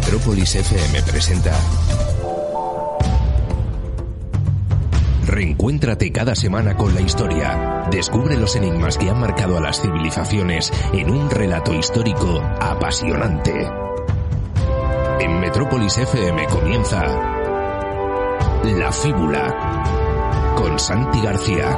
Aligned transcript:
Metrópolis 0.00 0.54
FM 0.54 1.02
presenta 1.02 1.52
Reencuéntrate 5.26 6.10
cada 6.10 6.34
semana 6.34 6.74
con 6.74 6.94
la 6.94 7.02
historia. 7.02 7.86
Descubre 7.90 8.38
los 8.38 8.56
enigmas 8.56 8.96
que 8.96 9.10
han 9.10 9.20
marcado 9.20 9.58
a 9.58 9.60
las 9.60 9.82
civilizaciones 9.82 10.72
en 10.94 11.10
un 11.10 11.28
relato 11.30 11.74
histórico 11.74 12.40
apasionante. 12.40 13.70
En 15.20 15.38
Metrópolis 15.38 15.98
FM 15.98 16.46
comienza 16.46 17.04
La 18.64 18.90
Fíbula 18.90 20.54
con 20.56 20.78
Santi 20.78 21.20
García. 21.20 21.76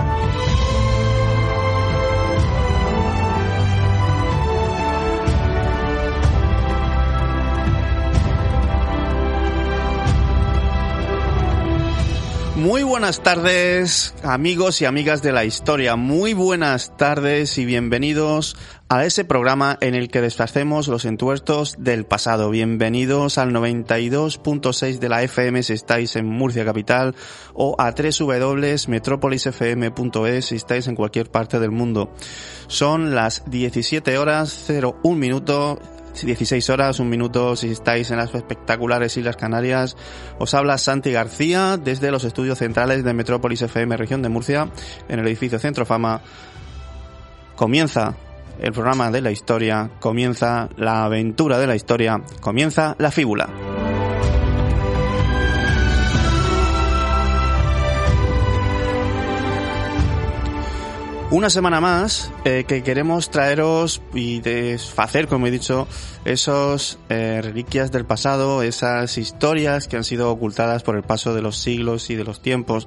Muy 12.63 12.83
buenas 12.85 13.25
tardes, 13.25 14.15
amigos 14.23 14.81
y 14.81 14.85
amigas 14.85 15.21
de 15.21 15.33
la 15.33 15.45
historia. 15.45 15.97
Muy 15.97 16.33
buenas 16.33 16.97
tardes 16.97 17.59
y 17.59 17.65
bienvenidos 17.65 18.57
a 18.89 19.05
ese 19.05 19.25
programa 19.25 19.77
en 19.81 19.97
el 19.97 20.09
que 20.09 20.21
desfacemos 20.21 20.87
los 20.87 21.05
entuertos 21.05 21.75
del 21.81 22.05
pasado. 22.05 22.51
Bienvenidos 22.51 23.39
al 23.39 23.51
92.6 23.51 25.01
de 25.01 25.09
la 25.09 25.25
FM 25.25 25.61
si 25.65 25.73
estáis 25.73 26.15
en 26.15 26.27
Murcia 26.27 26.65
capital 26.65 27.17
o 27.53 27.75
a 27.81 27.91
www.metropolisfm.es 27.91 30.45
si 30.45 30.55
estáis 30.55 30.87
en 30.87 30.95
cualquier 30.95 31.33
parte 31.33 31.59
del 31.59 31.73
mundo. 31.73 32.15
Son 32.69 33.13
las 33.13 33.43
17 33.51 34.19
horas 34.19 34.69
01 34.69 35.19
minuto 35.19 35.81
16 36.21 36.71
horas, 36.71 37.01
un 37.01 37.09
minuto 37.09 37.57
si 37.57 37.71
estáis 37.71 38.11
en 38.11 38.19
las 38.19 38.35
espectaculares 38.35 39.17
Islas 39.17 39.37
Canarias. 39.37 39.97
Os 40.39 40.55
habla 40.55 40.79
Santi 40.79 41.13
García 41.13 41.77
desde 41.77 42.11
los 42.11 42.25
estudios 42.25 42.59
centrales 42.59 43.05
de 43.05 43.15
Metrópolis 43.15 43.63
FM 43.63 43.97
Región 43.97 44.23
de 44.23 44.29
Murcia 44.29 44.69
en 45.09 45.19
el 45.19 45.27
edificio 45.27 45.59
Centro 45.59 45.87
Fama. 45.87 46.21
Comienza 47.57 48.15
el 48.61 48.73
programa 48.73 49.11
de 49.11 49.23
la 49.23 49.31
historia, 49.31 49.91
comienza 50.01 50.69
la 50.77 51.05
aventura 51.05 51.59
de 51.59 51.67
la 51.67 51.75
historia, 51.75 52.23
comienza 52.41 52.95
la 52.99 53.11
fíbula. 53.11 53.49
Una 61.33 61.49
semana 61.49 61.81
más 61.81 62.31
eh, 62.45 62.65
que 62.69 62.83
queremos 62.83 63.31
traeros 63.31 64.03
y 64.13 64.41
desfacer, 64.41 65.29
como 65.29 65.47
he 65.47 65.51
dicho, 65.51 65.89
esos 66.27 66.99
eh, 67.09 67.41
reliquias 67.43 67.91
del 67.91 68.05
pasado, 68.05 68.63
esas 68.63 69.17
historias 69.17 69.89
que 69.89 69.97
han 69.97 70.05
sido 70.05 70.31
ocultadas 70.31 70.83
por 70.83 70.95
el 70.95 71.05
paso 71.05 71.35
de 71.35 71.41
los 71.41 71.57
siglos 71.57 72.11
y 72.11 72.17
de 72.17 72.25
los 72.25 72.43
tiempos 72.43 72.87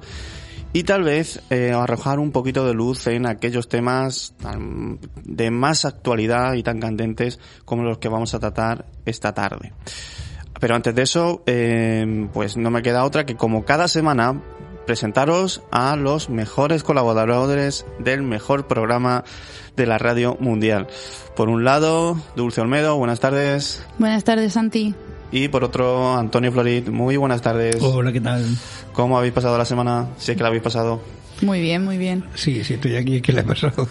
y 0.72 0.84
tal 0.84 1.02
vez 1.02 1.42
eh, 1.50 1.72
arrojar 1.72 2.20
un 2.20 2.30
poquito 2.30 2.64
de 2.64 2.74
luz 2.74 3.08
en 3.08 3.26
aquellos 3.26 3.68
temas 3.68 4.32
tan, 4.40 5.00
de 5.24 5.50
más 5.50 5.84
actualidad 5.84 6.54
y 6.54 6.62
tan 6.62 6.78
candentes 6.78 7.40
como 7.64 7.82
los 7.82 7.98
que 7.98 8.08
vamos 8.08 8.32
a 8.34 8.38
tratar 8.38 8.86
esta 9.06 9.34
tarde. 9.34 9.72
Pero 10.60 10.76
antes 10.76 10.94
de 10.94 11.02
eso, 11.02 11.42
eh, 11.46 12.28
pues 12.32 12.56
no 12.56 12.70
me 12.70 12.82
queda 12.82 13.02
otra 13.02 13.26
que 13.26 13.34
como 13.34 13.64
cada 13.64 13.88
semana 13.88 14.40
presentaros 14.86 15.62
a 15.70 15.96
los 15.96 16.30
mejores 16.30 16.82
colaboradores 16.82 17.84
del 17.98 18.22
mejor 18.22 18.66
programa 18.66 19.24
de 19.76 19.86
la 19.86 19.98
radio 19.98 20.36
mundial. 20.40 20.86
Por 21.34 21.48
un 21.48 21.64
lado, 21.64 22.16
Dulce 22.36 22.60
Olmedo, 22.60 22.96
buenas 22.96 23.20
tardes. 23.20 23.84
Buenas 23.98 24.24
tardes, 24.24 24.54
Santi. 24.54 24.94
Y 25.32 25.48
por 25.48 25.64
otro, 25.64 26.16
Antonio 26.16 26.52
Florit, 26.52 26.88
muy 26.88 27.16
buenas 27.16 27.42
tardes. 27.42 27.76
Hola, 27.82 28.12
¿qué 28.12 28.20
tal? 28.20 28.44
¿Cómo 28.92 29.18
habéis 29.18 29.34
pasado 29.34 29.58
la 29.58 29.64
semana? 29.64 30.08
Si 30.18 30.30
es 30.30 30.36
que 30.36 30.42
la 30.42 30.48
habéis 30.48 30.62
pasado. 30.62 31.02
Muy 31.42 31.60
bien, 31.60 31.84
muy 31.84 31.98
bien. 31.98 32.24
Sí, 32.34 32.64
sí, 32.64 32.74
estoy 32.74 32.96
aquí, 32.96 33.20
¿qué 33.20 33.32
le 33.32 33.40
ha 33.40 33.44
pasado? 33.44 33.86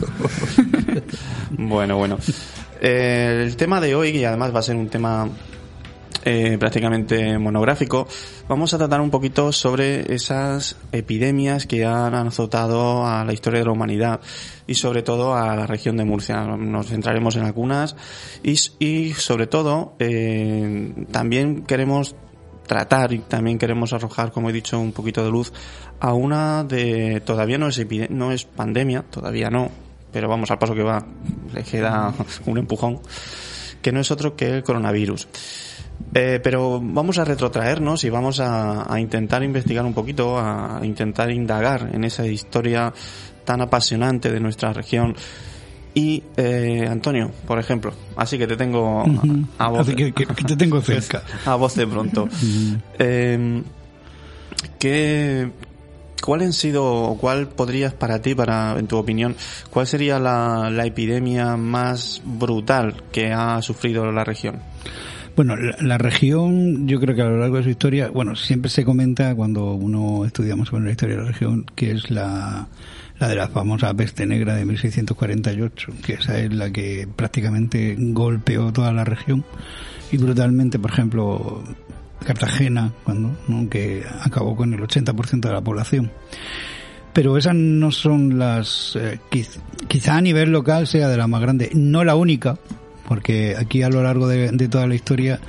bueno, 1.51 1.97
bueno. 1.97 2.17
Eh, 2.81 3.43
el 3.45 3.55
tema 3.55 3.79
de 3.79 3.93
hoy, 3.93 4.09
y 4.09 4.25
además 4.25 4.55
va 4.55 4.59
a 4.59 4.63
ser 4.63 4.75
un 4.75 4.87
tema 4.87 5.29
eh, 6.25 6.57
prácticamente 6.59 7.37
monográfico, 7.37 8.07
vamos 8.49 8.73
a 8.73 8.79
tratar 8.79 8.99
un 8.99 9.11
poquito 9.11 9.51
sobre 9.51 10.11
esas 10.13 10.75
epidemias 10.91 11.67
que 11.67 11.85
han 11.85 12.15
azotado 12.15 13.05
a 13.05 13.23
la 13.23 13.31
historia 13.31 13.59
de 13.59 13.65
la 13.67 13.71
humanidad 13.71 14.21
y 14.65 14.73
sobre 14.73 15.03
todo 15.03 15.35
a 15.35 15.55
la 15.55 15.67
región 15.67 15.97
de 15.97 16.03
Murcia. 16.03 16.43
Nos 16.43 16.87
centraremos 16.87 17.35
en 17.35 17.43
algunas 17.43 17.95
y, 18.41 18.55
y 18.79 19.13
sobre 19.13 19.45
todo 19.45 19.95
eh, 19.99 21.05
también 21.11 21.63
queremos 21.63 22.15
tratar 22.65 23.13
y 23.13 23.19
también 23.19 23.59
queremos 23.59 23.93
arrojar, 23.93 24.31
como 24.31 24.49
he 24.49 24.53
dicho, 24.53 24.79
un 24.79 24.93
poquito 24.93 25.23
de 25.23 25.29
luz 25.29 25.53
a 25.99 26.13
una 26.13 26.63
de 26.63 27.21
todavía 27.21 27.59
no 27.59 27.67
es 27.67 27.79
no 28.09 28.31
es 28.31 28.45
pandemia, 28.45 29.03
todavía 29.03 29.51
no, 29.51 29.69
pero 30.11 30.27
vamos 30.27 30.49
al 30.49 30.57
paso 30.57 30.73
que 30.73 30.81
va, 30.81 31.05
le 31.53 31.63
queda 31.63 32.13
un 32.47 32.57
empujón, 32.57 32.99
que 33.81 33.91
no 33.91 33.99
es 33.99 34.09
otro 34.09 34.35
que 34.35 34.49
el 34.49 34.63
coronavirus. 34.63 35.27
Eh, 36.13 36.39
pero 36.41 36.79
vamos 36.81 37.17
a 37.17 37.25
retrotraernos 37.25 38.03
y 38.05 38.09
vamos 38.09 38.39
a, 38.39 38.91
a, 38.91 38.99
intentar 38.99 39.43
investigar 39.43 39.85
un 39.85 39.93
poquito, 39.93 40.39
a 40.39 40.79
intentar 40.83 41.29
indagar 41.29 41.89
en 41.93 42.05
esa 42.05 42.25
historia 42.25 42.93
tan 43.43 43.61
apasionante 43.61 44.31
de 44.31 44.39
nuestra 44.39 44.73
región. 44.73 45.15
Y 45.93 46.23
eh, 46.35 46.85
Antonio, 46.89 47.31
por 47.47 47.57
ejemplo, 47.57 47.93
así 48.17 48.37
que 48.37 48.47
te 48.47 48.57
tengo 48.57 49.01
a, 49.57 49.65
a 49.65 49.69
voz, 49.69 49.87
que, 49.87 50.11
que, 50.11 50.25
que, 50.25 50.43
te 50.43 50.57
tengo 50.57 50.81
cerca. 50.81 51.23
a 51.45 51.55
voz 51.55 51.75
de 51.75 51.87
pronto. 51.87 52.27
eh, 52.99 53.63
¿qué, 54.77 55.51
¿Cuál 56.21 56.41
han 56.41 56.51
sido, 56.53 56.85
o 56.85 57.17
cuál 57.17 57.47
podrías 57.47 57.93
para 57.93 58.21
ti, 58.21 58.35
para, 58.35 58.77
en 58.77 58.87
tu 58.87 58.97
opinión, 58.97 59.37
cuál 59.69 59.87
sería 59.87 60.19
la, 60.19 60.69
la 60.69 60.85
epidemia 60.85 61.55
más 61.55 62.21
brutal 62.25 63.03
que 63.13 63.31
ha 63.31 63.61
sufrido 63.61 64.11
la 64.11 64.25
región? 64.25 64.61
Bueno, 65.35 65.55
la, 65.57 65.75
la, 65.81 65.97
región, 65.97 66.87
yo 66.87 66.99
creo 66.99 67.13
que 67.15 67.21
a 67.21 67.25
lo 67.25 67.37
largo 67.37 67.57
de 67.57 67.63
su 67.63 67.69
historia, 67.69 68.09
bueno, 68.09 68.35
siempre 68.35 68.69
se 68.69 68.85
comenta 68.85 69.35
cuando 69.35 69.73
uno 69.73 70.23
estudiamos 70.23 70.69
sobre 70.69 70.85
la 70.85 70.91
historia 70.91 71.17
de 71.17 71.21
la 71.23 71.27
región, 71.27 71.65
que 71.75 71.91
es 71.91 72.09
la, 72.09 72.67
la 73.19 73.27
de 73.27 73.35
la 73.35 73.47
famosa 73.47 73.93
peste 73.93 74.25
negra 74.25 74.55
de 74.55 74.65
1648, 74.65 75.93
que 76.03 76.13
esa 76.13 76.39
es 76.39 76.53
la 76.53 76.71
que 76.71 77.07
prácticamente 77.13 77.95
golpeó 77.97 78.71
toda 78.71 78.91
la 78.91 79.03
región 79.03 79.43
y 80.11 80.17
brutalmente, 80.17 80.79
por 80.79 80.91
ejemplo, 80.91 81.63
Cartagena, 82.25 82.91
cuando, 83.03 83.35
¿no? 83.47 83.69
que 83.69 84.03
acabó 84.21 84.55
con 84.55 84.73
el 84.73 84.81
80% 84.81 85.41
de 85.41 85.53
la 85.53 85.61
población. 85.61 86.11
Pero 87.13 87.37
esas 87.37 87.55
no 87.55 87.91
son 87.91 88.37
las, 88.37 88.97
eh, 88.97 89.19
quiz, 89.29 89.59
quizá 89.87 90.17
a 90.17 90.21
nivel 90.21 90.51
local 90.51 90.87
sea 90.87 91.07
de 91.07 91.17
la 91.17 91.27
más 91.27 91.41
grande, 91.41 91.69
no 91.73 92.03
la 92.03 92.15
única, 92.15 92.57
porque 93.07 93.55
aquí 93.57 93.83
a 93.83 93.89
lo 93.89 94.03
largo 94.03 94.27
de, 94.27 94.49
toda 94.67 94.87
la 94.87 94.95
historia 94.95 95.39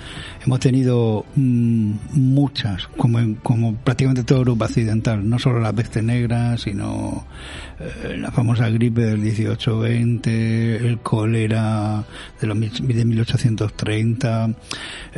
hemos 0.45 0.61
tenido 0.61 1.25
mmm, 1.35 1.93
muchas, 2.13 2.87
como, 2.97 3.19
en, 3.19 3.35
como 3.37 3.75
prácticamente 3.77 4.25
toda 4.25 4.41
Europa 4.41 4.67
occidental, 4.67 5.29
no 5.29 5.39
solo 5.39 5.61
la 5.61 5.73
peste 5.73 6.03
negra, 6.03 6.57
sino 6.59 7.27
eh, 7.81 8.17
la 8.19 8.31
famosa 8.31 8.69
gripe 8.69 9.03
del 9.03 9.23
18-20, 9.23 10.27
el 10.27 10.99
cólera 11.01 12.05
de, 12.41 12.47
los, 12.47 12.59
de 12.61 13.05
1830. 13.05 14.51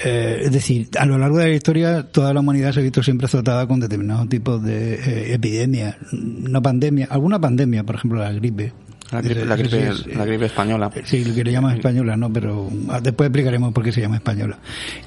Eh, 0.05 0.43
es 0.45 0.53
decir, 0.53 0.89
a 0.99 1.07
lo 1.07 1.19
largo 1.19 1.39
de 1.39 1.49
la 1.49 1.55
historia 1.55 2.03
toda 2.05 2.33
la 2.33 2.41
humanidad 2.41 2.73
se 2.73 2.81
ha 2.81 2.83
visto 2.83 3.03
siempre 3.03 3.27
azotada 3.27 3.67
con 3.67 3.81
determinados 3.81 4.29
tipos 4.29 4.63
de 4.63 4.95
eh, 4.95 5.35
epidemias, 5.35 5.97
no 6.13 6.63
pandemia, 6.63 7.09
alguna 7.11 7.41
pandemia, 7.41 7.85
por 7.85 7.97
ejemplo 7.97 8.21
la 8.21 8.33
gripe, 8.33 8.73
la 9.11 9.23
gripe, 9.23 9.45
la 9.47 9.57
gripe, 9.57 9.91
la 10.15 10.25
gripe 10.25 10.47
española. 10.47 10.91
Sí, 11.05 11.25
lo 11.25 11.35
que 11.35 11.45
le 11.45 11.53
llaman 11.53 11.77
española, 11.77 12.17
¿no? 12.17 12.33
Pero 12.33 12.69
después 13.03 13.29
explicaremos 13.29 13.73
por 13.73 13.83
qué 13.83 13.93
se 13.93 14.01
llama 14.01 14.17
española. 14.17 14.59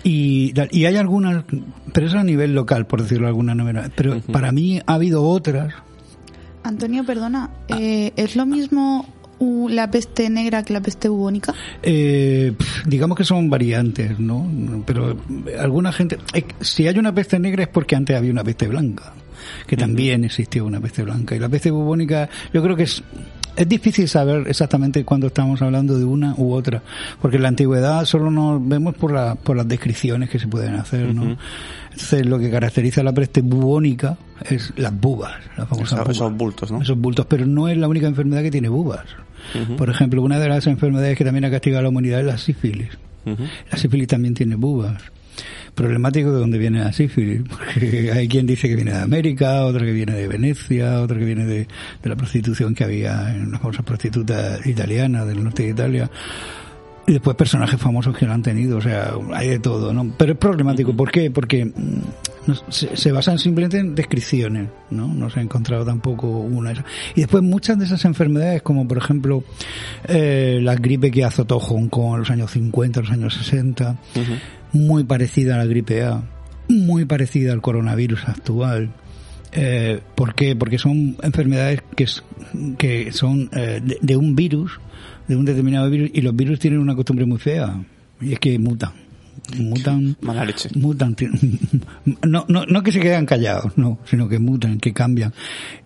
Y, 0.03 0.53
y 0.71 0.85
hay 0.85 0.95
algunas, 0.95 1.43
pero 1.93 2.07
eso 2.07 2.17
a 2.17 2.23
nivel 2.23 2.55
local, 2.55 2.87
por 2.87 3.01
decirlo 3.01 3.25
de 3.25 3.29
alguna 3.29 3.53
manera. 3.53 3.89
Pero 3.95 4.13
uh 4.13 4.15
-huh. 4.15 4.31
para 4.31 4.51
mí 4.51 4.79
ha 4.85 4.93
habido 4.93 5.23
otras. 5.23 5.73
Antonio, 6.63 7.03
perdona, 7.03 7.49
eh, 7.67 8.11
¿es 8.15 8.35
lo 8.35 8.45
mismo 8.45 9.07
uh, 9.39 9.67
la 9.69 9.89
peste 9.89 10.29
negra 10.29 10.63
que 10.63 10.73
la 10.73 10.81
peste 10.81 11.09
bubónica? 11.09 11.53
Eh, 11.81 12.53
digamos 12.85 13.17
que 13.17 13.23
son 13.23 13.49
variantes, 13.49 14.19
¿no? 14.19 14.47
Pero 14.85 15.17
alguna 15.59 15.91
gente... 15.91 16.17
si 16.59 16.87
hay 16.87 16.97
una 16.99 17.13
peste 17.13 17.39
negra 17.39 17.63
es 17.63 17.69
porque 17.69 17.95
antes 17.95 18.15
había 18.15 18.31
una 18.31 18.43
peste 18.43 18.67
blanca, 18.67 19.13
que 19.65 19.75
también 19.75 20.23
existió 20.23 20.65
una 20.65 20.79
peste 20.79 21.03
blanca. 21.03 21.35
Y 21.35 21.39
la 21.39 21.49
peste 21.49 21.71
bubónica 21.71 22.29
yo 22.53 22.61
creo 22.61 22.75
que 22.75 22.83
es... 22.83 23.03
Es 23.55 23.67
difícil 23.67 24.07
saber 24.07 24.47
exactamente 24.47 25.03
cuándo 25.03 25.27
estamos 25.27 25.61
hablando 25.61 25.97
de 25.97 26.05
una 26.05 26.33
u 26.37 26.53
otra, 26.53 26.81
porque 27.21 27.37
en 27.37 27.43
la 27.43 27.49
antigüedad 27.49 28.05
solo 28.05 28.31
nos 28.31 28.65
vemos 28.65 28.95
por, 28.95 29.11
la, 29.11 29.35
por 29.35 29.57
las 29.57 29.67
descripciones 29.67 30.29
que 30.29 30.39
se 30.39 30.47
pueden 30.47 30.75
hacer, 30.75 31.13
¿no? 31.13 31.37
Entonces, 31.91 32.25
lo 32.25 32.39
que 32.39 32.49
caracteriza 32.49 33.01
a 33.01 33.03
la 33.03 33.13
peste 33.13 33.41
bubónica 33.41 34.17
es 34.49 34.71
las 34.77 34.97
bubas, 34.97 35.33
las 35.57 35.67
famosas 35.67 35.99
bubas. 35.99 36.15
esos 36.15 36.33
bultos, 36.33 36.71
¿no? 36.71 36.81
Esos 36.81 36.97
bultos, 36.97 37.25
pero 37.25 37.45
no 37.45 37.67
es 37.67 37.77
la 37.77 37.87
única 37.87 38.07
enfermedad 38.07 38.41
que 38.41 38.51
tiene 38.51 38.69
bubas. 38.69 39.05
Por 39.77 39.89
ejemplo, 39.89 40.21
una 40.21 40.39
de 40.39 40.47
las 40.47 40.67
enfermedades 40.67 41.17
que 41.17 41.25
también 41.25 41.45
ha 41.45 41.51
castigado 41.51 41.79
a 41.79 41.83
la 41.83 41.89
humanidad 41.89 42.21
es 42.21 42.25
la 42.25 42.37
sífilis. 42.37 42.89
La 43.25 43.77
sífilis 43.77 44.07
también 44.07 44.33
tiene 44.33 44.55
bubas. 44.55 45.01
Problemático 45.81 46.31
de 46.31 46.39
dónde 46.39 46.59
viene 46.59 46.77
la 46.77 46.93
sífilis, 46.93 47.41
porque 47.49 48.11
hay 48.13 48.27
quien 48.27 48.45
dice 48.45 48.69
que 48.69 48.75
viene 48.75 48.91
de 48.91 48.99
América, 48.99 49.65
otro 49.65 49.83
que 49.83 49.91
viene 49.91 50.13
de 50.13 50.27
Venecia, 50.27 51.01
otro 51.01 51.17
que 51.17 51.25
viene 51.25 51.43
de, 51.47 51.67
de 52.03 52.09
la 52.09 52.15
prostitución 52.15 52.75
que 52.75 52.83
había 52.83 53.33
en 53.33 53.51
las 53.51 53.59
famosas 53.59 53.83
prostitutas 53.83 54.63
italianas 54.67 55.25
del 55.25 55.43
norte 55.43 55.63
de 55.63 55.69
Italia. 55.69 56.11
Y 57.11 57.15
después 57.15 57.35
personajes 57.35 57.77
famosos 57.77 58.15
que 58.15 58.25
lo 58.25 58.31
han 58.31 58.41
tenido, 58.41 58.77
o 58.77 58.81
sea, 58.81 59.11
hay 59.33 59.49
de 59.49 59.59
todo, 59.59 59.91
¿no? 59.93 60.13
Pero 60.17 60.31
es 60.31 60.37
problemático, 60.37 60.95
¿por 60.95 61.11
qué? 61.11 61.29
Porque 61.29 61.65
mm, 61.65 62.51
se, 62.69 62.95
se 62.95 63.11
basan 63.11 63.37
simplemente 63.37 63.79
en 63.79 63.95
descripciones, 63.95 64.69
¿no? 64.91 65.09
No 65.13 65.29
se 65.29 65.41
ha 65.41 65.43
encontrado 65.43 65.83
tampoco 65.83 66.27
una. 66.29 66.71
Y 67.15 67.19
después 67.19 67.43
muchas 67.43 67.77
de 67.79 67.83
esas 67.83 68.05
enfermedades, 68.05 68.61
como 68.61 68.87
por 68.87 68.97
ejemplo 68.97 69.43
eh, 70.07 70.59
la 70.63 70.75
gripe 70.75 71.11
que 71.11 71.25
azotó 71.25 71.59
Hong 71.59 71.89
Kong 71.89 72.13
en 72.13 72.19
los 72.19 72.29
años 72.29 72.51
50, 72.51 73.01
los 73.01 73.11
años 73.11 73.33
60, 73.33 73.97
muy 74.71 75.03
parecida 75.03 75.55
a 75.55 75.57
la 75.57 75.65
gripe 75.65 76.03
A, 76.05 76.21
muy 76.69 77.03
parecida 77.03 77.51
al 77.51 77.61
coronavirus 77.61 78.23
actual. 78.29 78.89
Eh, 79.51 79.99
¿Por 80.15 80.33
qué? 80.33 80.55
Porque 80.55 80.77
son 80.77 81.17
enfermedades 81.23 81.81
que, 81.97 82.05
es- 82.05 82.23
que 82.77 83.11
son 83.11 83.49
eh, 83.51 83.81
de, 83.83 83.97
de 84.01 84.15
un 84.15 84.33
virus, 84.33 84.79
de 85.27 85.35
un 85.35 85.45
determinado 85.45 85.89
virus, 85.89 86.09
y 86.13 86.21
los 86.21 86.35
virus 86.35 86.59
tienen 86.59 86.79
una 86.79 86.95
costumbre 86.95 87.25
muy 87.25 87.37
fea, 87.39 87.81
y 88.19 88.33
es 88.33 88.39
que 88.39 88.57
mutan. 88.59 88.91
Mutan, 89.57 90.15
Mala 90.21 90.45
leche. 90.45 90.69
mutan, 90.75 91.15
no, 92.27 92.45
no, 92.47 92.65
no 92.65 92.83
que 92.83 92.91
se 92.91 92.99
quedan 92.99 93.25
callados, 93.25 93.77
no, 93.77 93.97
sino 94.05 94.29
que 94.29 94.39
mutan, 94.39 94.77
que 94.79 94.93
cambian. 94.93 95.33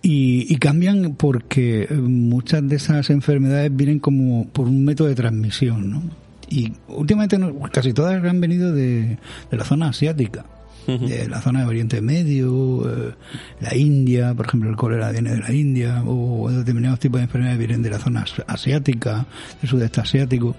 Y, 0.02 0.46
y 0.54 0.58
cambian 0.58 1.16
porque 1.16 1.84
eh, 1.90 1.94
muchas 1.94 2.68
de 2.68 2.76
esas 2.76 3.10
enfermedades 3.10 3.76
vienen 3.76 4.00
como 4.00 4.48
por 4.50 4.68
un 4.68 4.84
método 4.84 5.08
de 5.08 5.16
transmisión, 5.16 5.90
¿no? 5.90 6.04
Y 6.50 6.74
últimamente 6.90 7.38
no- 7.40 7.58
casi 7.72 7.94
todas 7.94 8.24
han 8.24 8.42
venido 8.42 8.72
de, 8.74 9.18
de 9.50 9.58
la 9.58 9.64
zona 9.64 9.88
asiática, 9.90 10.46
de 10.88 11.28
la 11.28 11.42
zona 11.42 11.62
de 11.62 11.66
Oriente 11.68 12.02
Medio, 12.02 12.90
eh, 13.10 13.14
la 13.62 13.76
India, 13.76 14.34
por 14.34 14.46
ejemplo, 14.48 14.70
el 14.70 14.76
cólera 14.76 15.12
viene 15.12 15.32
de 15.32 15.40
la 15.40 15.52
India, 15.52 16.04
o 16.06 16.50
determinados 16.52 17.00
tipos 17.00 17.20
de 17.20 17.24
enfermedades 17.26 17.58
vienen 17.60 17.82
de 17.82 17.90
la 17.90 18.00
zona 18.00 18.22
as- 18.22 18.44
asiática, 18.48 19.26
del 19.62 19.70
sudeste 19.70 20.02
asiático. 20.02 20.56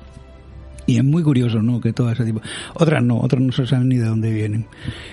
Y 0.89 0.99
es 0.99 1.05
muy 1.05 1.23
curioso, 1.25 1.61
¿no? 1.63 1.81
Que 1.81 1.93
todo 1.93 2.13
ese 2.13 2.25
tipo. 2.25 2.41
Otras 2.75 3.03
no, 3.03 3.19
otras 3.19 3.43
no 3.43 3.51
se 3.51 3.67
saben 3.67 3.89
ni 3.89 3.97
de 3.97 4.05
dónde 4.07 4.31
vienen. 4.33 4.67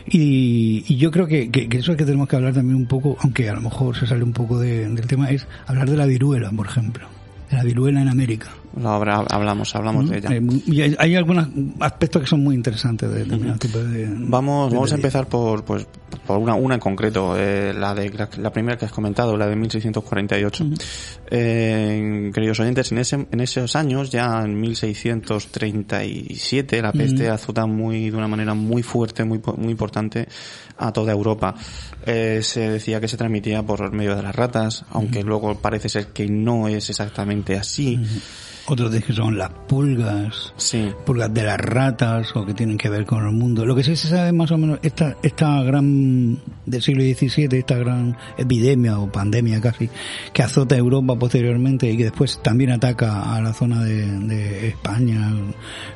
Y, 0.08 0.84
y 0.88 0.98
yo 0.98 1.10
creo 1.10 1.26
que, 1.26 1.50
que, 1.50 1.68
que 1.68 1.78
eso 1.80 1.94
es 1.94 1.98
que 1.98 2.06
tenemos 2.06 2.28
que 2.28 2.36
hablar 2.36 2.54
también 2.54 2.76
un 2.78 2.86
poco, 2.86 3.18
aunque 3.22 3.50
a 3.50 3.54
lo 3.56 3.62
mejor 3.62 3.96
se 3.98 4.06
sale 4.06 4.24
un 4.24 4.34
poco 4.34 4.60
de- 4.60 4.88
del 4.88 5.08
tema, 5.08 5.32
es 5.32 5.48
hablar 5.66 5.90
de 5.90 5.98
la 5.98 6.06
viruela, 6.06 6.52
por 6.52 6.68
ejemplo. 6.68 7.08
De 7.50 7.58
la 7.58 7.64
viruela 7.64 8.02
en 8.04 8.08
América. 8.08 8.50
Hablamos, 8.76 9.76
hablamos 9.76 10.10
de 10.10 10.18
ella. 10.18 10.42
Mu- 10.42 10.62
y 10.66 10.82
hay, 10.82 10.96
hay 10.98 11.16
algunos 11.16 11.48
aspectos 11.80 12.24
que 12.24 12.28
son 12.28 12.44
muy 12.44 12.56
interesantes 12.56 13.10
de 13.10 13.24
de. 13.26 14.08
Vamos, 14.18 14.72
de 14.72 14.76
vamos 14.76 14.92
a 14.92 14.96
empezar 14.96 15.28
por, 15.28 15.64
pues, 15.64 15.86
por 16.26 16.38
una, 16.40 16.56
una 16.56 16.76
en 16.76 16.80
concreto, 16.82 17.36
eh, 17.38 17.72
la 17.74 17.94
de 17.94 18.10
la, 18.10 18.28
la 18.38 18.52
primera 18.52 18.78
que 18.78 18.86
has 18.86 18.92
comentado, 18.92 19.38
la 19.38 19.46
de 19.48 19.56
1648. 19.56 20.66
Eh, 21.30 22.32
queridos 22.34 22.60
oyentes, 22.60 22.92
en, 22.92 22.98
ese, 22.98 23.28
en 23.32 23.40
esos 23.40 23.76
años, 23.76 24.10
ya 24.12 24.42
en 24.44 24.60
1637, 24.60 26.82
la 26.82 26.92
peste 26.92 27.30
azota 27.30 27.66
muy, 27.66 28.10
de 28.10 28.18
una 28.18 28.28
manera 28.28 28.54
muy 28.54 28.84
fuerte, 28.84 29.24
muy, 29.24 29.42
muy 29.58 29.72
importante 29.72 30.28
a 30.78 30.92
toda 30.92 31.12
Europa. 31.12 31.56
Eh, 32.06 32.40
se 32.44 32.70
decía 32.70 33.00
que 33.00 33.08
se 33.08 33.18
transmitía 33.18 33.64
por 33.64 33.92
medio 33.94 34.16
de 34.16 34.24
las 34.24 34.36
ratas, 34.36 34.86
aunque 34.92 35.24
luego 35.24 35.56
parece 35.60 35.90
ser 35.90 36.08
que 36.08 36.28
no 36.28 36.68
es 36.68 36.90
exactamente 36.90 37.58
así. 37.58 38.00
Otros 38.66 38.92
de 38.92 39.02
que 39.02 39.12
son 39.12 39.38
las 39.38 39.50
pulgas. 39.68 40.54
Sí. 40.56 40.90
pulgas 41.06 41.34
de 41.34 41.44
las 41.44 41.60
ratas 41.60 42.34
o 42.36 42.46
que 42.46 42.54
tienen 42.54 42.78
que 42.78 42.90
ver 42.90 43.06
con 43.06 43.26
el 43.26 43.34
mundo. 43.34 43.66
Lo 43.66 43.76
que 43.76 43.84
sí 43.84 43.96
se 43.96 44.08
sabe 44.08 44.32
más 44.32 44.52
o 44.52 44.58
menos, 44.58 44.80
esta, 44.84 45.18
esta 45.22 45.62
gran, 45.64 46.40
del 46.66 46.82
siglo 46.82 47.04
XVII, 47.04 47.50
esta 47.58 47.78
gran 47.78 48.16
epidemia 48.38 49.00
o 49.00 49.12
pandemia 49.12 49.60
casi, 49.60 49.90
que 50.32 50.44
azota 50.44 50.78
Europa 50.78 51.16
posteriormente 51.16 51.92
y 51.92 51.98
que 51.98 52.06
después 52.06 52.42
también 52.42 52.72
ataca 52.72 53.36
a 53.36 53.42
la 53.42 53.54
zona 53.54 53.84
de, 53.84 54.06
de 54.06 54.70
España, 54.70 55.34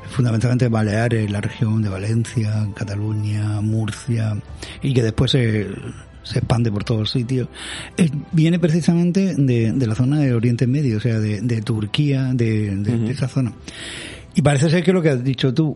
fundamentalmente 0.10 0.68
Baleares, 0.68 1.32
la 1.32 1.40
región 1.40 1.82
de 1.82 1.90
Valencia, 1.90 2.68
Cataluña, 2.76 3.62
Murcia, 3.62 4.36
y 4.82 4.94
que 4.94 5.04
después 5.04 5.32
se, 5.32 5.68
se 6.28 6.40
expande 6.40 6.72
por 6.72 6.84
todos 6.84 7.12
sitios, 7.12 7.48
eh, 7.98 8.10
viene 8.32 8.60
precisamente 8.60 9.36
de, 9.36 9.72
de 9.72 9.88
la 9.88 9.96
zona 9.96 10.20
del 10.20 10.34
Oriente 10.36 10.68
Medio, 10.68 10.98
o 10.98 11.00
sea, 11.02 11.20
de, 11.20 11.42
de 11.42 11.62
Turquía, 11.62 12.32
de, 12.34 12.76
de- 12.76 12.98
de 12.98 13.12
esa 13.12 13.28
zona. 13.28 13.54
Y 14.36 14.42
parece 14.42 14.70
ser 14.70 14.84
que 14.84 14.94
lo 14.94 15.02
que 15.02 15.10
has 15.10 15.24
dicho 15.24 15.54
tú, 15.54 15.76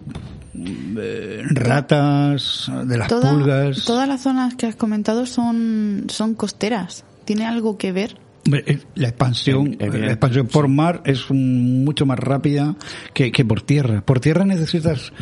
eh, 0.54 1.42
ratas, 1.50 2.72
de 2.86 2.98
las 2.98 3.08
Toda- 3.08 3.32
pulgas. 3.32 3.86
Todas 3.86 4.08
las 4.08 4.22
zonas 4.22 4.56
que 4.56 4.68
has 4.68 4.76
comentado 4.76 5.26
son, 5.26 6.06
son 6.10 6.36
costeras. 6.36 7.04
¿Tiene 7.26 7.46
algo 7.46 7.78
que 7.78 7.92
ver? 7.92 8.18
Eh, 8.46 8.80
La 8.96 9.10
expansión, 9.10 9.76
Eh, 9.80 9.90
la 10.00 10.08
expansión 10.14 10.48
por 10.48 10.68
mar 10.68 11.02
es 11.06 11.30
un- 11.30 11.84
mucho 11.84 12.06
más 12.08 12.18
rápida 12.18 12.76
que, 13.14 13.32
que 13.32 13.46
por 13.46 13.62
tierra. 13.62 14.02
Por 14.02 14.20
tierra 14.20 14.46
necesitas, 14.46 15.14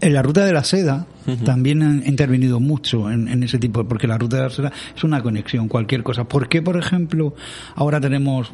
en 0.00 0.14
la 0.14 0.22
ruta 0.22 0.44
de 0.46 0.52
la 0.54 0.64
seda 0.64 1.06
también 1.44 1.82
han 1.82 2.02
intervenido 2.06 2.60
mucho 2.60 3.10
en, 3.10 3.28
en 3.28 3.42
ese 3.42 3.58
tipo, 3.58 3.84
porque 3.86 4.06
la 4.06 4.16
ruta 4.16 4.36
de 4.38 4.42
la 4.44 4.50
seda 4.50 4.72
es 4.96 5.04
una 5.04 5.22
conexión, 5.22 5.68
cualquier 5.68 6.02
cosa. 6.02 6.24
¿Por 6.24 6.48
qué, 6.48 6.62
por 6.62 6.76
ejemplo, 6.78 7.34
ahora 7.74 8.00
tenemos 8.00 8.50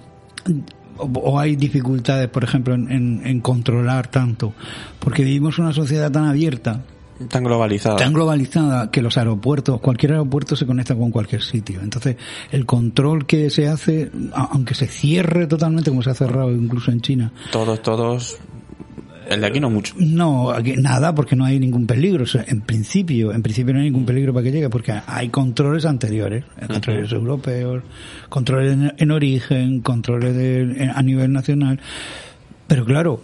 o, 0.96 1.04
o 1.04 1.38
hay 1.38 1.54
dificultades, 1.54 2.28
por 2.28 2.42
ejemplo, 2.42 2.74
en, 2.74 2.90
en- 2.90 3.22
en 3.24 3.40
controlar 3.40 4.08
tanto? 4.08 4.52
Porque 4.98 5.22
vivimos 5.22 5.58
una 5.60 5.72
sociedad 5.72 6.10
tan 6.10 6.24
abierta 6.24 6.82
Tan 7.28 7.42
globalizada. 7.44 7.96
tan 7.96 8.12
globalizada 8.12 8.90
que 8.90 9.02
los 9.02 9.18
aeropuertos, 9.18 9.80
cualquier 9.80 10.12
aeropuerto 10.12 10.54
se 10.54 10.66
conecta 10.66 10.94
con 10.94 11.10
cualquier 11.10 11.42
sitio. 11.42 11.80
Entonces, 11.82 12.16
el 12.52 12.64
control 12.64 13.26
que 13.26 13.50
se 13.50 13.66
hace, 13.68 14.10
aunque 14.32 14.74
se 14.74 14.86
cierre 14.86 15.46
totalmente, 15.46 15.90
como 15.90 16.02
se 16.02 16.10
ha 16.10 16.14
cerrado 16.14 16.52
incluso 16.52 16.90
en 16.92 17.00
China, 17.00 17.32
Todos, 17.50 17.82
todos. 17.82 18.38
El 19.28 19.42
de 19.42 19.46
aquí 19.46 19.60
no 19.60 19.68
mucho. 19.68 19.94
no, 19.98 20.50
aquí 20.50 20.72
nada, 20.78 21.14
porque 21.14 21.36
no 21.36 21.44
hay 21.44 21.58
ningún 21.60 21.86
peligro. 21.86 22.22
O 22.22 22.26
sea, 22.26 22.44
en 22.48 22.62
principio, 22.62 23.30
en 23.32 23.42
principio 23.42 23.74
no 23.74 23.80
hay 23.80 23.86
ningún 23.86 24.06
peligro 24.06 24.32
para 24.32 24.44
que 24.44 24.52
llegue, 24.52 24.70
porque 24.70 24.94
hay 25.06 25.28
controles 25.28 25.84
anteriores, 25.84 26.44
controles 26.66 27.12
europeos, 27.12 27.82
controles 28.30 28.72
en, 28.72 28.94
en 28.96 29.10
origen, 29.10 29.80
controles 29.82 30.34
de- 30.34 30.60
en- 30.84 30.90
a 30.94 31.02
nivel 31.02 31.30
nacional. 31.30 31.78
Pero 32.68 32.86
claro, 32.86 33.20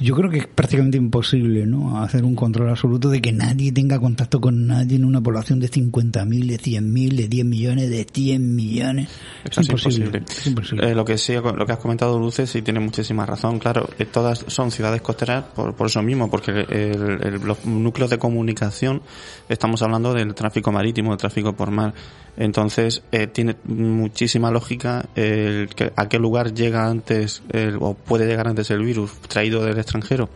yo 0.00 0.14
creo 0.16 0.30
que 0.30 0.38
es 0.38 0.46
prácticamente 0.46 0.96
imposible, 0.98 1.66
¿no? 1.66 2.02
Hacer 2.02 2.24
un 2.24 2.34
control 2.34 2.70
absoluto 2.70 3.08
de 3.08 3.20
que 3.20 3.32
nadie 3.32 3.72
tenga 3.72 3.98
contacto 4.00 4.40
con 4.40 4.66
nadie 4.66 4.96
en 4.96 5.04
una 5.04 5.20
población 5.20 5.60
de 5.60 5.70
50.000, 5.70 6.46
de 6.46 6.58
100.000, 6.58 7.16
de 7.16 7.28
10 7.28 7.44
millones, 7.46 7.90
de 7.90 8.06
100 8.10 8.54
millones. 8.56 9.08
Es 9.44 9.58
imposible. 9.68 10.22
Es 10.28 10.46
imposible. 10.46 10.90
Eh, 10.90 10.94
lo 10.94 11.04
que 11.04 11.18
sí, 11.18 11.34
lo 11.34 11.66
que 11.66 11.72
has 11.72 11.78
comentado, 11.78 12.18
Luces, 12.18 12.50
sí 12.50 12.62
tiene 12.62 12.80
muchísima 12.80 13.24
razón. 13.24 13.58
Claro, 13.58 13.88
eh, 13.98 14.04
todas 14.06 14.44
son 14.48 14.70
ciudades 14.70 15.02
costeras 15.02 15.44
por, 15.54 15.74
por 15.74 15.86
eso 15.86 16.02
mismo, 16.02 16.28
porque 16.30 16.50
el- 16.50 17.18
el- 17.22 17.40
los 17.44 17.64
núcleos 17.64 18.10
de 18.10 18.18
comunicación, 18.18 19.02
estamos 19.48 19.82
hablando 19.82 20.12
del 20.14 20.34
tráfico 20.34 20.72
marítimo, 20.72 21.10
del 21.10 21.18
tráfico 21.18 21.52
por 21.54 21.70
mar. 21.70 21.94
Entonces, 22.36 23.02
eh, 23.12 23.26
tiene 23.26 23.56
muchísima 23.64 24.50
lógica 24.50 25.04
el 25.14 25.68
que, 25.76 25.92
a 25.94 26.08
qué 26.08 26.18
lugar 26.18 26.54
llega 26.54 26.88
antes, 26.88 27.42
el- 27.50 27.76
o 27.78 27.94
puede 27.94 28.26
llegar 28.26 28.48
antes 28.48 28.70
el 28.70 28.82
virus 28.82 29.11
traído 29.28 29.64
del 29.64 29.78
extranjero. 29.78 30.28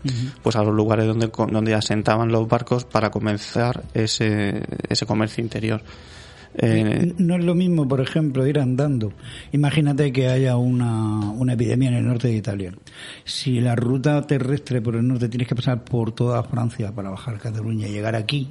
Pues 0.42 0.56
a 0.56 0.62
los 0.62 0.74
lugares 0.74 1.06
donde, 1.06 1.30
donde 1.50 1.74
asentaban 1.74 2.30
los 2.30 2.48
barcos 2.48 2.84
para 2.84 3.10
comenzar 3.10 3.84
ese, 3.94 4.62
ese 4.88 5.06
comercio 5.06 5.42
interior. 5.42 5.82
Eh, 6.58 7.12
no 7.18 7.36
es 7.36 7.44
lo 7.44 7.54
mismo, 7.54 7.86
por 7.86 8.00
ejemplo, 8.00 8.46
ir 8.46 8.58
andando. 8.58 9.12
Imagínate 9.52 10.10
que 10.12 10.28
haya 10.28 10.56
una, 10.56 11.30
una 11.32 11.52
epidemia 11.52 11.90
en 11.90 11.96
el 11.96 12.06
norte 12.06 12.28
de 12.28 12.36
Italia. 12.36 12.72
Si 13.24 13.60
la 13.60 13.76
ruta 13.76 14.26
terrestre 14.26 14.80
por 14.80 14.96
el 14.96 15.06
norte 15.06 15.28
tienes 15.28 15.48
que 15.48 15.54
pasar 15.54 15.84
por 15.84 16.12
toda 16.12 16.42
Francia 16.44 16.92
para 16.92 17.10
bajar 17.10 17.38
Cataluña 17.38 17.86
y 17.88 17.92
llegar 17.92 18.14
aquí, 18.14 18.50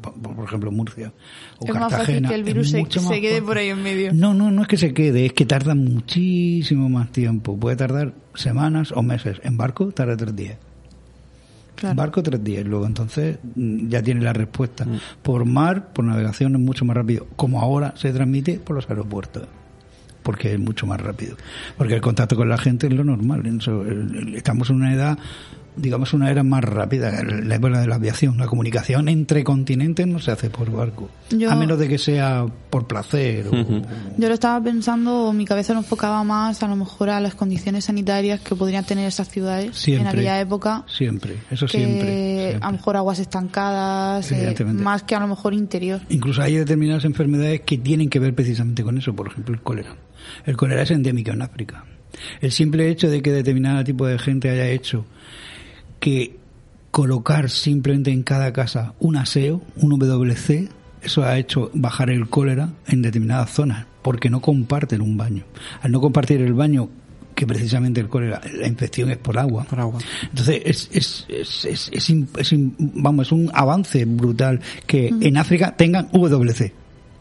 por, 0.00 0.44
ejemplo, 0.44 0.70
Murcia 0.70 1.12
o 1.58 1.66
Es 1.66 1.74
más 1.74 1.90
Cartagena, 1.90 2.28
fácil 2.28 2.28
que 2.28 2.34
el 2.34 2.44
virus 2.44 2.70
se, 2.70 2.84
se 2.88 3.20
quede 3.20 3.42
por 3.42 3.58
ahí 3.58 3.70
en 3.70 3.82
medio. 3.82 4.12
No, 4.12 4.32
no, 4.32 4.50
no 4.50 4.62
es 4.62 4.68
que 4.68 4.76
se 4.76 4.94
quede, 4.94 5.26
es 5.26 5.32
que 5.32 5.46
tarda 5.46 5.74
muchísimo 5.74 6.88
más 6.88 7.10
tiempo. 7.10 7.58
Puede 7.58 7.76
tardar 7.76 8.14
semanas 8.34 8.92
o 8.94 9.02
meses. 9.02 9.38
En 9.42 9.56
barco 9.56 9.90
tarda 9.90 10.16
tres 10.16 10.36
días. 10.36 10.69
Claro. 11.80 11.96
Barco 11.96 12.22
tres 12.22 12.44
días, 12.44 12.66
luego 12.66 12.86
entonces 12.86 13.38
mm, 13.54 13.88
ya 13.88 14.02
tiene 14.02 14.20
la 14.20 14.34
respuesta. 14.34 14.84
Mm. 14.84 15.00
Por 15.22 15.46
mar, 15.46 15.94
por 15.94 16.04
navegación 16.04 16.54
es 16.54 16.60
mucho 16.60 16.84
más 16.84 16.94
rápido, 16.94 17.26
como 17.36 17.58
ahora 17.58 17.94
se 17.96 18.12
transmite 18.12 18.58
por 18.58 18.76
los 18.76 18.88
aeropuertos, 18.90 19.44
porque 20.22 20.52
es 20.52 20.60
mucho 20.60 20.86
más 20.86 21.00
rápido. 21.00 21.36
Porque 21.78 21.94
el 21.94 22.02
contacto 22.02 22.36
con 22.36 22.50
la 22.50 22.58
gente 22.58 22.86
es 22.86 22.92
lo 22.92 23.02
normal. 23.02 23.42
estamos 24.34 24.68
en 24.68 24.76
una 24.76 24.92
edad, 24.92 25.18
digamos, 25.76 26.12
una 26.12 26.30
era 26.30 26.42
más 26.42 26.62
rápida, 26.64 27.22
la 27.22 27.54
época 27.54 27.80
de 27.80 27.86
la 27.86 27.94
aviación. 27.96 28.36
La 28.38 28.46
comunicación 28.46 29.08
entre 29.08 29.44
continentes 29.44 30.06
no 30.06 30.18
se 30.18 30.30
hace 30.32 30.50
por 30.50 30.70
barco, 30.70 31.08
Yo- 31.30 31.50
a 31.50 31.54
menos 31.56 31.78
de 31.78 31.88
que 31.88 31.98
sea 31.98 32.46
por 32.70 32.86
placer. 32.86 33.46
o-. 33.48 33.52
Yo 34.18 34.28
lo 34.28 34.34
estaba 34.34 34.62
pensando, 34.62 35.32
mi 35.32 35.44
cabeza 35.44 35.72
lo 35.72 35.80
enfocaba 35.80 36.22
más 36.24 36.62
a 36.62 36.68
lo 36.68 36.76
mejor 36.76 37.10
a 37.10 37.20
las 37.20 37.34
condiciones 37.34 37.84
sanitarias 37.84 38.40
que 38.40 38.54
podrían 38.54 38.84
tener 38.84 39.06
esas 39.06 39.28
ciudades 39.28 39.76
Siempre. 39.76 40.02
en 40.02 40.06
aquella 40.08 40.40
época. 40.40 40.84
Siempre, 40.88 41.36
eso 41.50 41.66
que 41.66 41.78
siempre. 41.78 42.56
a 42.60 42.66
lo 42.66 42.72
mejor 42.72 42.96
aguas 42.96 43.18
estancadas, 43.18 44.30
eh, 44.32 44.54
más 44.74 45.02
que 45.02 45.14
a 45.14 45.20
lo 45.20 45.28
mejor 45.28 45.54
interior. 45.54 46.00
Incluso 46.08 46.42
hay 46.42 46.56
determinadas 46.56 47.04
enfermedades 47.04 47.60
que 47.62 47.78
tienen 47.78 48.08
que 48.10 48.18
ver 48.18 48.34
precisamente 48.34 48.82
con 48.82 48.98
eso, 48.98 49.14
por 49.14 49.28
ejemplo 49.28 49.54
el 49.54 49.60
cólera. 49.62 49.96
El 50.44 50.56
cólera 50.56 50.82
es 50.82 50.90
endémico 50.90 51.30
en 51.30 51.42
África. 51.42 51.84
El 52.40 52.50
simple 52.52 52.88
hecho 52.90 53.08
de 53.08 53.22
que 53.22 53.32
determinado 53.32 53.82
tipo 53.84 54.06
de 54.06 54.18
gente 54.18 54.50
haya 54.50 54.66
hecho 54.68 55.06
que 56.00 56.36
colocar 56.90 57.48
simplemente 57.50 58.10
en 58.10 58.22
cada 58.22 58.52
casa 58.52 58.94
un 58.98 59.16
aseo, 59.16 59.62
un 59.76 59.96
WC, 59.98 60.68
eso 61.02 61.22
ha 61.22 61.38
hecho 61.38 61.70
bajar 61.74 62.10
el 62.10 62.28
cólera 62.28 62.70
en 62.88 63.02
determinadas 63.02 63.50
zonas, 63.50 63.86
porque 64.02 64.28
no 64.28 64.40
comparten 64.40 65.00
un 65.00 65.16
baño. 65.16 65.44
Al 65.82 65.92
no 65.92 66.00
compartir 66.00 66.40
el 66.42 66.52
baño, 66.54 66.88
que 67.34 67.46
precisamente 67.46 68.00
el 68.00 68.08
cólera, 68.08 68.40
la 68.60 68.66
infección 68.66 69.10
es 69.10 69.16
por 69.16 69.38
agua. 69.38 69.64
Por 69.64 69.80
agua. 69.80 70.00
Entonces, 70.24 70.60
es, 70.64 70.90
es, 70.92 71.26
es, 71.28 71.64
es, 71.64 71.90
es 71.92 72.10
im- 72.10 72.26
es 72.36 72.52
im- 72.52 72.74
vamos, 72.78 73.28
es 73.28 73.32
un 73.32 73.50
avance 73.54 74.04
brutal 74.04 74.60
que 74.86 75.08
en 75.20 75.36
África 75.38 75.74
tengan 75.76 76.08
WC. 76.12 76.74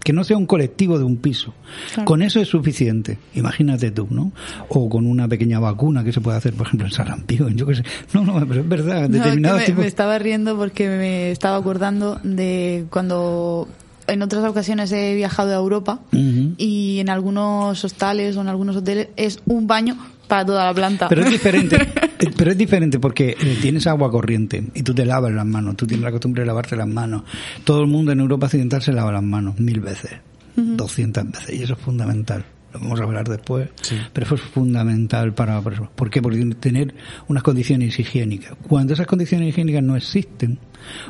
Que 0.03 0.13
no 0.13 0.23
sea 0.23 0.37
un 0.37 0.45
colectivo 0.45 0.97
de 0.97 1.03
un 1.03 1.17
piso. 1.17 1.53
Claro. 1.93 2.05
Con 2.05 2.21
eso 2.21 2.39
es 2.39 2.47
suficiente. 2.47 3.17
Imagínate 3.35 3.91
tú, 3.91 4.07
¿no? 4.09 4.31
O 4.69 4.89
con 4.89 5.05
una 5.05 5.27
pequeña 5.27 5.59
vacuna 5.59 6.03
que 6.03 6.13
se 6.13 6.21
puede 6.21 6.37
hacer, 6.37 6.53
por 6.53 6.67
ejemplo, 6.67 6.87
en 6.87 6.93
sarampión, 6.93 7.55
yo 7.55 7.65
qué 7.65 7.75
sé. 7.75 7.83
No, 8.13 8.23
no, 8.23 8.45
pero 8.47 8.61
es 8.61 8.69
verdad. 8.69 9.01
No, 9.01 9.05
es 9.05 9.11
que 9.11 9.17
determinados 9.17 9.59
me, 9.59 9.65
tipos... 9.65 9.81
me 9.81 9.87
estaba 9.87 10.17
riendo 10.19 10.57
porque 10.57 10.87
me 10.87 11.31
estaba 11.31 11.57
acordando 11.57 12.19
de 12.23 12.85
cuando 12.89 13.67
en 14.07 14.21
otras 14.21 14.43
ocasiones 14.43 14.91
he 14.91 15.15
viajado 15.15 15.51
a 15.51 15.55
Europa 15.55 15.99
y 16.11 16.99
en 16.99 17.09
algunos 17.09 17.83
hostales 17.83 18.35
o 18.37 18.41
en 18.41 18.47
algunos 18.47 18.75
hoteles 18.77 19.09
es 19.15 19.39
un 19.45 19.67
baño 19.67 19.97
para 20.29 20.45
toda 20.45 20.65
la 20.65 20.73
planta. 20.73 21.09
Pero 21.09 21.23
es 21.23 21.29
diferente, 21.31 21.75
eh, 22.19 22.31
pero 22.37 22.51
es 22.51 22.57
diferente 22.57 22.99
porque 22.99 23.35
eh, 23.39 23.57
tienes 23.61 23.85
agua 23.87 24.09
corriente 24.09 24.63
y 24.73 24.83
tú 24.83 24.93
te 24.93 25.05
lavas 25.05 25.33
las 25.33 25.45
manos, 25.45 25.75
tú 25.75 25.85
tienes 25.85 26.05
la 26.05 26.11
costumbre 26.11 26.43
de 26.43 26.47
lavarte 26.47 26.77
las 26.77 26.87
manos. 26.87 27.23
Todo 27.65 27.81
el 27.81 27.87
mundo 27.87 28.11
en 28.13 28.21
Europa 28.21 28.45
Occidental 28.45 28.81
se 28.81 28.93
lava 28.93 29.11
las 29.11 29.23
manos 29.23 29.59
mil 29.59 29.81
veces, 29.81 30.11
doscientas 30.55 31.29
veces, 31.29 31.59
y 31.59 31.63
eso 31.63 31.73
es 31.73 31.79
fundamental. 31.79 32.45
Lo 32.71 32.79
vamos 32.81 32.99
a 32.99 33.03
hablar 33.05 33.27
después, 33.27 33.67
pero 34.13 34.27
eso 34.27 34.35
es 34.35 34.41
fundamental 34.41 35.33
para, 35.33 35.59
para 35.59 35.75
eso. 35.75 35.89
¿Por 35.95 36.11
qué? 36.11 36.21
Porque 36.21 36.39
tener 36.59 36.93
unas 37.27 37.41
condiciones 37.41 37.97
higiénicas. 37.99 38.53
Cuando 38.67 38.93
esas 38.93 39.07
condiciones 39.07 39.49
higiénicas 39.49 39.81
no 39.81 39.95
existen 39.95 40.59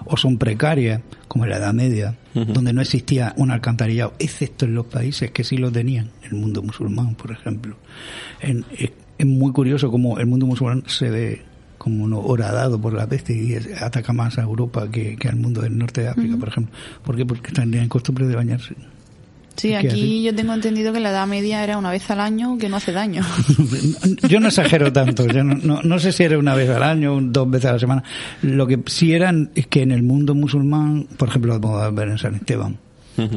o 0.06 0.16
son 0.16 0.38
precarias, 0.38 1.02
como 1.28 1.44
en 1.44 1.50
la 1.50 1.58
Edad 1.58 1.74
Media, 1.74 2.16
donde 2.34 2.72
no 2.72 2.80
existía 2.80 3.34
un 3.36 3.52
alcantarillado, 3.52 4.14
excepto 4.20 4.64
en 4.64 4.74
los 4.74 4.86
países 4.86 5.32
que 5.32 5.44
sí 5.44 5.58
lo 5.58 5.70
tenían, 5.70 6.12
el 6.24 6.36
mundo 6.36 6.62
musulmán, 6.64 7.16
por 7.16 7.32
ejemplo. 7.32 7.76
En- 8.40 8.64
es, 9.20 9.26
muy 9.28 9.52
curioso 9.52 9.92
cómo 9.92 10.18
el 10.18 10.26
mundo 10.26 10.48
musulmán 10.48 10.84
se 10.88 11.10
ve 11.12 11.42
como 11.78 12.08
no 12.08 12.20
horadado 12.20 12.82
por 12.82 12.94
la 12.94 13.08
peste 13.08 13.34
y 13.34 13.54
es- 13.54 13.82
ataca 13.82 14.12
más 14.14 14.38
a 14.38 14.42
Europa 14.42 14.90
que, 14.92 15.16
que 15.16 15.28
al 15.30 15.36
mundo 15.36 15.62
del 15.62 15.78
norte 15.78 16.02
de 16.02 16.08
África, 16.10 16.36
por 16.38 16.50
ejemplo. 16.50 16.74
¿Por 17.04 17.16
qué? 17.16 17.26
Porque 17.26 17.48
están 17.50 17.74
en 17.74 17.88
costumbre 17.88 18.26
de 18.28 18.36
bañarse. 18.36 18.76
Sí, 19.56 19.70
¿Qué 19.70 19.78
aquí 19.78 20.24
yo 20.24 20.34
tengo 20.34 20.54
entendido 20.54 20.94
que 20.94 21.02
la 21.02 21.10
edad 21.10 21.28
media 21.28 21.62
era 21.64 21.78
una 21.78 21.92
vez 21.92 22.10
al 22.12 22.22
año 22.22 22.58
que 22.58 22.70
no 22.70 22.78
hace 22.78 22.94
daño. 22.94 23.24
Yo 24.30 24.40
no 24.40 24.48
exagero 24.48 24.94
tanto, 24.94 25.28
yo 25.28 25.44
no, 25.44 25.56
no, 25.56 25.82
no 25.84 26.00
sé 26.00 26.14
si 26.14 26.24
era 26.24 26.38
una 26.40 26.56
vez 26.56 26.70
al 26.70 26.82
año 26.84 27.16
o 27.16 27.22
dos 27.22 27.50
veces 27.50 27.70
a 27.70 27.74
la 27.74 27.80
semana. 27.80 28.04
Lo 28.42 28.66
que 28.68 28.80
sí 28.86 29.12
eran 29.14 29.52
es 29.56 29.68
que 29.68 29.82
en 29.82 29.92
el 29.92 30.02
mundo 30.02 30.34
musulmán, 30.34 31.08
por 31.18 31.28
ejemplo, 31.28 31.54
lo 31.56 31.60
podemos 31.62 31.94
ver 31.96 32.08
en 32.08 32.18
San 32.18 32.36
Esteban, 32.36 32.78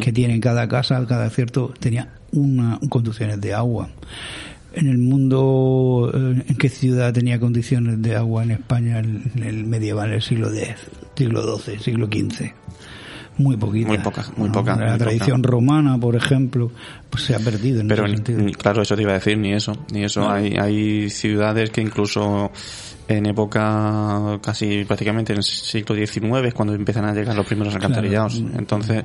que 0.01 0.12
tiene 0.12 0.35
en 0.35 0.41
cada 0.41 0.69
casa, 0.69 1.05
cada 1.09 1.29
cierto, 1.31 1.75
tenía 1.81 2.09
una 2.31 2.79
conducciones 2.89 3.41
de 3.41 3.53
agua. 3.55 3.89
En 4.75 4.88
el 4.88 4.99
mundo, 4.99 6.11
eh, 6.14 6.45
¿en 6.49 6.57
qué 6.57 6.69
ciudad 6.69 7.12
tenía 7.12 7.38
condiciones 7.38 8.00
de 8.00 8.17
agua 8.17 8.43
en 8.43 8.52
España 8.52 8.99
en 8.99 9.31
en 9.35 9.43
el 9.43 9.64
medieval, 9.64 10.12
el 10.12 10.23
siglo 10.23 10.52
X, 10.52 10.76
siglo 11.17 11.59
XII, 11.59 11.79
siglo 11.79 12.07
XV? 12.07 12.52
Muy 13.38 13.57
poquita. 13.57 13.88
Muy 13.88 13.99
poca, 13.99 14.25
muy 14.37 14.49
¿no? 14.49 14.52
poca, 14.52 14.76
La 14.76 14.91
muy 14.91 14.99
tradición 14.99 15.41
poca. 15.43 15.52
romana, 15.52 15.99
por 15.99 16.17
ejemplo, 16.17 16.71
pues 17.09 17.25
se 17.25 17.35
ha 17.35 17.38
perdido 17.38 17.81
en 17.81 17.88
Pero 17.88 18.05
ese 18.07 18.17
sentido. 18.17 18.45
claro, 18.59 18.83
eso 18.83 18.95
te 18.95 19.02
iba 19.02 19.12
a 19.12 19.14
decir, 19.14 19.38
ni 19.38 19.52
eso, 19.52 19.73
ni 19.91 20.05
eso. 20.05 20.31
Hay, 20.31 20.55
hay 20.59 21.09
ciudades 21.09 21.71
que 21.71 21.81
incluso 21.81 22.50
en 23.09 23.26
época 23.26 24.38
casi 24.43 24.85
prácticamente 24.85 25.33
en 25.33 25.38
el 25.38 25.45
siglo 25.45 25.95
XIX 25.95 26.47
es 26.47 26.55
cuando 26.55 26.75
empiezan 26.75 27.07
a 27.07 27.14
llegar 27.14 27.35
los 27.35 27.47
primeros 27.47 27.75
alcantarillados. 27.75 28.37
Entonces 28.57 29.05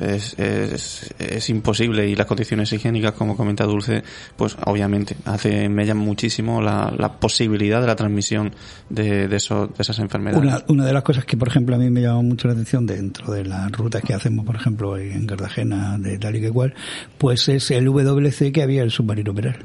es, 0.00 0.38
es, 0.38 1.14
es 1.18 1.50
imposible 1.50 2.08
y 2.08 2.14
las 2.14 2.26
condiciones 2.26 2.72
higiénicas, 2.72 3.12
como 3.12 3.36
comenta 3.36 3.64
Dulce, 3.64 4.02
pues 4.36 4.56
obviamente 4.66 5.16
hace 5.24 5.68
mellan 5.68 5.96
muchísimo 5.98 6.60
la, 6.60 6.92
la 6.96 7.18
posibilidad 7.20 7.80
de 7.80 7.86
la 7.86 7.96
transmisión 7.96 8.52
de, 8.90 9.28
de, 9.28 9.36
eso- 9.36 9.66
de 9.68 9.74
esas 9.82 9.98
enfermedades. 9.98 10.42
Una, 10.42 10.62
una 10.68 10.86
de 10.86 10.92
las 10.92 11.02
cosas 11.02 11.24
que, 11.24 11.36
por 11.36 11.48
ejemplo, 11.48 11.74
a 11.76 11.78
mí 11.78 11.90
me 11.90 12.02
llama 12.02 12.22
mucho 12.22 12.48
la 12.48 12.52
atención 12.54 12.86
dentro 12.86 13.32
de 13.32 13.44
las 13.44 13.70
rutas 13.72 14.02
que 14.02 14.14
hacemos, 14.14 14.44
por 14.44 14.56
ejemplo, 14.56 14.96
en 14.98 15.26
Cartagena, 15.26 15.96
de 15.98 16.18
tal 16.18 16.36
y 16.36 16.40
que 16.40 16.50
cual, 16.50 16.74
pues 17.18 17.48
es 17.48 17.70
el 17.70 17.84
WC 17.86 18.52
que 18.52 18.62
había 18.62 18.82
el 18.82 18.90
submarino 18.90 19.34
Peral. 19.34 19.64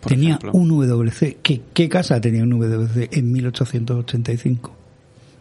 Por 0.00 0.12
tenía 0.12 0.36
ejemplo. 0.36 0.52
un 0.52 0.68
WC. 0.68 1.38
¿Qué, 1.42 1.60
¿Qué 1.74 1.88
casa 1.88 2.20
tenía 2.20 2.44
un 2.44 2.50
WC 2.50 3.08
en 3.18 3.32
1885? 3.32 4.76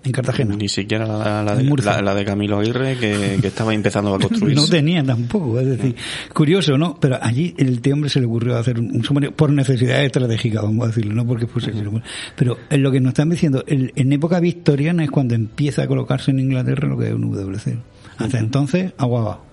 En 0.08 0.12
Cartagena. 0.12 0.56
Ni 0.56 0.68
siquiera 0.68 1.06
la, 1.44 1.56
de, 1.56 1.64
Murcia. 1.64 1.94
la, 1.94 2.02
la 2.02 2.16
de 2.16 2.26
Camilo 2.26 2.60
Aguirre 2.60 2.98
que, 2.98 3.38
que 3.40 3.48
estaba 3.48 3.74
empezando 3.74 4.14
a 4.16 4.20
construirse. 4.20 4.62
No 4.62 4.68
tenía 4.68 5.04
tampoco, 5.04 5.60
es 5.60 5.68
decir, 5.68 5.96
curioso, 6.34 6.78
¿no? 6.78 7.00
Pero 7.00 7.20
allí 7.22 7.54
el 7.58 7.76
este 7.76 7.94
hombre 7.94 8.10
se 8.10 8.20
le 8.20 8.26
ocurrió 8.26 8.58
hacer 8.58 8.80
un 8.80 8.88
un 8.96 9.04
submarino 9.04 9.34
por 9.36 9.52
necesidad 9.52 10.04
estratégica, 10.04 10.62
vamos 10.62 10.86
a 10.86 10.88
decirlo, 10.88 11.14
no 11.14 11.26
porque 11.26 11.46
fuese. 11.48 11.72
Pero 12.36 12.58
en 12.70 12.84
lo 12.84 12.92
que 12.92 13.00
nos 13.00 13.10
están 13.12 13.30
diciendo, 13.30 13.64
el- 13.68 13.92
en 13.96 14.12
época 14.14 14.40
victoriana 14.40 15.04
es 15.04 15.12
cuando 15.12 15.36
empieza 15.36 15.84
a 15.84 15.88
colocarse 15.88 16.32
en 16.32 16.40
Inglaterra 16.40 16.88
lo 16.88 16.98
que 16.98 17.08
es 17.08 17.14
un 17.14 17.32
WC. 17.32 17.78
Hasta 18.18 18.40
entonces, 18.40 18.94
agua 18.98 19.22
abajo, 19.22 19.46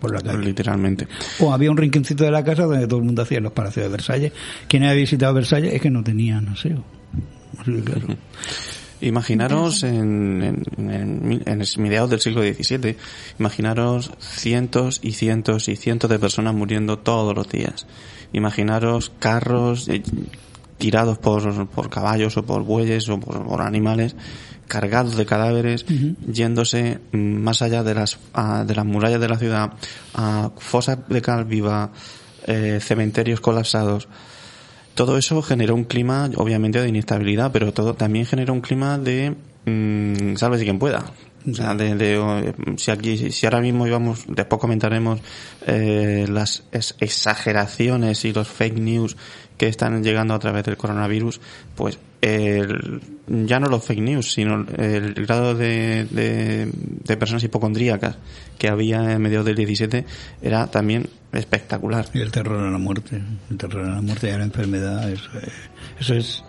por 0.00 0.12
la 0.12 0.20
calle. 0.20 0.44
Literalmente. 0.44 1.06
O 1.40 1.52
había 1.52 1.70
un 1.70 1.76
rinconcito 1.76 2.24
de 2.24 2.30
la 2.30 2.42
casa 2.42 2.64
donde 2.64 2.86
todo 2.86 2.98
el 2.98 3.04
mundo 3.04 3.22
hacía 3.22 3.40
los 3.40 3.52
palacios 3.52 3.84
de 3.86 3.90
Versalles. 3.90 4.32
Quien 4.68 4.82
haya 4.82 4.94
visitado 4.94 5.34
Versalles 5.34 5.74
es 5.74 5.80
que 5.80 5.90
no. 5.90 6.00
Así 6.00 7.72
que, 7.72 7.82
claro. 7.82 8.06
Imaginaros 9.02 9.82
en, 9.82 10.64
en, 10.78 11.42
en, 11.44 11.62
mediados 11.78 12.08
del 12.10 12.20
siglo 12.20 12.42
XVII, 12.42 12.96
imaginaros 13.38 14.12
cientos 14.20 15.00
y 15.02 15.12
cientos 15.12 15.68
y 15.68 15.76
cientos 15.76 16.08
de 16.08 16.18
personas 16.18 16.54
muriendo 16.54 16.98
todos 16.98 17.34
los 17.34 17.48
días. 17.48 17.86
Imaginaros 18.32 19.10
carros 19.18 19.88
eh, 19.88 20.02
tirados 20.78 21.18
por, 21.18 21.66
por 21.68 21.90
caballos 21.90 22.36
o 22.36 22.44
por 22.46 22.62
bueyes 22.62 23.08
o 23.08 23.18
por, 23.18 23.44
por 23.44 23.60
animales 23.60 24.14
cargados 24.68 25.16
de 25.16 25.26
cadáveres 25.26 25.84
yéndose 26.26 26.98
más 27.12 27.60
allá 27.60 27.82
de 27.82 27.94
las 27.94 28.18
a- 28.32 28.64
de 28.64 28.74
las 28.74 28.86
murallas 28.86 29.20
de 29.20 29.28
la 29.28 29.36
ciudad 29.38 29.72
a 30.14 30.50
fosas 30.56 30.98
de 31.08 31.20
cal 31.20 31.44
viva 31.44 31.90
eh, 32.46 32.78
cementerios 32.80 33.40
colapsados 33.40 34.08
todo 34.94 35.16
eso 35.18 35.42
generó 35.42 35.74
un 35.74 35.84
clima, 35.84 36.30
obviamente, 36.36 36.80
de 36.80 36.88
inestabilidad, 36.88 37.50
pero 37.52 37.72
todo 37.72 37.94
también 37.94 38.26
generó 38.26 38.52
un 38.52 38.60
clima 38.60 38.98
de 38.98 39.34
mm, 39.66 40.36
sálvese 40.36 40.64
quien 40.64 40.78
pueda. 40.78 41.04
O 41.50 41.54
sea, 41.54 41.74
de, 41.74 41.96
de, 41.96 42.54
si 42.76 42.92
aquí, 42.92 43.32
si 43.32 43.46
ahora 43.46 43.60
mismo 43.60 43.84
íbamos, 43.86 44.24
después 44.28 44.60
comentaremos 44.60 45.18
eh, 45.66 46.26
las 46.28 46.62
es- 46.70 46.94
exageraciones 47.00 48.24
y 48.24 48.32
los 48.32 48.46
fake 48.46 48.78
news 48.78 49.16
que 49.62 49.68
están 49.68 50.02
llegando 50.02 50.34
a 50.34 50.40
través 50.40 50.64
del 50.64 50.76
coronavirus, 50.76 51.40
pues 51.76 51.96
el, 52.20 53.00
ya 53.28 53.60
no 53.60 53.68
los 53.68 53.84
fake 53.84 54.00
news, 54.00 54.32
sino 54.32 54.66
el 54.76 55.14
grado 55.14 55.54
de, 55.54 56.04
de, 56.10 56.68
de 56.72 57.16
personas 57.16 57.44
hipocondríacas 57.44 58.16
que 58.58 58.68
había 58.68 59.12
en 59.12 59.22
medio 59.22 59.44
del 59.44 59.54
17 59.54 60.04
era 60.42 60.66
también 60.66 61.08
espectacular. 61.32 62.06
Y 62.12 62.22
el 62.22 62.32
terror 62.32 62.58
a 62.58 62.72
la 62.72 62.78
muerte, 62.78 63.22
el 63.50 63.56
terror 63.56 63.84
a 63.84 63.94
la 63.94 64.02
muerte 64.02 64.30
y 64.30 64.30
a 64.32 64.38
la 64.38 64.44
enfermedad, 64.46 65.08
eso, 65.08 65.30
eso 66.00 66.14
es 66.14 66.44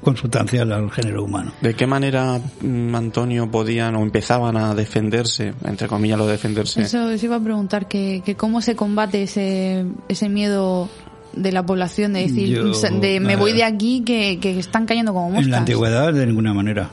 consustancial 0.00 0.72
al 0.72 0.90
género 0.90 1.24
humano. 1.24 1.52
¿De 1.60 1.74
qué 1.74 1.86
manera, 1.86 2.40
mm, 2.62 2.94
Antonio, 2.94 3.50
podían 3.50 3.96
o 3.96 4.02
empezaban 4.02 4.56
a 4.56 4.74
defenderse, 4.74 5.52
entre 5.62 5.88
comillas, 5.88 6.16
lo 6.16 6.24
de 6.24 6.32
defenderse? 6.32 6.80
Eso, 6.80 7.10
eso 7.10 7.26
iba 7.26 7.36
a 7.36 7.40
preguntar, 7.40 7.86
que, 7.86 8.22
que 8.24 8.34
cómo 8.34 8.62
se 8.62 8.74
combate 8.76 9.24
ese, 9.24 9.84
ese 10.08 10.30
miedo 10.30 10.88
de 11.36 11.52
la 11.52 11.64
población 11.64 12.14
de 12.14 12.22
decir, 12.22 12.48
Yo, 12.48 12.64
de 13.00 13.20
me 13.20 13.26
nada. 13.28 13.38
voy 13.38 13.52
de 13.52 13.62
aquí 13.64 14.02
que, 14.04 14.38
que 14.40 14.58
están 14.58 14.86
cayendo 14.86 15.12
como 15.12 15.28
En 15.28 15.34
la 15.34 15.40
moscas. 15.40 15.58
antigüedad 15.60 16.12
de 16.12 16.26
ninguna 16.26 16.52
manera. 16.54 16.90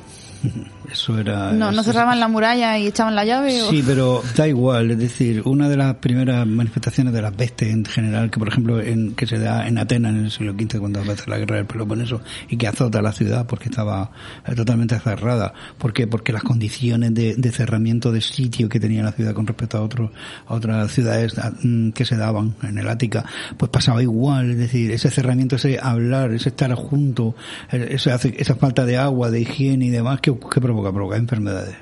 Eso 0.91 1.17
era... 1.17 1.51
No, 1.51 1.71
no 1.71 1.83
cerraban 1.83 2.19
la 2.19 2.27
muralla 2.27 2.77
y 2.77 2.87
echaban 2.87 3.15
la 3.15 3.25
llave. 3.25 3.61
o- 3.63 3.69
Sí, 3.69 3.83
pero 3.85 4.21
da 4.35 4.47
igual, 4.47 4.91
es 4.91 4.97
decir, 4.99 5.41
una 5.45 5.69
de 5.69 5.77
las 5.77 5.95
primeras 5.95 6.45
manifestaciones 6.45 7.13
de 7.13 7.21
las 7.21 7.31
pestes 7.33 7.69
en 7.69 7.85
general, 7.85 8.29
que 8.29 8.39
por 8.39 8.47
ejemplo 8.47 8.81
en, 8.81 9.13
que 9.15 9.25
se 9.25 9.39
da 9.39 9.67
en 9.67 9.77
Atenas 9.77 10.13
en 10.13 10.25
el 10.25 10.31
siglo 10.31 10.53
V 10.53 10.79
cuando 10.79 10.99
va 11.03 11.11
a 11.11 11.13
hacer 11.13 11.29
la 11.29 11.37
guerra 11.37 11.55
del 11.57 11.65
Peloponeso 11.65 12.21
y 12.49 12.57
que 12.57 12.67
azota 12.67 13.01
la 13.01 13.11
ciudad 13.11 13.45
porque 13.47 13.69
estaba 13.69 14.11
eh, 14.45 14.55
totalmente 14.55 14.99
cerrada. 14.99 15.53
¿Por 15.77 15.93
qué? 15.93 16.07
Porque 16.07 16.33
las 16.33 16.43
condiciones 16.43 17.13
de, 17.13 17.35
de 17.35 17.51
cerramiento 17.51 18.11
de 18.11 18.21
sitio 18.21 18.69
que 18.69 18.79
tenía 18.79 19.03
la 19.03 19.11
ciudad 19.11 19.33
con 19.33 19.47
respecto 19.47 19.77
a 19.77 19.81
otros 19.81 20.11
a 20.47 20.53
otras 20.53 20.91
ciudades 20.91 21.33
mm, 21.63 21.91
que 21.91 22.05
se 22.05 22.15
daban 22.17 22.55
en 22.63 22.77
el 22.77 22.87
Ática, 22.89 23.25
pues 23.57 23.69
pasaba 23.71 24.01
igual, 24.01 24.51
es 24.51 24.57
decir, 24.57 24.91
ese 24.91 25.09
cerramiento, 25.09 25.55
ese 25.55 25.79
hablar, 25.81 26.31
ese 26.33 26.49
estar 26.49 26.73
junto, 26.75 27.35
eh, 27.71 27.87
ese 27.91 28.11
hace- 28.11 28.35
esa 28.37 28.55
falta 28.55 28.85
de 28.85 28.97
agua, 28.97 29.29
de 29.31 29.41
higiene 29.41 29.85
y 29.85 29.89
demás, 29.89 30.19
que, 30.21 30.33
que 30.37 30.61
provoca? 30.73 30.91
Provoca 30.91 31.17
enfermedades 31.17 31.75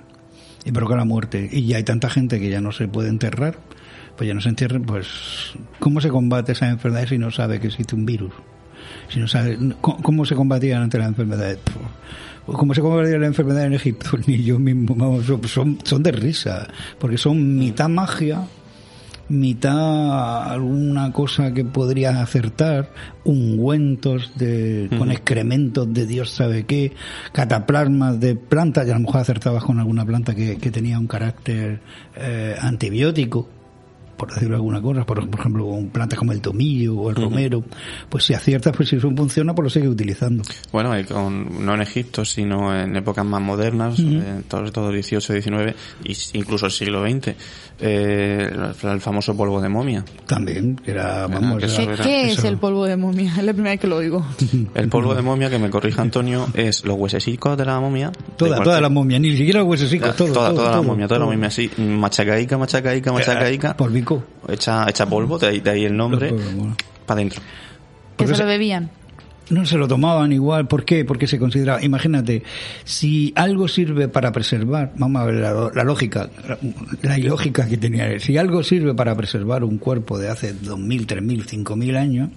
y 0.65 0.71
provoca 0.71 0.95
la 0.95 1.05
muerte. 1.05 1.49
Y 1.51 1.65
ya 1.65 1.77
hay 1.77 1.83
tanta 1.83 2.09
gente 2.09 2.39
que 2.39 2.49
ya 2.49 2.61
no 2.61 2.71
se 2.71 2.87
puede 2.87 3.09
enterrar, 3.09 3.57
pues 4.17 4.27
ya 4.27 4.33
no 4.33 4.41
se 4.41 4.49
entierren, 4.49 4.83
pues 4.83 5.07
¿cómo 5.79 6.01
se 6.01 6.09
combate 6.09 6.51
esas 6.51 6.69
enfermedades 6.69 7.09
si 7.09 7.17
no 7.17 7.31
sabe 7.31 7.59
que 7.59 7.67
existe 7.67 7.95
un 7.95 8.05
virus? 8.05 8.33
Si 9.09 9.19
no 9.19 9.27
sabe, 9.27 9.57
¿cómo, 9.81 10.25
se 10.25 10.35
combatían 10.35 10.81
ante 10.81 10.97
las 10.97 11.07
enfermedades? 11.07 11.59
Pues, 12.45 12.57
¿Cómo 12.57 12.73
se 12.73 12.81
combatía 12.81 13.17
la 13.17 13.27
enfermedad 13.27 13.65
en 13.65 13.73
Egipto? 13.73 14.17
Ni 14.27 14.43
yo 14.43 14.59
mismo, 14.59 14.95
vamos, 14.95 15.25
son, 15.45 15.79
son 15.83 16.03
de 16.03 16.11
risa, 16.11 16.67
porque 16.99 17.17
son 17.17 17.57
mitad 17.57 17.89
magia, 17.89 18.41
mitad 19.31 20.51
alguna 20.51 21.11
cosa 21.11 21.53
que 21.53 21.63
podrías 21.65 22.15
acertar, 22.15 22.91
ungüentos 23.23 24.33
de, 24.35 24.89
con 24.97 25.11
excrementos 25.11 25.91
de 25.93 26.05
Dios 26.05 26.31
sabe 26.31 26.65
qué, 26.65 26.93
cataplasmas 27.31 28.19
de 28.19 28.35
plantas, 28.35 28.87
y 28.87 28.91
a 28.91 28.93
lo 28.93 29.01
mejor 29.01 29.21
acertabas 29.21 29.63
con 29.63 29.79
alguna 29.79 30.05
planta 30.05 30.35
que, 30.35 30.57
que 30.57 30.71
tenía 30.71 30.99
un 30.99 31.07
carácter 31.07 31.79
eh, 32.15 32.55
antibiótico, 32.59 33.47
por 34.21 34.33
decirlo 34.33 34.55
alguna 34.55 34.79
cosa, 34.81 35.03
por, 35.03 35.27
por 35.29 35.39
ejemplo, 35.39 35.67
con 35.67 35.89
plantas 35.89 36.19
como 36.19 36.31
el 36.31 36.41
tomillo 36.41 36.95
o 36.95 37.09
el 37.09 37.15
romero, 37.15 37.63
pues 38.07 38.23
si 38.25 38.33
aciertas, 38.35 38.71
pues 38.77 38.87
si 38.89 38.97
eso 38.97 39.09
funciona, 39.15 39.53
pues 39.55 39.63
lo 39.63 39.69
sigues 39.71 39.89
utilizando. 39.89 40.43
Bueno, 40.71 40.97
y 40.97 41.03
con, 41.05 41.65
no 41.65 41.73
en 41.73 41.81
Egipto, 41.81 42.23
sino 42.23 42.73
en 42.79 42.95
épocas 42.95 43.25
más 43.25 43.41
modernas, 43.41 43.99
eh, 43.99 44.41
sobre 44.49 44.71
todo 44.71 44.89
el 44.89 44.95
18, 44.95 45.33
19 45.33 45.75
y 46.03 46.11
s- 46.11 46.37
incluso 46.37 46.67
el 46.67 46.71
siglo 46.71 47.01
XX, 47.03 47.29
eh, 47.79 48.49
el, 48.83 48.89
el 48.89 49.01
famoso 49.01 49.35
polvo 49.35 49.59
de 49.59 49.69
momia. 49.69 50.05
También, 50.27 50.75
que 50.75 50.91
era, 50.91 51.25
vamos, 51.27 51.57
que 51.59 51.65
era- 51.65 51.75
¿Qué, 51.75 51.83
era- 51.93 52.03
qué 52.03 52.31
es 52.31 52.43
el 52.43 52.57
polvo 52.57 52.85
de 52.85 52.95
momia? 52.97 53.31
Es 53.37 53.43
la 53.43 53.53
primera 53.53 53.71
vez 53.71 53.79
que 53.79 53.87
lo 53.87 53.97
oigo. 53.97 54.23
El 54.75 54.87
polvo 54.89 55.15
de 55.15 55.21
momia, 55.21 55.49
que 55.49 55.57
me 55.57 55.69
corrija 55.69 56.01
Antonio, 56.01 56.47
es 56.53 56.85
los 56.85 56.95
huesecicos 56.97 57.57
de 57.57 57.65
la 57.65 57.79
momia. 57.79 58.11
toda, 58.37 58.51
cualquier- 58.57 58.63
toda 58.63 58.81
la 58.81 58.89
momia, 58.89 59.19
ni 59.19 59.35
siquiera 59.35 59.59
los 59.61 59.67
huesecicos, 59.69 60.15
todo, 60.15 60.31
toda, 60.33 60.47
todo, 60.49 60.55
toda 60.57 60.67
la 60.69 60.73
todo, 60.77 60.83
momia, 60.83 61.07
toda 61.07 61.19
la 61.19 61.25
todo. 61.25 61.33
momia 61.33 61.47
así, 61.47 61.71
machacaica, 61.77 62.57
machacaica, 62.57 63.11
machacaica, 63.11 63.75
Hecha, 64.49 64.85
hecha 64.89 65.05
polvo, 65.05 65.37
de 65.39 65.47
ahí, 65.47 65.59
de 65.59 65.69
ahí 65.69 65.85
el 65.85 65.95
nombre, 65.95 66.33
para 67.05 67.19
adentro. 67.19 67.41
Que 67.41 67.47
Porque 68.17 68.33
se 68.33 68.35
se- 68.37 68.43
lo 68.43 68.47
bebían. 68.49 68.89
No 69.49 69.65
se 69.65 69.77
lo 69.77 69.85
tomaban 69.87 70.31
igual. 70.31 70.67
¿Por 70.67 70.85
qué? 70.85 71.03
Porque 71.03 71.27
se 71.27 71.37
consideraba, 71.37 71.83
imagínate, 71.83 72.41
si 72.85 73.33
algo 73.35 73.67
sirve 73.67 74.07
para 74.07 74.31
preservar, 74.31 74.93
vamos 74.95 75.21
a 75.21 75.25
ver 75.25 75.35
la, 75.35 75.71
la 75.75 75.83
lógica, 75.83 76.29
la 77.01 77.19
ilógica 77.19 77.67
que 77.67 77.75
tenía 77.77 78.07
él. 78.07 78.21
Si 78.21 78.37
algo 78.37 78.63
sirve 78.63 78.93
para 78.95 79.13
preservar 79.15 79.65
un 79.65 79.77
cuerpo 79.77 80.17
de 80.17 80.29
hace 80.29 80.53
2.000, 80.55 81.05
3.000, 81.05 81.45
5.000 81.65 81.97
años, 81.97 82.29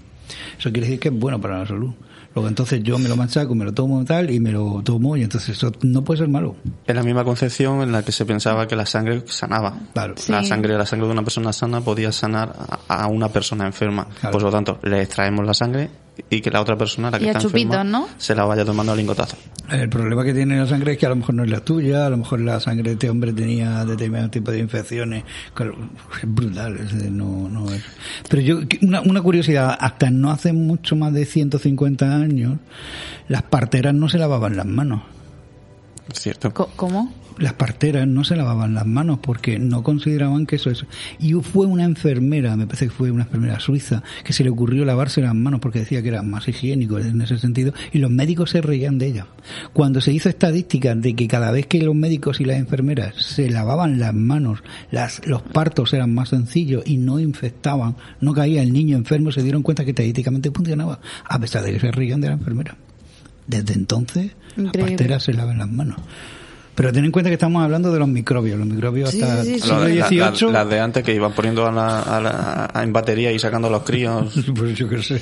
eso 0.59 0.73
quiere 0.73 0.87
decir 0.89 0.99
que 0.99 1.09
es 1.11 1.15
bueno 1.15 1.41
para 1.41 1.61
la 1.61 1.67
salud. 1.67 1.93
Luego 2.35 2.49
entonces 2.49 2.83
yo 2.83 2.99
me 2.99 3.09
lo 3.09 3.17
machaco, 3.17 3.55
me 3.55 3.65
lo 3.65 3.73
tomo 3.73 4.05
tal 4.05 4.31
y 4.31 4.41
me 4.41 4.51
lo 4.51 4.83
tomo 4.83 5.17
y 5.17 5.23
entonces 5.23 5.57
eso 5.57 5.73
no 5.83 6.03
puede 6.03 6.19
ser 6.19 6.29
malo. 6.29 6.57
Es 6.87 6.95
la 6.95 7.03
misma 7.03 7.25
concepción 7.25 7.81
en 7.83 7.93
la 7.93 8.03
que 8.03 8.13
se 8.13 8.25
pensaba 8.25 8.67
que 8.67 8.75
la 8.75 8.87
sangre 8.87 9.23
sanaba. 9.27 9.79
Claro. 9.93 10.15
Sí. 10.17 10.33
La 10.33 10.43
sangre, 10.43 10.77
la 10.77 10.87
sangre 10.87 11.07
de 11.07 11.13
una 11.13 11.23
persona 11.23 11.53
sana 11.53 11.81
podía 11.81 12.11
sanar 12.11 12.53
a, 12.89 13.03
a 13.05 13.07
una 13.07 13.29
persona 13.29 13.67
enferma. 13.67 14.09
Claro. 14.21 14.33
Por 14.33 14.43
lo 14.43 14.51
tanto, 14.51 14.79
le 14.83 15.03
extraemos 15.03 15.47
la 15.47 15.55
sangre 15.55 15.91
y 16.31 16.41
que 16.41 16.51
la 16.51 16.61
otra 16.61 16.77
persona, 16.77 17.11
la 17.11 17.19
que 17.19 17.27
está 17.27 17.41
chupitos, 17.41 17.75
enferma, 17.75 17.85
¿no? 17.85 18.09
se 18.19 18.35
la 18.35 18.45
vaya 18.45 18.65
tomando 18.65 18.93
a 18.93 18.97
lingotazo. 18.97 19.37
El 19.71 19.89
problema 19.89 20.25
que 20.25 20.33
tiene 20.33 20.59
la 20.59 20.67
sangre 20.67 20.93
es 20.93 20.99
que 20.99 21.07
a 21.07 21.09
lo 21.09 21.17
mejor 21.17 21.35
no 21.35 21.45
es 21.45 21.51
la 21.51 21.61
tuya, 21.61 22.07
a 22.07 22.11
lo 22.11 22.19
mejor 22.19 22.41
la 22.41 22.61
sangre 22.61 22.91
de 22.91 22.93
este 22.93 23.11
hombre 23.11 23.33
tenía 23.33 23.85
determinado 23.85 24.31
tipo 24.31 24.51
de 24.51 24.59
infecciones. 24.61 25.25
Es 25.59 26.29
brutal, 26.29 26.77
es 26.77 26.93
no, 27.11 27.49
no 27.49 27.73
es. 27.73 27.83
Pero 28.29 28.43
yo, 28.43 28.59
una, 28.83 29.01
una 29.01 29.23
curiosidad, 29.23 29.77
hasta 29.79 30.11
no 30.11 30.31
hace 30.31 30.53
mucho 30.53 30.97
más 30.97 31.13
de 31.13 31.25
150 31.25 32.15
años, 32.15 32.59
las 33.29 33.43
parteras 33.43 33.95
no 33.95 34.09
se 34.09 34.19
lavaban 34.19 34.57
las 34.57 34.67
manos. 34.67 35.03
Cierto. 36.13 36.53
¿Cómo? 36.53 37.13
Las 37.39 37.55
parteras 37.55 38.07
no 38.07 38.25
se 38.25 38.37
lavaban 38.37 38.75
las 38.75 38.87
manos 38.87 39.19
porque 39.21 39.59
no 39.59 39.83
consideraban 39.83 40.47
que 40.47 40.57
eso 40.57 40.71
es. 40.71 40.85
Y 41.19 41.33
fue 41.35 41.67
una 41.67 41.85
enfermera, 41.85 42.57
me 42.57 42.67
parece 42.67 42.87
que 42.87 42.93
fue 42.93 43.11
una 43.11 43.25
enfermera 43.25 43.59
suiza, 43.61 44.03
que 44.23 44.33
se 44.33 44.45
le 44.45 44.51
ocurrió 44.51 44.85
lavarse 44.85 45.21
las 45.21 45.35
manos 45.35 45.61
porque 45.61 45.81
decía 45.81 46.03
que 46.03 46.09
era 46.09 46.23
más 46.23 46.47
higiénico 46.49 46.99
en 46.99 47.21
ese 47.21 47.39
sentido, 47.39 47.73
y 47.93 47.99
los 47.99 48.11
médicos 48.11 48.51
se 48.51 48.61
reían 48.61 48.99
de 48.99 49.07
ella. 49.07 49.27
Cuando 49.73 50.01
se 50.01 50.13
hizo 50.13 50.29
estadística 50.29 50.95
de 50.95 51.15
que 51.15 51.27
cada 51.27 51.51
vez 51.51 51.67
que 51.67 51.83
los 51.83 51.95
médicos 51.95 52.41
y 52.41 52.45
las 52.45 52.59
enfermeras 52.59 53.17
se 53.17 53.51
lavaban 53.51 53.99
las 53.99 54.15
manos, 54.15 54.63
las, 54.91 55.27
los 55.27 55.43
partos 55.43 55.93
eran 55.93 56.15
más 56.15 56.29
sencillos 56.29 56.85
y 56.87 56.99
no 56.99 57.19
infectaban, 57.19 57.97
no 58.21 58.33
caía 58.33 58.63
el 58.63 58.73
niño 58.73 58.97
enfermo, 58.97 59.33
se 59.33 59.43
dieron 59.43 59.63
cuenta 59.63 59.85
que 59.85 59.91
estadísticamente 59.91 60.51
funcionaba, 60.51 61.01
a 61.25 61.39
pesar 61.39 61.65
de 61.65 61.73
que 61.73 61.81
se 61.81 61.91
reían 61.91 62.21
de 62.21 62.29
la 62.29 62.35
enfermera. 62.35 62.77
Desde 63.47 63.75
entonces, 63.75 64.33
las 64.57 64.73
parteras 64.73 65.25
se 65.25 65.35
lavan 65.35 65.59
las 65.59 65.71
manos. 65.71 65.97
Pero 66.75 66.93
ten 66.93 67.05
en 67.05 67.13
cuenta 67.13 67.31
que 67.31 67.35
estamos 67.35 67.63
hablando 67.63 67.93
de 67.93 67.99
los 68.01 68.09
microbios. 68.09 68.59
Los 68.59 68.67
microbios 68.67 69.11
Sí, 69.11 69.23
hasta 69.23 69.45
sí, 69.45 69.61
sí. 69.61 70.17
la- 70.17 70.51
las 70.51 70.69
de 70.69 70.81
antes 70.81 71.05
que 71.05 71.15
iban 71.15 71.33
poniendo 71.33 71.67
a 71.67 71.71
la, 71.71 72.01
a 72.01 72.21
la- 72.21 72.71
a- 72.75 72.83
en 72.83 72.93
batería 72.93 73.31
y 73.31 73.39
sacando 73.39 73.69
a 73.69 73.71
los 73.71 73.83
críos. 73.85 74.35
Pues 74.55 74.77
yo 74.77 74.89
qué 74.89 75.03
sé. 75.03 75.21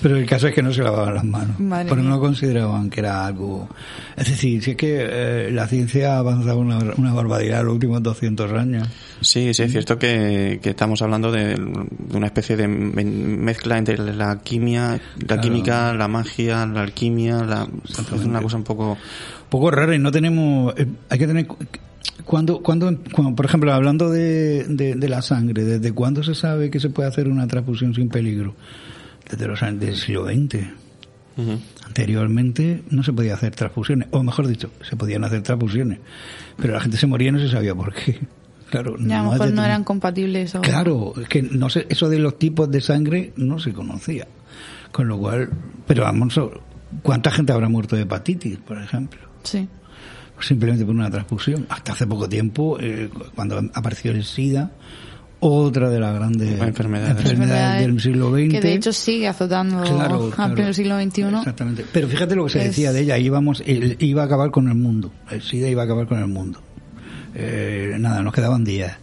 Pero 0.00 0.16
el 0.16 0.26
caso 0.26 0.46
es 0.48 0.54
que 0.54 0.62
no 0.62 0.72
se 0.72 0.82
lavaban 0.82 1.14
las 1.14 1.24
manos. 1.24 1.58
Madre 1.58 1.86
porque 1.88 2.02
mía. 2.02 2.10
no 2.10 2.20
consideraban 2.20 2.88
que 2.90 3.00
era 3.00 3.26
algo... 3.26 3.68
Es 4.16 4.28
decir, 4.28 4.62
si 4.62 4.70
es 4.72 4.76
que 4.76 4.96
eh, 5.00 5.50
la 5.50 5.66
ciencia 5.66 6.14
ha 6.14 6.18
avanzado 6.18 6.58
una, 6.58 6.78
una 6.96 7.12
barbaridad 7.12 7.60
en 7.60 7.66
los 7.66 7.74
últimos 7.74 8.02
200 8.02 8.52
años. 8.52 8.88
Sí, 9.20 9.54
sí, 9.54 9.62
es 9.62 9.72
cierto 9.72 9.98
que, 9.98 10.60
que 10.62 10.70
estamos 10.70 11.00
hablando 11.02 11.32
de, 11.32 11.54
de 11.54 12.16
una 12.16 12.26
especie 12.26 12.56
de 12.56 12.68
me- 12.68 13.04
mezcla 13.04 13.78
entre 13.78 13.96
la 13.98 14.40
quimia, 14.42 14.92
la 15.18 15.26
Claro. 15.26 15.42
química, 15.42 15.94
la 15.94 16.06
magia, 16.08 16.66
la 16.66 16.82
alquimia, 16.82 17.42
la, 17.44 17.66
es 17.88 18.24
una 18.24 18.42
cosa 18.42 18.56
un 18.58 18.64
poco... 18.64 18.98
poco 19.48 19.70
rara 19.70 19.94
y 19.94 19.98
no 19.98 20.10
tenemos 20.12 20.74
eh, 20.78 20.86
hay 21.08 21.18
que 21.18 21.26
tener 21.26 21.46
cu- 21.46 21.56
cuando, 22.24 22.60
cuando, 22.62 22.94
cuando 23.12 23.34
por 23.36 23.46
ejemplo 23.46 23.72
hablando 23.72 24.10
de, 24.10 24.64
de, 24.64 24.94
de 24.96 25.08
la 25.08 25.22
sangre 25.22 25.64
desde 25.64 25.92
cuándo 25.92 26.22
se 26.22 26.34
sabe 26.34 26.70
que 26.70 26.80
se 26.80 26.90
puede 26.90 27.08
hacer 27.08 27.28
una 27.28 27.46
transfusión 27.46 27.94
sin 27.94 28.08
peligro 28.08 28.54
desde 29.30 29.46
los 29.46 29.62
años 29.62 29.80
del 29.80 29.96
siglo 29.96 30.24
XX 30.26 30.66
anteriormente 31.86 32.82
no 32.90 33.02
se 33.02 33.12
podía 33.12 33.34
hacer 33.34 33.54
transfusiones 33.54 34.08
o 34.10 34.22
mejor 34.22 34.46
dicho 34.46 34.70
se 34.88 34.96
podían 34.96 35.24
hacer 35.24 35.42
transfusiones 35.42 35.98
pero 36.56 36.74
la 36.74 36.80
gente 36.80 36.96
se 36.96 37.06
moría 37.06 37.28
y 37.28 37.32
no 37.32 37.38
se 37.38 37.48
sabía 37.50 37.74
por 37.74 37.92
qué 37.94 38.18
claro 38.70 38.96
Ya, 38.98 39.20
a 39.20 39.22
lo 39.22 39.24
no 39.26 39.32
mejor 39.32 39.48
es 39.48 39.54
no 39.54 39.64
eran 39.64 39.84
compatibles. 39.84 40.54
O... 40.54 40.60
Claro, 40.62 41.12
es 41.20 41.28
que 41.28 41.42
no 41.42 41.68
sé, 41.70 41.86
eso 41.88 42.08
de 42.08 42.18
los 42.18 42.38
tipos 42.38 42.70
de 42.70 42.80
sangre 42.80 43.32
no 43.36 43.58
se 43.58 43.72
conocía. 43.72 44.26
Con 44.92 45.08
lo 45.08 45.18
cual, 45.18 45.50
pero 45.86 46.04
vamos, 46.04 46.40
¿cuánta 47.02 47.30
gente 47.30 47.52
habrá 47.52 47.68
muerto 47.68 47.96
de 47.96 48.02
hepatitis, 48.02 48.58
por 48.58 48.80
ejemplo? 48.80 49.20
Sí. 49.42 49.68
simplemente 50.40 50.84
por 50.84 50.94
una 50.94 51.10
transfusión. 51.10 51.66
Hasta 51.68 51.92
hace 51.92 52.06
poco 52.06 52.28
tiempo, 52.28 52.76
eh, 52.80 53.08
cuando 53.34 53.58
apareció 53.74 54.10
el 54.12 54.22
SIDA, 54.24 54.70
otra 55.40 55.88
de 55.90 56.00
las 56.00 56.14
grandes 56.14 56.60
Enfermedades. 56.60 57.18
enfermedades 57.24 57.86
del 57.86 58.00
siglo 58.00 58.30
XX. 58.30 58.48
Que 58.50 58.60
de 58.60 58.74
hecho 58.74 58.92
sigue 58.92 59.28
azotando 59.28 59.82
Claro, 59.82 60.30
al 60.36 60.54
claro. 60.54 60.72
siglo 60.72 60.98
XXI. 61.00 61.22
Exactamente. 61.22 61.84
Pero 61.92 62.08
fíjate 62.08 62.34
lo 62.34 62.44
que 62.44 62.50
se 62.52 62.58
Es- 62.60 62.64
decía 62.66 62.92
de 62.92 63.00
ella, 63.02 63.18
íbamos, 63.18 63.62
el- 63.66 63.96
iba 64.00 64.22
a 64.22 64.24
acabar 64.26 64.50
con 64.50 64.68
el 64.68 64.74
mundo. 64.74 65.10
El 65.30 65.42
SIDA 65.42 65.68
iba 65.68 65.82
a 65.82 65.84
acabar 65.84 66.06
con 66.06 66.18
el 66.18 66.26
mundo. 66.28 66.60
Eh, 67.38 67.96
nada, 67.98 68.22
nos 68.22 68.32
quedaban 68.32 68.64
días. 68.64 68.96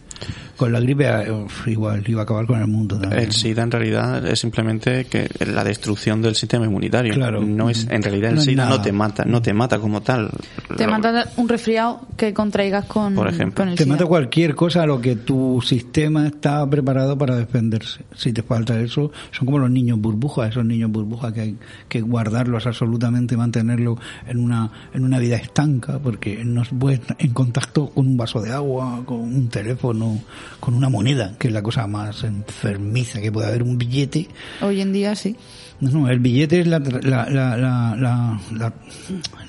Con 0.56 0.72
la 0.72 0.80
gripe 0.80 1.06
eh, 1.08 1.46
igual, 1.66 2.02
iba 2.06 2.20
a 2.20 2.24
acabar 2.24 2.46
con 2.46 2.60
el 2.60 2.66
mundo 2.66 2.98
también. 2.98 3.22
El 3.24 3.32
SIDA 3.32 3.62
en 3.62 3.70
realidad 3.70 4.26
es 4.26 4.38
simplemente 4.38 5.04
que 5.06 5.28
la 5.46 5.64
destrucción 5.64 6.22
del 6.22 6.34
sistema 6.34 6.64
inmunitario. 6.66 7.14
Claro. 7.14 7.40
No 7.42 7.70
es, 7.70 7.86
en 7.90 8.02
realidad 8.02 8.30
el 8.30 8.36
No 8.36 8.42
SIDA 8.42 8.68
no 8.68 8.80
te 8.80 8.92
mata, 8.92 9.24
no 9.24 9.42
te 9.42 9.52
mata 9.52 9.78
como 9.78 10.00
tal. 10.02 10.30
Te 10.76 10.84
Lo- 10.86 10.92
mata 10.92 11.28
un 11.36 11.48
resfriado 11.48 12.06
que 12.16 12.32
contraigas 12.32 12.84
con, 12.86 13.14
Por 13.14 13.28
ejemplo. 13.28 13.56
con 13.64 13.68
el 13.68 13.74
Te 13.76 13.84
SIDA. 13.84 13.94
mata 13.94 14.06
cualquier 14.06 14.54
cosa 14.54 14.82
a 14.82 14.86
lo 14.86 15.00
que 15.00 15.16
tu 15.16 15.60
sistema 15.64 16.26
está 16.26 16.68
preparado 16.68 17.18
para 17.18 17.36
defenderse. 17.36 18.00
Si 18.14 18.32
te 18.32 18.42
falta 18.42 18.78
eso, 18.80 19.10
son 19.32 19.46
como 19.46 19.58
los 19.58 19.70
niños 19.70 19.98
burbujas, 20.00 20.50
esos 20.50 20.64
niños 20.64 20.90
burbujas 20.90 21.32
que 21.32 21.40
hay 21.40 21.56
que 21.88 22.00
guardarlos 22.00 22.66
absolutamente, 22.66 23.36
mantenerlos 23.36 23.98
en 24.26 24.38
una, 24.38 24.70
en 24.92 25.04
una 25.04 25.18
vida 25.18 25.36
estanca, 25.36 25.98
porque 25.98 26.44
no 26.44 26.64
se 26.64 26.74
puede 26.74 26.96
estar 26.96 27.16
en 27.18 27.32
contacto 27.32 27.90
con 27.90 28.06
un 28.06 28.16
vaso 28.16 28.40
de 28.40 28.52
agua, 28.52 29.02
con 29.04 29.18
un 29.20 29.48
teléfono, 29.48 30.18
con 30.60 30.74
una 30.74 30.88
moneda, 30.88 31.34
que 31.38 31.48
es 31.48 31.54
la 31.54 31.62
cosa 31.62 31.86
más 31.86 32.24
enfermiza 32.24 33.20
que 33.20 33.30
puede 33.32 33.48
haber, 33.48 33.62
un 33.62 33.76
billete. 33.78 34.28
Hoy 34.62 34.80
en 34.80 34.92
día 34.92 35.14
sí. 35.14 35.36
No, 35.80 36.08
el 36.08 36.20
billete 36.20 36.60
es 36.60 36.66
la, 36.66 36.78
la, 36.78 37.28
la, 37.28 37.56
la, 37.56 37.96
la, 37.96 38.40
la- 38.52 38.72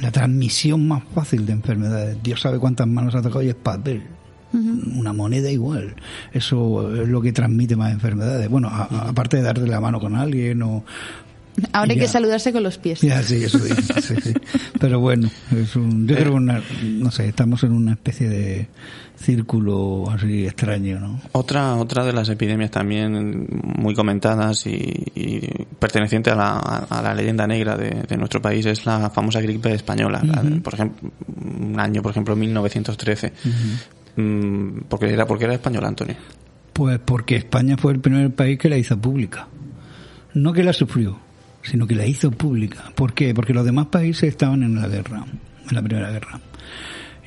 la 0.02 0.12
transmisión 0.12 0.88
más 0.88 1.04
fácil 1.14 1.46
de 1.46 1.54
enfermedades. 1.54 2.18
Dios 2.24 2.42
sabe 2.42 2.60
cuántas 2.60 2.88
manos 2.88 3.16
ha 3.16 3.22
tocado 3.22 3.44
y 3.44 3.50
es 3.50 3.56
papel. 3.56 4.04
Una 4.54 5.12
moneda 5.12 5.52
igual. 5.52 5.96
Eso 6.32 6.96
es 6.96 7.10
lo 7.10 7.22
que 7.22 7.34
transmite 7.34 7.76
más 7.76 7.92
enfermedades. 7.92 8.48
Bueno, 8.50 8.70
a- 8.70 9.10
aparte 9.10 9.38
de 9.38 9.44
darte 9.44 9.68
la 9.68 9.82
mano 9.82 10.00
con 10.00 10.16
alguien 10.16 10.62
o... 10.64 10.84
Ahora 11.72 11.92
hay 11.92 11.98
Ya. 11.98 12.04
que 12.04 12.08
saludarse 12.10 12.52
con 12.52 12.64
los 12.64 12.78
pies. 12.78 13.02
Ya, 13.02 13.22
sí, 13.24 13.44
eso 13.44 13.60
sí, 13.60 13.74
sí. 14.22 14.34
Pero 14.80 15.00
bueno, 15.00 15.30
es 15.56 15.76
un, 15.76 16.08
yo 16.08 16.16
creo 16.16 16.32
que 16.32 16.38
una, 16.38 16.62
no 16.84 17.12
sé, 17.12 17.28
estamos 17.30 17.64
en 17.64 17.72
una 17.72 17.94
especie 17.94 18.28
de 18.30 18.68
círculo 19.18 20.10
así 20.12 20.46
extraño, 20.46 21.00
¿no? 21.00 21.22
Otra, 21.32 21.76
otra 21.76 22.04
de 22.04 22.14
las 22.14 22.28
epidemias 22.30 22.72
también 22.72 23.48
muy 23.78 23.96
comentadas 23.96 24.68
y, 24.68 24.72
y 25.16 25.40
perteneciente 25.80 26.30
a 26.32 26.36
la, 26.36 26.58
a 26.58 27.02
la 27.02 27.14
leyenda 27.14 27.48
negra 27.48 27.78
de, 27.78 28.04
de 28.08 28.18
nuestro 28.18 28.42
país 28.42 28.66
es 28.66 28.86
la 28.86 29.10
famosa 29.10 29.40
gripe 29.42 29.74
española. 29.74 30.22
La 30.24 30.44
de, 30.44 30.60
por 30.62 30.74
ejemplo, 30.74 31.10
un 31.60 31.80
año, 31.80 32.02
por 32.02 32.12
ejemplo, 32.12 32.36
1913. 32.36 33.34
Mm, 34.18 34.82
porque 34.90 35.12
era 35.12 35.26
porque 35.26 35.46
era 35.46 35.54
española, 35.54 35.88
Antonio. 35.88 36.16
Pues 36.74 37.00
porque 37.04 37.36
España 37.38 37.78
fue 37.78 37.94
el 37.94 38.00
primer 38.00 38.34
país 38.36 38.60
que 38.60 38.70
la 38.70 38.78
hizo 38.78 38.98
pública. 39.00 39.48
No 40.34 40.52
que 40.52 40.64
la 40.64 40.74
sufrió, 40.74 41.18
sino 41.66 41.88
que 41.88 41.96
la 41.96 42.06
hizo 42.06 42.32
pública. 42.32 42.92
¿Por 42.96 43.14
qué? 43.14 43.34
Porque 43.34 43.54
los 43.54 43.66
demás 43.66 43.88
países 43.88 44.30
estaban 44.30 44.64
en 44.64 44.76
la 44.76 44.88
guerra, 44.88 45.26
en 45.70 45.76
la 45.76 45.82
Primera 45.82 46.12
Guerra. 46.12 46.40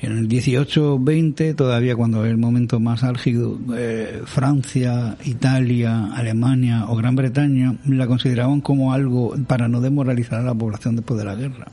En 0.01 0.17
el 0.17 0.29
18-20, 0.29 1.55
todavía 1.55 1.93
cuando 1.95 2.23
es 2.23 2.31
el 2.31 2.37
momento 2.37 2.79
más 2.79 3.03
álgido, 3.03 3.59
eh, 3.75 4.21
Francia, 4.25 5.17
Italia, 5.25 6.13
Alemania 6.13 6.85
o 6.87 6.95
Gran 6.95 7.17
Bretaña 7.17 7.75
la 7.85 8.07
consideraban 8.07 8.61
como 8.61 8.93
algo 8.93 9.35
para 9.45 9.67
no 9.67 9.81
desmoralizar 9.81 10.39
a 10.39 10.43
la 10.43 10.55
población 10.55 10.95
después 10.95 11.17
de 11.17 11.25
la 11.25 11.35
guerra. 11.35 11.67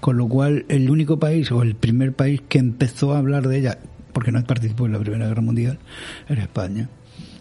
Con 0.00 0.16
lo 0.18 0.28
cual, 0.28 0.66
el 0.68 0.90
único 0.90 1.18
país 1.18 1.50
o 1.52 1.62
el 1.62 1.74
primer 1.74 2.12
país 2.12 2.42
que 2.48 2.58
empezó 2.58 3.14
a 3.14 3.18
hablar 3.18 3.48
de 3.48 3.58
ella, 3.58 3.78
porque 4.12 4.32
no 4.32 4.42
participó 4.44 4.86
en 4.86 4.92
la 4.92 4.98
Primera 4.98 5.28
Guerra 5.28 5.40
Mundial, 5.40 5.78
era 6.28 6.42
España. 6.42 6.88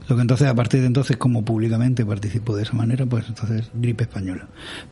Lo 0.09 0.15
que 0.15 0.21
entonces, 0.21 0.47
a 0.47 0.55
partir 0.55 0.81
de 0.81 0.87
entonces, 0.87 1.17
como 1.17 1.43
públicamente 1.43 2.05
participó 2.05 2.55
de 2.55 2.63
esa 2.63 2.73
manera, 2.73 3.05
pues 3.05 3.25
entonces 3.27 3.69
gripe 3.73 4.03
española. 4.03 4.47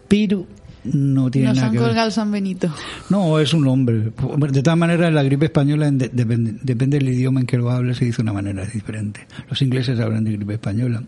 Pero 0.08 0.45
no 0.84 1.32
tiene 1.32 1.47
Nos 1.47 1.56
nada 1.56 1.67
han 1.67 1.73
que 1.73 1.80
ver. 1.80 1.88
colgado 1.88 2.08
el 2.08 2.13
San 2.13 2.32
Benito. 2.32 2.73
No, 3.10 3.39
es 3.39 3.54
un 3.54 3.67
hombre. 3.67 4.12
De 4.51 4.62
todas 4.62 4.78
maneras, 4.78 5.12
la 5.13 5.23
gripe 5.23 5.45
española 5.45 5.88
en- 5.88 5.97
de- 5.97 6.10
depende, 6.10 6.56
depende 6.62 6.99
del 6.99 7.10
idioma 7.10 7.39
en 7.39 7.45
que 7.47 7.58
lo 7.58 7.71
hables, 7.71 7.97
se 7.97 8.06
dice 8.06 8.17
de 8.17 8.23
una 8.23 8.34
manera 8.34 8.65
diferente. 8.65 9.25
Los 9.49 9.62
ingleses 9.62 9.99
hablan 9.99 10.23
de 10.25 10.34
gripe 10.34 10.54
española. 10.54 11.01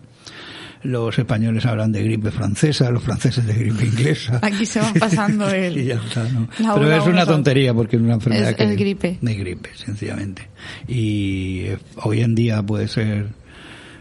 Los 0.84 1.18
españoles 1.18 1.66
hablan 1.66 1.92
de 1.92 2.04
gripe 2.04 2.30
francesa, 2.32 2.90
los 2.92 3.04
franceses 3.04 3.46
de 3.46 3.54
gripe 3.56 3.84
inglesa. 3.86 4.40
Aquí 4.44 4.66
se 4.66 4.80
va 4.80 4.94
pasando 5.00 5.50
el... 5.54 5.76
Y 5.78 5.86
ya 5.86 5.96
está, 5.96 6.24
¿no? 6.30 6.48
La 6.60 6.76
Pero 6.76 6.92
es 6.96 7.06
una, 7.08 7.26
tontería 7.26 7.74
porque 7.74 7.96
es 7.98 8.02
una 8.02 8.14
enfermedad 8.14 8.52
Es- 8.52 8.56
que 8.56 8.64
es 8.64 8.78
gripe. 8.78 9.18
de 9.22 9.34
gripe, 9.36 9.70
sencillamente. 9.76 10.48
Y 10.88 11.62
eh, 11.66 11.78
hoy 12.04 12.22
en 12.22 12.36
día 12.36 12.62
puede 12.64 12.88
ser 12.88 13.28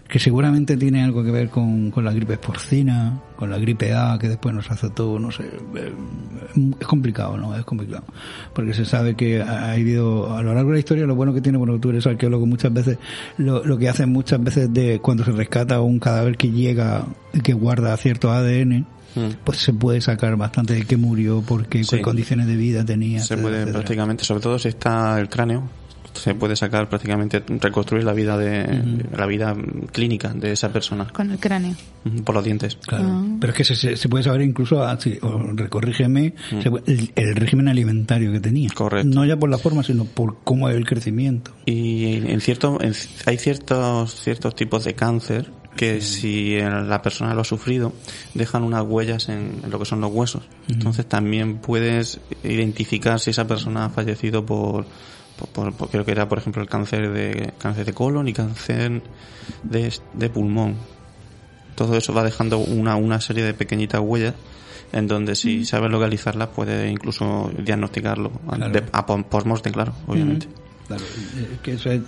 que 0.09 0.19
seguramente 0.19 0.77
tiene 0.77 1.03
algo 1.03 1.25
que 1.25 1.31
ver 1.31 1.49
con, 1.49 1.91
con 1.91 2.05
la 2.05 2.13
gripe 2.13 2.37
porcina, 2.39 3.21
con 3.37 3.51
la 3.51 3.59
gripe 3.59 3.93
A 3.95 4.17
que 4.21 4.29
después 4.29 4.55
nos 4.55 4.71
azotó, 4.71 5.19
no 5.19 5.31
sé. 5.33 5.45
eh, 5.77 5.93
Es 6.81 6.87
complicado, 6.87 7.37
¿no? 7.37 7.55
Es 7.57 7.65
complicado. 7.65 8.05
Porque 8.55 8.73
se 8.73 8.85
sabe 8.85 9.15
que 9.15 9.43
ha 9.43 9.73
habido, 9.73 10.35
a 10.37 10.43
lo 10.43 10.55
largo 10.55 10.71
de 10.71 10.75
la 10.77 10.79
historia, 10.81 11.07
lo 11.07 11.15
bueno 11.17 11.35
que 11.35 11.41
tiene, 11.41 11.59
bueno, 11.59 11.79
tú 11.81 11.91
eres 11.91 12.07
arqueólogo 12.07 12.47
muchas 12.47 12.73
veces, 12.73 12.99
lo, 13.39 13.65
lo 13.65 13.77
que 13.79 13.89
hacen 13.89 14.11
muchas 14.13 14.43
veces 14.43 14.73
de 14.73 15.01
cuando 15.01 15.25
se 15.25 15.33
rescata 15.33 15.81
un 15.81 15.99
cadáver 15.99 16.37
que 16.37 16.51
llega, 16.51 17.05
que 17.43 17.53
guarda 17.53 17.97
cierto 17.97 18.31
ADN, 18.31 18.87
Mm. 19.17 19.31
pues 19.45 19.57
se 19.61 19.73
puede 19.73 20.03
sacar 20.03 20.37
bastante 20.37 20.75
de 20.75 20.85
qué 20.85 20.99
murió, 20.99 21.43
porque 21.47 21.83
Sí. 21.85 21.97
qué 21.97 22.03
condiciones 22.03 22.47
de 22.49 22.55
vida 22.57 22.85
tenía. 22.85 23.21
Se 23.21 23.33
etcétera, 23.33 23.43
puede 23.43 23.57
etcétera. 23.63 23.79
prácticamente, 23.79 24.25
sobre 24.25 24.43
todo 24.43 24.59
si 24.59 24.69
está 24.69 25.19
el 25.19 25.31
cráneo, 25.31 25.63
se 26.17 26.35
puede 26.35 26.57
sacar 26.57 26.89
prácticamente, 26.89 27.43
reconstruir 27.61 28.05
la 28.05 28.13
vida 28.13 28.37
de, 28.37 29.03
la 29.17 29.27
vida 29.27 29.55
mm, 29.55 29.87
clínica 29.93 30.33
de 30.35 30.53
esa 30.53 30.73
persona 30.73 31.07
Con 31.13 31.31
el 31.31 31.39
cráneo. 31.39 31.75
mm, 32.05 32.19
por 32.21 32.35
los 32.35 32.45
dientes. 32.45 32.77
Claro. 32.87 33.05
Ah. 33.09 33.25
Pero 33.41 33.53
es 33.53 33.57
que 33.57 33.65
se, 33.65 33.77
se- 33.77 33.97
se 33.97 34.09
puede 34.09 34.25
saber 34.25 34.43
incluso, 34.43 34.83
ah, 34.83 34.97
sí, 35.01 35.19
o 35.23 35.39
recorrígeme, 35.55 36.35
puede- 36.71 36.85
el, 36.93 37.13
el 37.15 37.37
régimen 37.37 37.69
alimentario 37.69 38.33
que 38.33 38.41
tenía. 38.41 38.69
Mm. 38.69 38.75
Correcto. 38.75 39.09
No 39.15 39.25
ya 39.25 39.37
por 39.37 39.51
la 39.51 39.59
forma, 39.59 39.83
sino 39.83 40.05
por 40.05 40.39
cómo 40.45 40.69
es 40.69 40.77
el 40.77 40.87
crecimiento. 40.87 41.53
Y 41.67 42.15
en 42.31 42.41
cierto, 42.41 42.79
en- 42.81 42.95
hay 43.27 43.39
ciertos, 43.39 44.15
ciertos 44.23 44.55
tipos 44.55 44.85
de 44.85 44.95
cáncer 44.95 45.51
que 45.77 46.01
si 46.01 46.55
el- 46.55 46.89
la 46.89 47.03
persona 47.03 47.35
lo 47.35 47.43
ha 47.43 47.45
sufrido, 47.45 47.93
dejan 48.33 48.63
unas 48.63 48.83
huellas 48.87 49.29
en 49.29 49.61
lo 49.71 49.79
que 49.79 49.85
son 49.85 50.01
los 50.01 50.11
huesos. 50.11 50.43
Entonces 50.69 51.05
también 51.07 51.59
puedes 51.59 52.19
identificar 52.43 53.21
si 53.21 53.31
esa 53.31 53.47
persona 53.47 53.85
ha 53.85 53.91
fallecido 53.91 54.47
por, 54.47 54.87
por, 55.39 55.49
por- 55.49 55.73
por- 55.75 55.91
creo 55.91 56.05
que 56.05 56.13
era 56.13 56.29
por 56.29 56.39
ejemplo 56.39 56.63
el 56.63 56.69
cáncer 56.69 57.11
de, 57.13 57.53
cáncer 57.59 57.85
de 57.87 57.93
colon 57.93 58.29
y 58.29 58.33
cáncer 58.33 59.03
de, 59.63 59.93
de 60.15 60.31
pulmón. 60.31 60.77
Todo 61.75 61.97
eso 61.97 62.15
va 62.15 62.23
dejando 62.25 62.59
una, 62.59 62.97
una 62.97 63.21
serie 63.21 63.45
de 63.45 63.53
pequeñitas 63.55 64.01
huellas 64.01 64.35
en 64.93 65.07
donde 65.09 65.35
si 65.35 65.65
sabes 65.67 65.91
localizarlas 65.91 66.49
puedes 66.49 66.91
incluso 66.91 67.51
diagnosticarlo 67.59 68.31
Claro. 68.49 68.73
de- 68.73 68.85
a 68.93 69.05
post-mortem, 69.07 69.73
claro, 69.73 69.93
obviamente. 70.07 70.49
Claro, 70.87 71.03
eh, 71.37 71.59
que 71.63 71.73
eso 71.73 71.91
es 71.91 72.01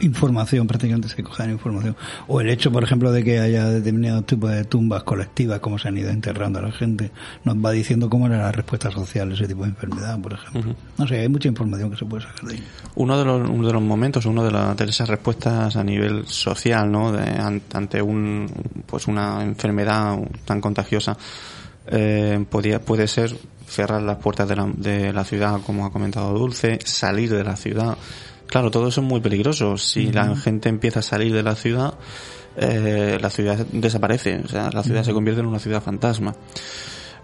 información, 0.00 0.66
prácticamente 0.66 1.08
se 1.08 1.22
coge 1.22 1.44
información. 1.50 1.96
O 2.28 2.40
el 2.40 2.50
hecho, 2.50 2.70
por 2.70 2.82
ejemplo, 2.84 3.10
de 3.12 3.24
que 3.24 3.38
haya 3.38 3.66
determinados 3.68 4.26
tipos 4.26 4.50
de 4.50 4.64
tumbas 4.64 5.02
colectivas, 5.04 5.60
cómo 5.60 5.78
se 5.78 5.88
han 5.88 5.96
ido 5.96 6.10
enterrando 6.10 6.58
a 6.58 6.62
la 6.62 6.72
gente, 6.72 7.10
nos 7.44 7.56
va 7.56 7.70
diciendo 7.70 8.10
cómo 8.10 8.26
era 8.26 8.38
la 8.38 8.52
respuesta 8.52 8.90
social 8.90 9.30
a 9.30 9.34
ese 9.34 9.46
tipo 9.46 9.62
de 9.62 9.70
enfermedad, 9.70 10.20
por 10.20 10.34
ejemplo. 10.34 10.60
Ujú. 10.60 10.74
No 10.98 11.06
sé, 11.06 11.20
hay 11.20 11.28
mucha 11.28 11.48
información 11.48 11.90
que 11.90 11.96
se 11.96 12.04
puede 12.04 12.22
sacar 12.24 12.44
de 12.46 12.54
ahí. 12.54 12.62
Uno 12.96 13.18
de 13.18 13.24
los, 13.24 13.48
uno 13.48 13.66
de 13.66 13.72
los 13.72 13.82
momentos, 13.82 14.26
uno 14.26 14.44
de, 14.44 14.50
la- 14.50 14.74
de 14.74 14.84
esas 14.84 15.08
respuestas 15.08 15.76
a 15.76 15.84
nivel 15.84 16.26
social, 16.26 16.90
¿no? 16.90 17.12
De, 17.12 17.22
an- 17.22 17.62
ante 17.72 18.02
un, 18.02 18.46
pues 18.86 19.06
una 19.08 19.42
enfermedad 19.42 20.18
tan 20.44 20.60
contagiosa, 20.60 21.16
eh, 21.86 22.44
podía, 22.50 22.80
puede 22.80 23.08
ser 23.08 23.34
cerrar 23.72 24.02
las 24.02 24.18
puertas 24.18 24.48
de 24.48 24.56
la, 24.56 24.70
de 24.76 25.12
la 25.12 25.24
ciudad, 25.24 25.60
como 25.64 25.86
ha 25.86 25.90
comentado 25.92 26.32
Dulce, 26.38 26.78
salir 26.84 27.30
de 27.32 27.42
la 27.42 27.56
ciudad. 27.56 27.96
Claro, 28.46 28.70
todo 28.70 28.88
eso 28.88 29.00
es 29.00 29.06
muy 29.06 29.20
peligroso. 29.20 29.78
Si 29.78 30.12
la 30.12 30.36
gente 30.36 30.68
empieza 30.68 31.00
a 31.00 31.02
salir 31.02 31.32
de 31.32 31.42
la 31.42 31.54
ciudad, 31.56 31.94
eh, 32.56 33.16
la 33.20 33.30
ciudad 33.30 33.64
desaparece. 33.72 34.42
O 34.44 34.48
sea, 34.48 34.70
la 34.70 34.82
ciudad 34.82 35.02
se 35.04 35.12
convierte 35.14 35.40
en 35.40 35.46
una 35.46 35.58
ciudad 35.58 35.82
fantasma. 35.82 36.34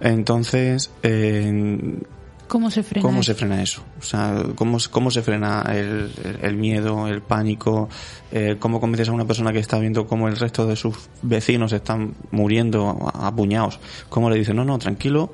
Entonces, 0.01 0.91
eh, 1.03 1.99
¿Cómo 2.47 2.71
se 2.71 2.83
frena? 2.83 3.03
¿Cómo 3.03 3.21
eso? 3.21 3.33
se 3.33 3.35
frena 3.35 3.63
eso? 3.63 3.83
O 3.99 4.03
sea, 4.03 4.43
¿cómo, 4.55 4.79
cómo 4.91 5.11
se 5.11 5.21
frena 5.21 5.67
el, 5.71 6.11
el- 6.25 6.39
el 6.41 6.57
miedo, 6.57 7.07
el 7.09 7.21
pánico? 7.21 7.91
Eh, 8.33 8.57
¿Cómo 8.59 8.81
convences 8.81 9.11
a 9.11 9.13
una 9.13 9.27
persona 9.27 9.53
que 9.53 9.59
está 9.59 9.79
viendo 9.79 10.07
cómo 10.07 10.29
el 10.29 10.37
resto 10.39 10.67
de 10.67 10.77
sus 10.77 10.97
vecinos 11.21 11.73
están 11.75 12.15
muriendo 12.31 13.11
a, 13.13 13.27
a 13.27 13.37
puñados? 13.37 13.81
¿Cómo 14.09 14.31
le 14.31 14.37
dices, 14.39 14.55
no, 14.55 14.65
no, 14.65 14.79
tranquilo, 14.79 15.31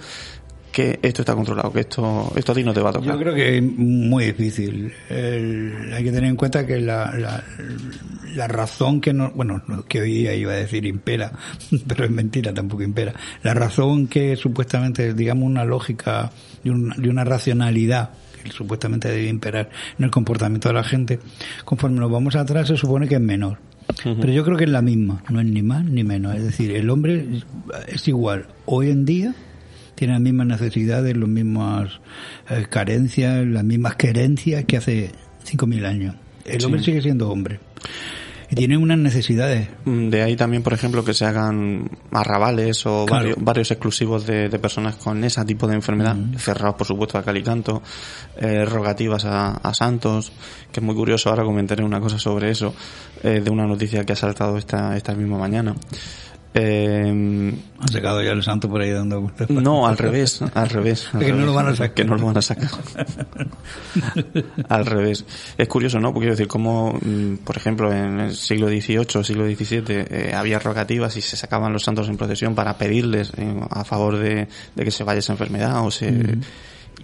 que 0.75 0.99
esto 1.03 1.23
está 1.23 1.35
controlado, 1.37 1.73
que 1.73 1.81
esto, 1.81 2.33
esto 2.35 2.51
a 2.53 2.55
ti 2.57 2.65
no 2.65 2.75
te 2.75 2.81
va 2.81 2.91
a 2.91 2.93
tocar? 2.95 3.13
Yo 3.15 3.19
creo 3.19 3.35
que 3.35 3.59
es 3.59 3.63
muy 3.63 4.25
difícil. 4.27 4.93
El- 5.09 5.93
hay 5.95 6.03
que 6.03 6.11
tener 6.11 6.29
en 6.31 6.37
cuenta 6.37 6.67
que 6.67 6.81
la, 6.81 7.15
la, 7.17 7.45
la 8.35 8.49
razón 8.49 9.01
que 9.01 9.13
no, 9.13 9.31
bueno, 9.31 9.63
no, 9.69 9.85
que 9.85 10.01
hoy 10.01 10.13
día 10.13 10.35
iba 10.35 10.53
a 10.53 10.57
decir 10.57 10.85
impera, 10.85 11.31
pero 11.87 12.05
es 12.05 12.11
mentira, 12.11 12.53
tampoco 12.53 12.83
impera. 12.83 13.15
La 13.45 13.55
razón 13.55 14.09
que 14.09 14.35
supuestamente 14.37 15.09
es, 15.11 15.17
digamos, 15.17 15.45
una 15.45 15.65
lógica 15.65 16.33
de, 16.65 16.71
un- 16.73 16.91
de 16.97 17.09
una 17.09 17.23
racionalidad 17.25 18.11
que 18.43 18.51
supuestamente 18.51 19.09
debe 19.09 19.29
imperar 19.29 19.71
en 19.99 20.05
el 20.05 20.11
comportamiento 20.11 20.69
de 20.69 20.75
la 20.75 20.85
gente, 20.85 21.19
conforme 21.65 22.01
nos 22.01 22.11
vamos 22.11 22.35
atrás 22.37 22.67
se 22.69 22.77
supone 22.77 23.07
que 23.09 23.15
es 23.15 23.21
menor. 23.21 23.59
Pero 24.03 24.33
yo 24.33 24.45
creo 24.45 24.57
que 24.57 24.65
es 24.65 24.71
la 24.71 24.83
misma, 24.83 25.23
no 25.31 25.41
es 25.41 25.47
ni 25.47 25.63
más 25.63 25.85
ni 25.85 26.03
menos. 26.05 26.35
Es 26.35 26.43
decir, 26.43 26.73
el 26.75 26.91
hombre 26.91 27.27
es 27.87 28.09
igual 28.09 28.47
hoy 28.67 28.91
en 28.91 29.05
día 29.05 29.35
tiene 29.95 30.15
las 30.15 30.23
mismas 30.23 30.47
necesidades, 30.47 31.17
las 31.17 31.29
mismas 31.29 32.01
eh, 32.51 32.67
carencias, 32.69 33.45
las 33.47 33.65
mismas 33.65 33.97
querencias 33.97 34.65
que 34.65 34.77
hace 34.77 35.11
5.000 35.47 35.87
años. 35.87 36.15
El 36.45 36.65
hombre 36.65 36.83
sigue 36.83 37.01
siendo 37.03 37.31
hombre. 37.31 37.61
Y 38.51 38.57
tienen 38.57 38.83
unas 38.83 38.99
necesidades. 38.99 39.69
Mm, 39.87 40.11
De 40.11 40.23
ahí 40.23 40.37
también, 40.37 40.63
por 40.63 40.75
ejemplo, 40.75 41.03
que 41.03 41.15
se 41.15 41.25
hagan 41.25 41.89
arrabales 42.13 42.85
o 42.85 43.07
Claro. 43.07 43.23
varios, 43.25 43.37
varios 43.43 43.71
exclusivos 43.71 44.27
de, 44.27 44.51
de 44.51 44.59
personas 44.59 44.97
con 44.97 45.25
ese 45.25 45.43
tipo 45.47 45.67
de 45.67 45.75
enfermedad, 45.75 46.15
cerrados 46.37 46.75
por 46.77 46.87
supuesto 46.87 47.17
a 47.17 47.23
Calicanto, 47.23 47.83
eh, 48.37 48.67
rogativas 48.67 49.25
a, 49.25 49.53
a 49.57 49.73
Santos, 49.73 50.31
que 50.71 50.81
es 50.81 50.85
muy 50.85 50.95
curioso, 50.95 51.31
ahora 51.31 51.43
comentaré 51.45 51.83
una 51.83 52.01
cosa 52.01 52.19
sobre 52.19 52.51
eso, 52.51 52.75
eh, 53.23 53.41
de 53.43 53.51
una 53.51 53.67
noticia 53.67 54.05
que 54.05 54.13
ha 54.13 54.17
saltado 54.17 54.59
esta, 54.59 54.95
esta 54.95 55.15
misma 55.15 55.39
mañana. 55.39 55.75
Eh, 56.57 57.09
Han 57.09 57.89
sacado 57.89 58.23
ya 58.23 58.31
el 58.31 58.43
santo 58.45 58.69
por 58.69 58.81
ahí 58.81 58.91
dando 58.91 59.21
vueltas. 59.23 59.51
no, 59.51 59.89
al 59.89 59.99
revés, 59.99 60.41
al 60.55 60.69
revés. 60.69 61.09
al 61.13 61.21
Que 61.25 61.33
no 61.33 61.45
lo 61.47 61.53
van 61.53 61.67
a 61.67 61.75
sacar. 61.75 61.95
Que 61.95 62.05
no 62.05 62.17
lo 62.17 62.27
van 62.27 62.39
a 62.39 62.43
sacar. 62.43 62.71
al 64.69 64.87
revés. 64.87 65.25
Es 65.59 65.67
curioso, 65.67 65.99
¿no? 65.99 66.13
Porque 66.13 66.27
quiero 66.27 66.37
decir, 66.37 66.47
como, 66.47 66.93
mm, 66.93 67.39
por 67.45 67.57
ejemplo, 67.57 67.93
en 67.93 68.21
el 68.21 68.37
siglo 68.37 68.69
XVIII, 68.69 69.25
siglo 69.25 69.47
XVII, 69.47 69.83
eh, 69.89 70.33
había 70.35 70.61
rogativas 70.61 71.17
y 71.17 71.23
se 71.23 71.37
sacaban 71.37 71.73
los 71.73 71.83
santos 71.83 72.09
en 72.09 72.17
procesión 72.17 72.55
para 72.55 72.79
pedirles 72.79 73.33
eh, 73.37 73.61
a 73.71 73.85
favor 73.85 74.17
de, 74.17 74.47
de 74.77 74.85
que 74.85 74.91
se 74.93 75.03
vaya 75.03 75.19
esa 75.19 75.33
enfermedad 75.33 75.85
o 75.85 75.91
se... 75.91 76.39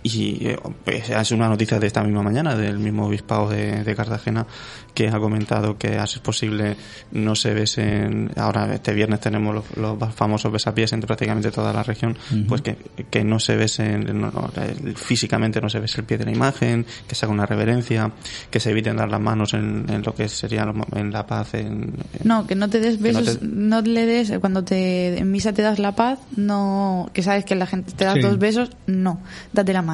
Y 0.02 0.46
eh, 0.46 0.58
pues, 0.84 1.10
es 1.10 1.30
una 1.32 1.48
noticia 1.48 1.78
de 1.78 1.86
esta 1.86 2.02
misma 2.02 2.22
mañana 2.22 2.56
del 2.56 2.78
mismo 2.78 3.06
obispado 3.06 3.50
de, 3.50 3.84
de 3.84 3.94
Cartagena 3.94 4.46
que 4.94 5.08
ha 5.08 5.18
comentado 5.20 5.76
que 5.78 5.98
a 5.98 6.06
ser 6.06 6.22
posible 6.22 6.76
no 7.12 7.34
se 7.34 7.52
besen, 7.54 8.30
ahora 8.36 8.74
este 8.74 8.92
viernes 8.92 9.20
tenemos 9.20 9.54
los, 9.54 9.76
los 9.76 10.14
famosos 10.14 10.50
besapiés 10.50 10.92
en 10.94 11.00
prácticamente 11.00 11.50
toda 11.50 11.72
la 11.72 11.82
región, 11.82 12.16
pues 12.48 12.60
que, 12.62 12.76
que 13.10 13.22
no 13.24 13.38
se 13.38 13.56
besen, 13.56 14.04
no, 14.20 14.30
no, 14.32 14.50
físicamente 14.96 15.60
no 15.60 15.68
se 15.68 15.78
bese 15.80 16.00
el 16.00 16.06
pie 16.06 16.18
de 16.18 16.24
la 16.24 16.32
imagen, 16.32 16.86
que 17.06 17.14
se 17.14 17.24
haga 17.26 17.32
una 17.34 17.46
reverencia, 17.46 18.10
que 18.50 18.58
se 18.58 18.70
eviten 18.70 18.96
dar 18.96 19.10
las 19.10 19.20
manos 19.20 19.54
en, 19.54 19.84
en 19.88 20.02
lo 20.02 20.14
que 20.14 20.28
sería 20.28 20.66
en 20.96 21.12
la 21.12 21.26
paz, 21.26 21.54
en, 21.54 21.94
No, 22.24 22.46
que 22.46 22.54
no 22.54 22.68
te 22.68 22.80
des 22.80 22.96
no 22.98 23.02
besos, 23.04 23.38
te- 23.38 23.46
no, 23.46 23.80
le 23.82 24.06
des, 24.06 24.32
cuando 24.40 24.64
te 24.64 25.18
en 25.18 25.30
misa 25.30 25.52
te 25.52 25.62
das 25.62 25.78
la 25.78 25.94
paz, 25.94 26.18
no, 26.36 27.10
que 27.12 27.22
sabes 27.22 27.44
que 27.44 27.54
la 27.54 27.66
gente 27.66 27.92
te 27.92 28.04
da 28.06 28.14
Sí. 28.14 28.20
dos 28.20 28.38
besos, 28.38 28.70
no, 28.86 29.20
date 29.52 29.72
la 29.72 29.82
mano. 29.82 29.89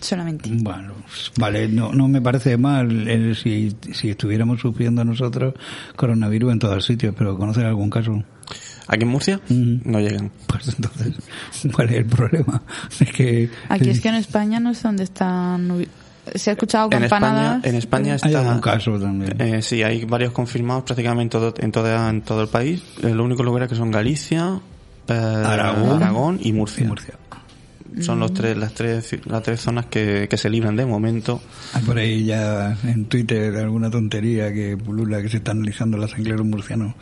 Solamente. 0.00 0.50
Bueno, 0.52 0.92
vale, 1.38 1.68
no, 1.68 1.92
no 1.92 2.06
me 2.08 2.20
parece 2.20 2.56
mal 2.56 3.08
el- 3.08 3.34
si, 3.36 3.74
si 3.92 4.10
estuviéramos 4.10 4.60
sufriendo 4.60 5.04
nosotros 5.04 5.54
coronavirus 5.96 6.52
en 6.52 6.58
todos 6.58 6.84
sitios, 6.84 7.14
pero 7.16 7.36
¿conocer 7.38 7.64
algún 7.66 7.90
caso? 7.90 8.22
aquí 8.88 9.02
en 9.02 9.08
Murcia 9.08 9.40
Ujú. 9.50 9.80
no 9.84 9.98
llegan. 9.98 10.30
Pues 10.46 10.68
entonces, 10.68 11.14
¿cuál 11.74 11.88
es 11.88 11.96
el 11.96 12.06
problema? 12.06 12.62
Es 13.00 13.10
que... 13.12 13.50
Aquí 13.68 13.88
es 13.90 14.00
que 14.00 14.08
en 14.08 14.14
España 14.16 14.60
no 14.60 14.74
sé 14.74 14.82
dónde 14.84 15.04
están. 15.04 15.86
Se 16.34 16.50
ha 16.50 16.52
escuchado 16.54 16.88
En 16.92 17.04
España, 17.04 17.20
campanadas. 17.26 17.64
en 17.64 17.74
España 17.76 18.12
Hay 18.22 18.30
está, 18.32 18.40
algún 18.40 18.60
caso 18.60 18.98
también. 18.98 19.40
Eh, 19.40 19.62
sí, 19.62 19.82
hay 19.82 20.04
varios 20.04 20.32
confirmados 20.32 20.82
prácticamente 20.84 21.36
en 21.36 21.40
todo, 21.42 21.54
en 21.58 21.72
toda, 21.72 22.10
en 22.10 22.22
todo 22.22 22.42
el 22.42 22.48
país. 22.48 22.82
Eh, 23.02 23.10
Lo 23.14 23.24
único 23.24 23.42
lugar 23.44 23.68
que 23.68 23.74
son 23.76 23.90
Galicia, 23.92 24.60
eh, 25.08 25.12
Aragón. 25.14 26.02
Aragón 26.02 26.38
y 26.42 26.52
Murcia. 26.52 26.82
en 26.82 26.88
Murcia. 26.88 27.14
Son 28.00 28.20
los 28.20 28.34
tres, 28.34 28.56
las 28.56 28.74
tres, 28.74 29.16
las 29.26 29.42
tres 29.42 29.60
zonas 29.60 29.86
que, 29.86 30.26
que 30.28 30.36
se 30.36 30.50
libran 30.50 30.76
de 30.76 30.84
momento. 30.84 31.40
Hay 31.72 31.82
por 31.82 31.98
ahí 31.98 32.24
ya 32.24 32.76
en 32.84 33.06
Twitter 33.06 33.56
alguna 33.56 33.90
tontería 33.90 34.52
que 34.52 34.76
pulula 34.76 35.22
que 35.22 35.28
se 35.28 35.38
está 35.38 35.52
analizando 35.52 35.96
los 35.96 36.10
sangreros 36.10 36.44
murcianos. 36.44 36.94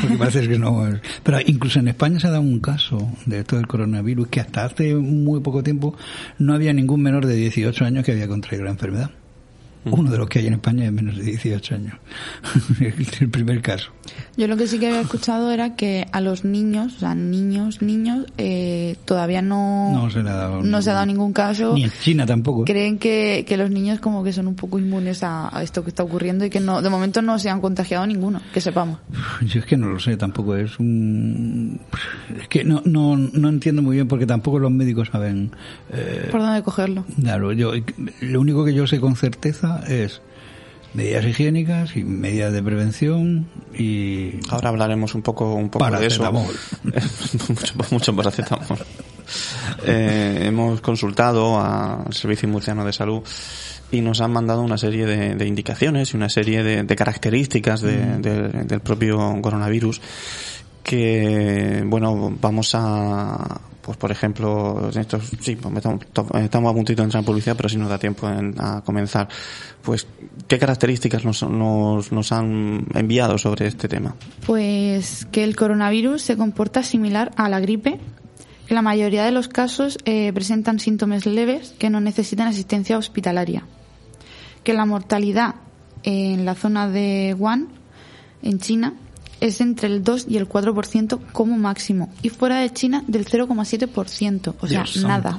Porque 0.00 0.16
parece 0.16 0.48
que 0.48 0.58
no. 0.58 0.88
Pero 1.22 1.38
incluso 1.46 1.78
en 1.78 1.88
España 1.88 2.18
se 2.18 2.26
ha 2.26 2.30
dado 2.30 2.42
un 2.42 2.60
caso 2.60 3.10
de 3.26 3.40
esto 3.40 3.56
del 3.56 3.66
coronavirus 3.66 4.28
que 4.28 4.40
hasta 4.40 4.64
hace 4.64 4.94
muy 4.94 5.40
poco 5.40 5.62
tiempo 5.62 5.96
no 6.38 6.54
había 6.54 6.72
ningún 6.72 7.02
menor 7.02 7.26
de 7.26 7.36
18 7.36 7.84
años 7.84 8.04
que 8.04 8.12
había 8.12 8.26
contraído 8.26 8.64
la 8.64 8.70
enfermedad. 8.70 9.10
Uno 9.84 10.10
de 10.10 10.18
los 10.18 10.28
que 10.28 10.40
hay 10.40 10.46
en 10.46 10.54
España 10.54 10.84
es 10.84 10.92
menos 10.92 11.16
de 11.16 11.22
18 11.22 11.74
años. 11.74 11.94
El 13.20 13.30
primer 13.30 13.62
caso. 13.62 13.92
Yo 14.40 14.48
lo 14.48 14.56
que 14.56 14.66
sí 14.66 14.78
que 14.78 14.86
había 14.86 15.02
escuchado 15.02 15.50
era 15.50 15.76
que 15.76 16.06
a 16.12 16.22
los 16.22 16.46
niños, 16.46 16.94
o 16.96 17.00
sea, 17.00 17.14
niños, 17.14 17.82
niños, 17.82 18.24
eh, 18.38 18.96
todavía 19.04 19.42
no, 19.42 19.92
No 19.92 20.10
se 20.10 20.22
le 20.22 20.30
ha 20.30 20.34
dado, 20.34 20.62
no 20.62 20.80
se 20.80 20.88
ha 20.88 20.94
dado 20.94 21.04
ningún 21.04 21.34
caso. 21.34 21.74
Ni 21.74 21.84
en 21.84 21.90
China 22.00 22.24
tampoco. 22.24 22.64
Creen 22.64 22.98
que, 22.98 23.44
que 23.46 23.58
los 23.58 23.70
niños 23.70 24.00
como 24.00 24.24
que 24.24 24.32
son 24.32 24.48
un 24.48 24.54
poco 24.54 24.78
inmunes 24.78 25.22
a, 25.24 25.54
a 25.54 25.62
esto 25.62 25.84
que 25.84 25.90
está 25.90 26.04
ocurriendo 26.04 26.46
y 26.46 26.48
que 26.48 26.58
no, 26.58 26.80
de 26.80 26.88
momento 26.88 27.20
no 27.20 27.38
se 27.38 27.50
han 27.50 27.60
contagiado 27.60 28.06
ninguno, 28.06 28.40
que 28.54 28.62
sepamos. 28.62 28.98
Yo 29.42 29.60
es 29.60 29.66
que 29.66 29.76
no 29.76 29.90
lo 29.90 29.98
sé, 29.98 30.16
tampoco 30.16 30.56
es 30.56 30.78
un... 30.78 31.78
Es 32.40 32.48
que 32.48 32.64
no, 32.64 32.80
no, 32.86 33.18
no 33.18 33.48
entiendo 33.50 33.82
muy 33.82 33.96
bien 33.96 34.08
porque 34.08 34.24
tampoco 34.24 34.58
los 34.58 34.70
médicos 34.70 35.08
saben... 35.12 35.50
eh, 35.92 36.28
¿Por 36.30 36.40
dónde 36.40 36.62
cogerlo? 36.62 37.04
Claro, 37.20 37.52
yo, 37.52 37.72
lo 38.22 38.40
único 38.40 38.64
que 38.64 38.72
yo 38.72 38.86
sé 38.86 39.00
con 39.00 39.16
certeza 39.16 39.82
es 39.86 40.22
medidas 40.94 41.24
higiénicas 41.24 41.96
y 41.96 42.04
medidas 42.04 42.52
de 42.52 42.62
prevención 42.62 43.48
y 43.76 44.32
Ahora 44.50 44.70
hablaremos 44.70 45.14
un 45.14 45.22
poco, 45.22 45.54
un 45.54 45.70
poco 45.70 45.84
de 46.00 46.06
eso. 46.06 46.22
Mucho, 47.48 47.74
mucho 47.92 48.16
paracetamol. 48.16 48.78
Eh, 49.86 50.42
hemos 50.46 50.80
consultado 50.80 51.60
al 51.60 52.12
Servicio 52.12 52.48
Murciano 52.48 52.84
de 52.84 52.92
Salud 52.92 53.22
y 53.92 54.00
nos 54.00 54.20
han 54.20 54.32
mandado 54.32 54.62
una 54.62 54.78
serie 54.78 55.06
de, 55.06 55.34
de 55.36 55.46
indicaciones 55.46 56.12
y 56.12 56.16
una 56.16 56.28
serie 56.28 56.62
de, 56.62 56.82
de 56.82 56.96
características 56.96 57.80
de- 57.80 58.18
de- 58.18 58.48
del 58.64 58.80
propio 58.80 59.18
coronavirus 59.40 60.00
que, 60.82 61.82
bueno, 61.86 62.36
vamos 62.40 62.70
a, 62.74 63.60
pues 63.90 63.98
por 63.98 64.12
ejemplo, 64.12 64.88
estos, 64.94 65.32
sí, 65.40 65.56
pues, 65.56 65.74
estamos, 65.74 66.04
estamos 66.34 66.70
a 66.70 66.74
puntito 66.74 67.02
de 67.02 67.06
entrar 67.06 67.22
en 67.22 67.26
publicidad, 67.26 67.56
pero 67.56 67.68
si 67.68 67.76
nos 67.76 67.88
da 67.88 67.98
tiempo 67.98 68.28
a 68.28 68.82
comenzar. 68.84 69.26
Pues, 69.82 70.06
¿qué 70.46 70.60
características 70.60 71.24
nos 71.24 72.32
han 72.32 72.86
enviado 72.94 73.36
sobre 73.36 73.66
este 73.66 73.88
tema? 73.88 74.14
Pues 74.46 75.26
que 75.32 75.42
el 75.42 75.56
coronavirus 75.56 76.22
se 76.22 76.36
comporta 76.36 76.84
similar 76.84 77.32
a 77.34 77.48
la 77.48 77.58
gripe, 77.58 77.98
que 78.68 78.74
la 78.74 78.82
mayoría 78.82 79.24
de 79.24 79.32
los 79.32 79.48
casos 79.48 79.98
eh, 80.04 80.32
presentan 80.32 80.78
síntomas 80.78 81.26
leves 81.26 81.74
que 81.76 81.90
no 81.90 82.00
necesitan 82.00 82.46
asistencia 82.46 82.96
hospitalaria, 82.96 83.66
que 84.62 84.72
la 84.72 84.86
mortalidad 84.86 85.56
en 86.04 86.44
la 86.44 86.54
zona 86.54 86.88
de 86.88 87.34
Wuhan, 87.36 87.66
en 88.40 88.60
China, 88.60 88.94
es 89.40 89.60
entre 89.60 89.88
el 89.88 90.02
2 90.04 90.26
y 90.28 90.36
el 90.36 90.48
4% 90.48 91.18
como 91.32 91.56
máximo, 91.56 92.12
y 92.22 92.28
fuera 92.28 92.60
de 92.60 92.70
China 92.70 93.02
del 93.06 93.26
0,7%, 93.26 94.54
o 94.60 94.66
sea, 94.66 94.82
Dios 94.82 94.92
santo. 94.92 95.08
nada, 95.08 95.38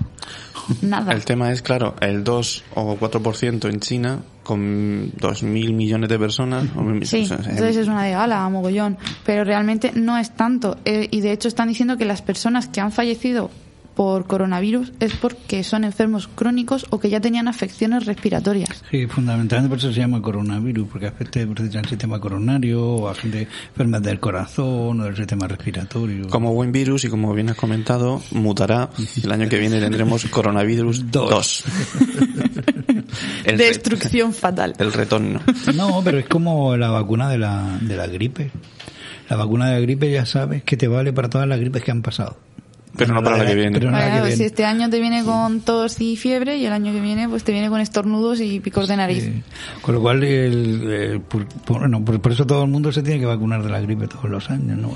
nada. 0.81 1.13
El 1.13 1.25
tema 1.25 1.51
es, 1.51 1.61
claro, 1.61 1.95
el 2.01 2.23
2 2.23 2.63
o 2.75 2.97
4% 2.97 3.69
en 3.69 3.79
China, 3.79 4.19
con 4.43 5.11
2.000 5.13 5.73
millones 5.73 6.09
de 6.09 6.19
personas. 6.19 6.65
Sí, 7.03 7.23
o 7.23 7.25
sea, 7.25 7.37
entonces 7.37 7.77
es 7.77 7.87
una 7.87 8.03
de 8.03 8.11
gala, 8.11 8.47
mogollón. 8.49 8.97
Pero 9.25 9.43
realmente 9.43 9.91
no 9.95 10.17
es 10.17 10.31
tanto. 10.31 10.77
Eh, 10.83 11.07
y 11.11 11.21
de 11.21 11.31
hecho 11.31 11.47
están 11.47 11.67
diciendo 11.67 11.97
que 11.97 12.05
las 12.05 12.21
personas 12.21 12.67
que 12.67 12.81
han 12.81 12.91
fallecido 12.91 13.51
por 13.95 14.25
coronavirus 14.25 14.93
es 14.99 15.13
porque 15.15 15.63
son 15.63 15.83
enfermos 15.83 16.27
crónicos 16.27 16.85
o 16.91 16.99
que 16.99 17.09
ya 17.09 17.19
tenían 17.19 17.47
afecciones 17.47 18.05
respiratorias. 18.05 18.83
Sí, 18.89 19.05
fundamentalmente 19.07 19.69
por 19.69 19.77
eso 19.79 19.91
se 19.91 19.99
llama 19.99 20.21
coronavirus, 20.21 20.87
porque 20.89 21.07
afecta 21.07 21.39
al 21.41 21.85
sistema 21.87 22.19
coronario, 22.19 22.81
o 22.83 23.09
a 23.09 23.15
gente 23.15 23.47
enferma 23.69 23.99
del 23.99 24.19
corazón 24.19 25.01
o 25.01 25.03
del 25.03 25.15
sistema 25.15 25.47
respiratorio. 25.47 26.27
Como 26.29 26.53
buen 26.53 26.71
virus 26.71 27.03
y 27.05 27.09
como 27.09 27.33
bien 27.33 27.49
has 27.49 27.55
comentado, 27.57 28.21
mutará. 28.31 28.89
y 28.97 29.25
El 29.25 29.31
año 29.31 29.49
que 29.49 29.59
viene 29.59 29.79
tendremos 29.79 30.25
coronavirus 30.25 31.11
Dos. 31.11 31.29
2. 31.29 31.63
El, 33.45 33.57
re- 33.57 33.65
Destrucción 33.65 34.33
fatal. 34.33 34.73
el 34.79 34.93
retorno. 34.93 35.41
No, 35.75 36.01
pero 36.03 36.17
es 36.19 36.27
como 36.27 36.77
la 36.77 36.89
vacuna 36.89 37.29
de 37.29 37.37
la, 37.37 37.77
de 37.81 37.95
la 37.97 38.07
gripe. 38.07 38.51
La 39.29 39.35
vacuna 39.37 39.67
de 39.67 39.73
la 39.75 39.79
gripe 39.79 40.11
ya 40.11 40.25
sabes 40.25 40.63
que 40.63 40.75
te 40.77 40.87
vale 40.87 41.13
para 41.13 41.29
todas 41.29 41.47
las 41.47 41.59
gripes 41.59 41.83
que 41.83 41.91
han 41.91 42.01
pasado. 42.01 42.37
Pero 42.97 43.13
no 43.13 43.23
para 43.23 43.37
la 43.37 43.45
que 43.45 43.55
viene. 43.55 43.71
Pero 43.71 43.89
no 43.89 43.97
la 43.97 44.09
Vale, 44.09 44.21
que 44.23 44.31
si 44.31 44.37
viene. 44.39 44.45
este 44.47 44.65
año 44.65 44.89
te 44.89 44.99
viene 44.99 45.23
con 45.23 45.61
tos 45.61 45.99
y 46.01 46.17
fiebre 46.17 46.57
y 46.57 46.65
el 46.65 46.73
año 46.73 46.91
que 46.91 46.99
viene 46.99 47.29
pues 47.29 47.43
te 47.43 47.51
viene 47.53 47.69
con 47.69 47.79
estornudos 47.79 48.41
y 48.41 48.59
picos 48.59 48.87
de 48.89 48.97
nariz. 48.97 49.23
Sí. 49.23 49.43
Con 49.81 49.95
lo 49.95 50.01
cual, 50.01 50.23
el, 50.23 50.91
el- 50.91 51.21
por, 51.21 51.45
por- 51.47 51.79
bueno, 51.79 52.03
por, 52.03 52.19
por 52.21 52.31
eso 52.33 52.45
todo 52.45 52.63
el 52.63 52.69
mundo 52.69 52.91
se 52.91 53.01
tiene 53.01 53.19
que 53.19 53.25
vacunar 53.25 53.63
de 53.63 53.69
la 53.69 53.79
gripe 53.79 54.07
todos 54.07 54.29
los 54.29 54.49
años. 54.49 54.77
No, 54.77 54.91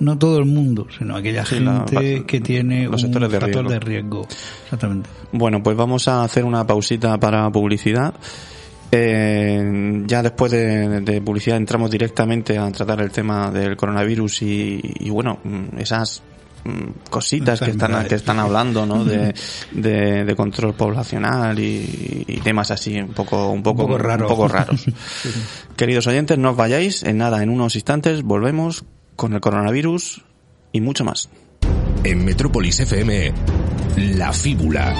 no 0.00 0.18
todo 0.18 0.38
el 0.38 0.46
mundo, 0.46 0.86
sino 0.98 1.14
aquella. 1.16 1.44
Sí, 1.46 1.56
gente 1.56 2.24
que 2.26 2.40
tiene 2.40 2.84
los 2.86 2.94
un 3.04 3.10
sectores 3.12 3.30
de 3.30 3.40
factor 3.40 3.62
riesgo. 3.66 3.70
de 3.70 3.80
riesgo. 3.80 4.26
Exactamente. 4.64 5.10
Bueno, 5.32 5.62
pues 5.62 5.76
vamos 5.76 6.08
a 6.08 6.24
hacer 6.24 6.44
una 6.44 6.66
pausita 6.66 7.18
para 7.20 7.48
publicidad. 7.50 8.14
Eh, 8.92 10.02
ya 10.06 10.22
después 10.22 10.50
de, 10.50 11.00
de 11.00 11.22
publicidad 11.22 11.56
entramos 11.56 11.90
directamente 11.90 12.58
a 12.58 12.68
tratar 12.72 13.00
el 13.00 13.10
tema 13.12 13.50
del 13.52 13.76
coronavirus 13.76 14.42
y, 14.42 14.80
y 14.98 15.10
bueno, 15.10 15.38
esas 15.78 16.22
Mm, 16.64 17.08
cositas 17.08 17.58
que 17.60 17.70
están 17.70 18.06
que 18.06 18.14
están 18.16 18.38
hablando 18.38 18.84
no 18.84 19.02
de, 19.04 19.34
de, 19.72 20.34
control 20.36 20.74
poblacional 20.74 21.58
y, 21.58 22.40
temas 22.44 22.70
así 22.70 23.00
un 23.00 23.14
poco 23.14 23.48
un 23.48 23.62
poco, 23.62 23.96
raros. 23.96 24.84
queridos 25.76 26.06
oyentes 26.06 26.36
no 26.36 26.50
os 26.50 26.56
vayáis 26.56 27.02
en 27.02 27.18
nada 27.18 27.42
en 27.42 27.48
unos 27.48 27.76
instantes 27.76 28.22
volvemos 28.22 28.84
con 29.16 29.32
el 29.32 29.40
coronavirus 29.40 30.22
y 30.72 30.80
mucho 30.80 31.04
más. 31.04 31.30
En 32.04 32.24
Metrópolis 32.24 32.80
FM 32.80 33.32
la 33.96 34.32
fíbula. 34.32 34.94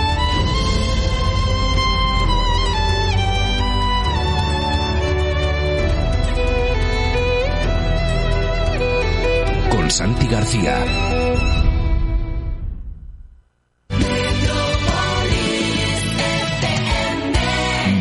Con 9.70 9.90
Santi 9.90 10.26
García. 10.26 11.09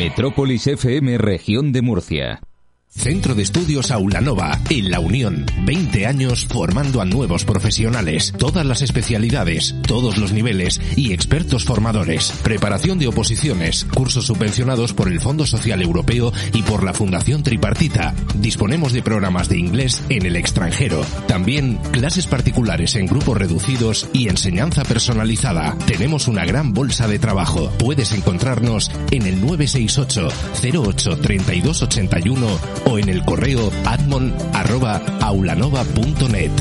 Metrópolis 0.09 0.65
FM 0.65 1.19
Región 1.19 1.71
de 1.71 1.83
Murcia. 1.83 2.48
Centro 2.91 3.33
de 3.33 3.43
Estudios 3.43 3.91
Aulanova, 3.91 4.59
en 4.69 4.89
La 4.91 4.99
Unión. 4.99 5.45
20 5.63 6.05
años 6.05 6.45
formando 6.45 7.01
a 7.01 7.05
nuevos 7.05 7.45
profesionales. 7.45 8.33
Todas 8.37 8.65
las 8.65 8.81
especialidades, 8.81 9.75
todos 9.87 10.17
los 10.17 10.33
niveles 10.33 10.81
y 10.97 11.13
expertos 11.13 11.65
formadores. 11.65 12.31
Preparación 12.43 12.99
de 12.99 13.07
oposiciones, 13.07 13.85
cursos 13.93 14.25
subvencionados 14.25 14.93
por 14.93 15.07
el 15.07 15.21
Fondo 15.21 15.45
Social 15.45 15.81
Europeo 15.81 16.33
y 16.51 16.63
por 16.63 16.83
la 16.83 16.93
Fundación 16.93 17.43
Tripartita. 17.43 18.13
Disponemos 18.35 18.91
de 18.91 19.03
programas 19.03 19.47
de 19.49 19.59
inglés 19.59 20.03
en 20.09 20.25
el 20.25 20.35
extranjero. 20.35 21.05
También 21.27 21.77
clases 21.91 22.27
particulares 22.27 22.95
en 22.95 23.05
grupos 23.05 23.37
reducidos 23.37 24.09
y 24.13 24.27
enseñanza 24.27 24.83
personalizada. 24.83 25.77
Tenemos 25.85 26.27
una 26.27 26.43
gran 26.43 26.73
bolsa 26.73 27.07
de 27.07 27.19
trabajo. 27.19 27.71
Puedes 27.77 28.11
encontrarnos 28.11 28.91
en 29.11 29.25
el 29.25 29.39
968 29.39 30.27
08 30.73 31.17
3281 31.17 32.78
o 32.85 32.97
en 32.97 33.09
el 33.09 33.23
correo 33.23 33.71
admon.aulanova.net. 33.85 36.51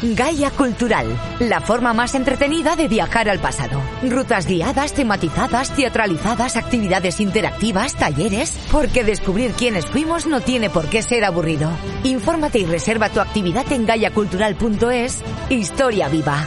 Gaia 0.00 0.50
Cultural, 0.50 1.06
la 1.40 1.60
forma 1.60 1.92
más 1.92 2.14
entretenida 2.14 2.76
de 2.76 2.86
viajar 2.86 3.28
al 3.28 3.40
pasado. 3.40 3.80
Rutas 4.02 4.46
guiadas, 4.46 4.92
tematizadas, 4.92 5.74
teatralizadas, 5.74 6.56
actividades 6.56 7.20
interactivas, 7.20 7.96
talleres, 7.96 8.56
porque 8.70 9.02
descubrir 9.02 9.52
quiénes 9.52 9.86
fuimos 9.86 10.26
no 10.26 10.40
tiene 10.40 10.70
por 10.70 10.88
qué 10.88 11.02
ser 11.02 11.24
aburrido. 11.24 11.68
Infórmate 12.04 12.60
y 12.60 12.66
reserva 12.66 13.08
tu 13.08 13.20
actividad 13.20 13.70
en 13.72 13.86
gaiacultural.es. 13.86 15.18
Historia 15.50 16.08
viva. 16.08 16.46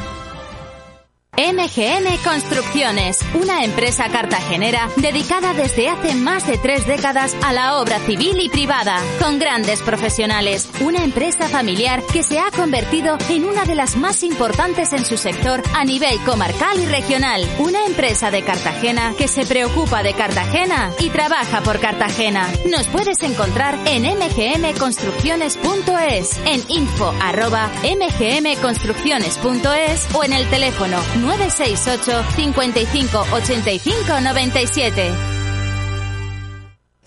MGN 1.38 2.18
Construcciones, 2.26 3.20
una 3.34 3.64
empresa 3.64 4.10
cartagenera 4.10 4.90
dedicada 4.98 5.54
desde 5.54 5.88
hace 5.88 6.14
más 6.14 6.46
de 6.46 6.58
tres 6.58 6.86
décadas 6.86 7.34
a 7.42 7.54
la 7.54 7.78
obra 7.78 8.00
civil 8.00 8.42
y 8.42 8.50
privada, 8.50 9.00
con 9.18 9.40
grandes 9.40 9.82
profesionales. 9.82 10.68
Una 10.82 11.06
empresa 11.06 11.48
familiar 11.48 12.04
que 12.12 12.24
se 12.24 12.38
ha 12.38 12.52
convertido 12.52 13.18
en 13.30 13.46
una 13.46 13.64
de 13.64 13.76
las 13.76 13.96
más 13.96 14.24
importantes 14.24 14.92
en 14.92 15.06
su 15.06 15.16
sector 15.16 15.64
a 15.74 15.86
nivel 15.86 16.20
comarcal 16.26 16.78
y 16.80 16.86
regional. 16.86 17.48
Una 17.60 17.86
empresa 17.86 18.30
de 18.30 18.44
Cartagena 18.44 19.14
que 19.18 19.30
se 19.30 19.46
preocupa 19.46 20.04
de 20.04 20.14
Cartagena 20.14 20.92
y 21.00 21.12
trabaja 21.12 21.62
por 21.62 21.80
Cartagena. 21.80 22.52
Nos 22.70 22.88
puedes 22.88 23.24
encontrar 23.24 23.80
en 23.86 24.04
mgmconstrucciones.es, 24.04 26.42
en 26.46 26.62
info 26.68 27.14
arroba 27.22 27.72
mgmconstrucciones.es 27.84 30.14
o 30.14 30.26
en 30.26 30.34
el 30.34 30.46
teléfono 30.50 30.98
968 31.22 32.24
55 32.36 33.26
85 33.34 34.22
97. 34.22 35.12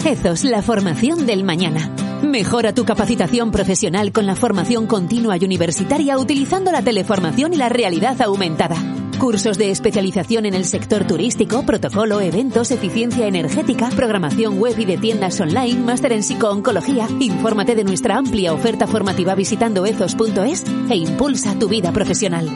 EZOS, 0.05 0.45
la 0.45 0.63
formación 0.63 1.27
del 1.27 1.45
mañana. 1.45 1.91
Mejora 2.23 2.75
tu 2.75 2.85
capacitación 2.85 3.51
profesional 3.51 4.13
con 4.13 4.27
la 4.27 4.37
formación 4.37 4.87
continua 4.87 5.37
y 5.37 5.45
universitaria 5.45 6.19
utilizando 6.19 6.73
la 6.73 6.83
teleformación 6.83 7.55
y 7.55 7.57
la 7.57 7.69
realidad 7.69 8.21
aumentada. 8.23 8.77
Cursos 9.19 9.57
de 9.57 9.71
especialización 9.71 10.45
en 10.45 10.55
el 10.55 10.65
sector 10.65 11.07
turístico, 11.07 11.65
protocolo, 11.65 12.21
eventos, 12.21 12.71
eficiencia 12.71 13.27
energética, 13.27 13.89
programación 13.91 14.59
web 14.59 14.79
y 14.79 14.85
de 14.85 14.99
tiendas 14.99 15.41
online, 15.41 15.81
máster 15.81 16.13
en 16.13 16.23
psicooncología. 16.23 17.09
Infórmate 17.21 17.75
de 17.75 17.85
nuestra 17.85 18.17
amplia 18.17 18.53
oferta 18.53 18.87
formativa 18.87 19.35
visitando 19.35 19.87
ezos.es 19.87 20.65
e 20.91 20.97
impulsa 20.97 21.59
tu 21.59 21.69
vida 21.69 21.93
profesional. 21.93 22.51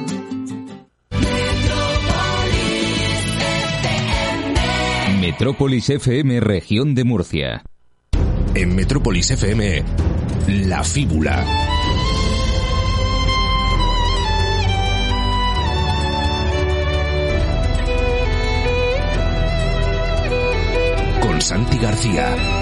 Metrópolis 5.38 5.88
FM 5.88 6.40
Región 6.40 6.96
de 6.96 7.04
Murcia. 7.04 7.62
En 8.56 8.74
Metrópolis 8.74 9.30
FM, 9.30 9.84
La 10.66 10.82
Fíbula. 10.82 11.46
Con 21.20 21.40
Santi 21.40 21.78
García. 21.78 22.57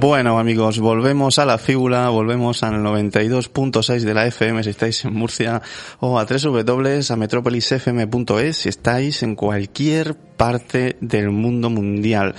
Bueno 0.00 0.38
amigos, 0.38 0.78
volvemos 0.78 1.40
a 1.40 1.44
la 1.44 1.58
fíbula, 1.58 2.08
volvemos 2.10 2.62
al 2.62 2.74
92.6 2.84 4.02
de 4.02 4.14
la 4.14 4.28
FM 4.28 4.62
si 4.62 4.70
estáis 4.70 5.04
en 5.04 5.12
Murcia 5.12 5.60
o 5.98 6.20
a 6.20 6.24
www.metropolisfm.es 6.24 8.56
si 8.56 8.68
estáis 8.68 9.24
en 9.24 9.34
cualquier 9.34 10.14
parte 10.14 10.98
del 11.00 11.30
mundo 11.30 11.68
mundial. 11.68 12.36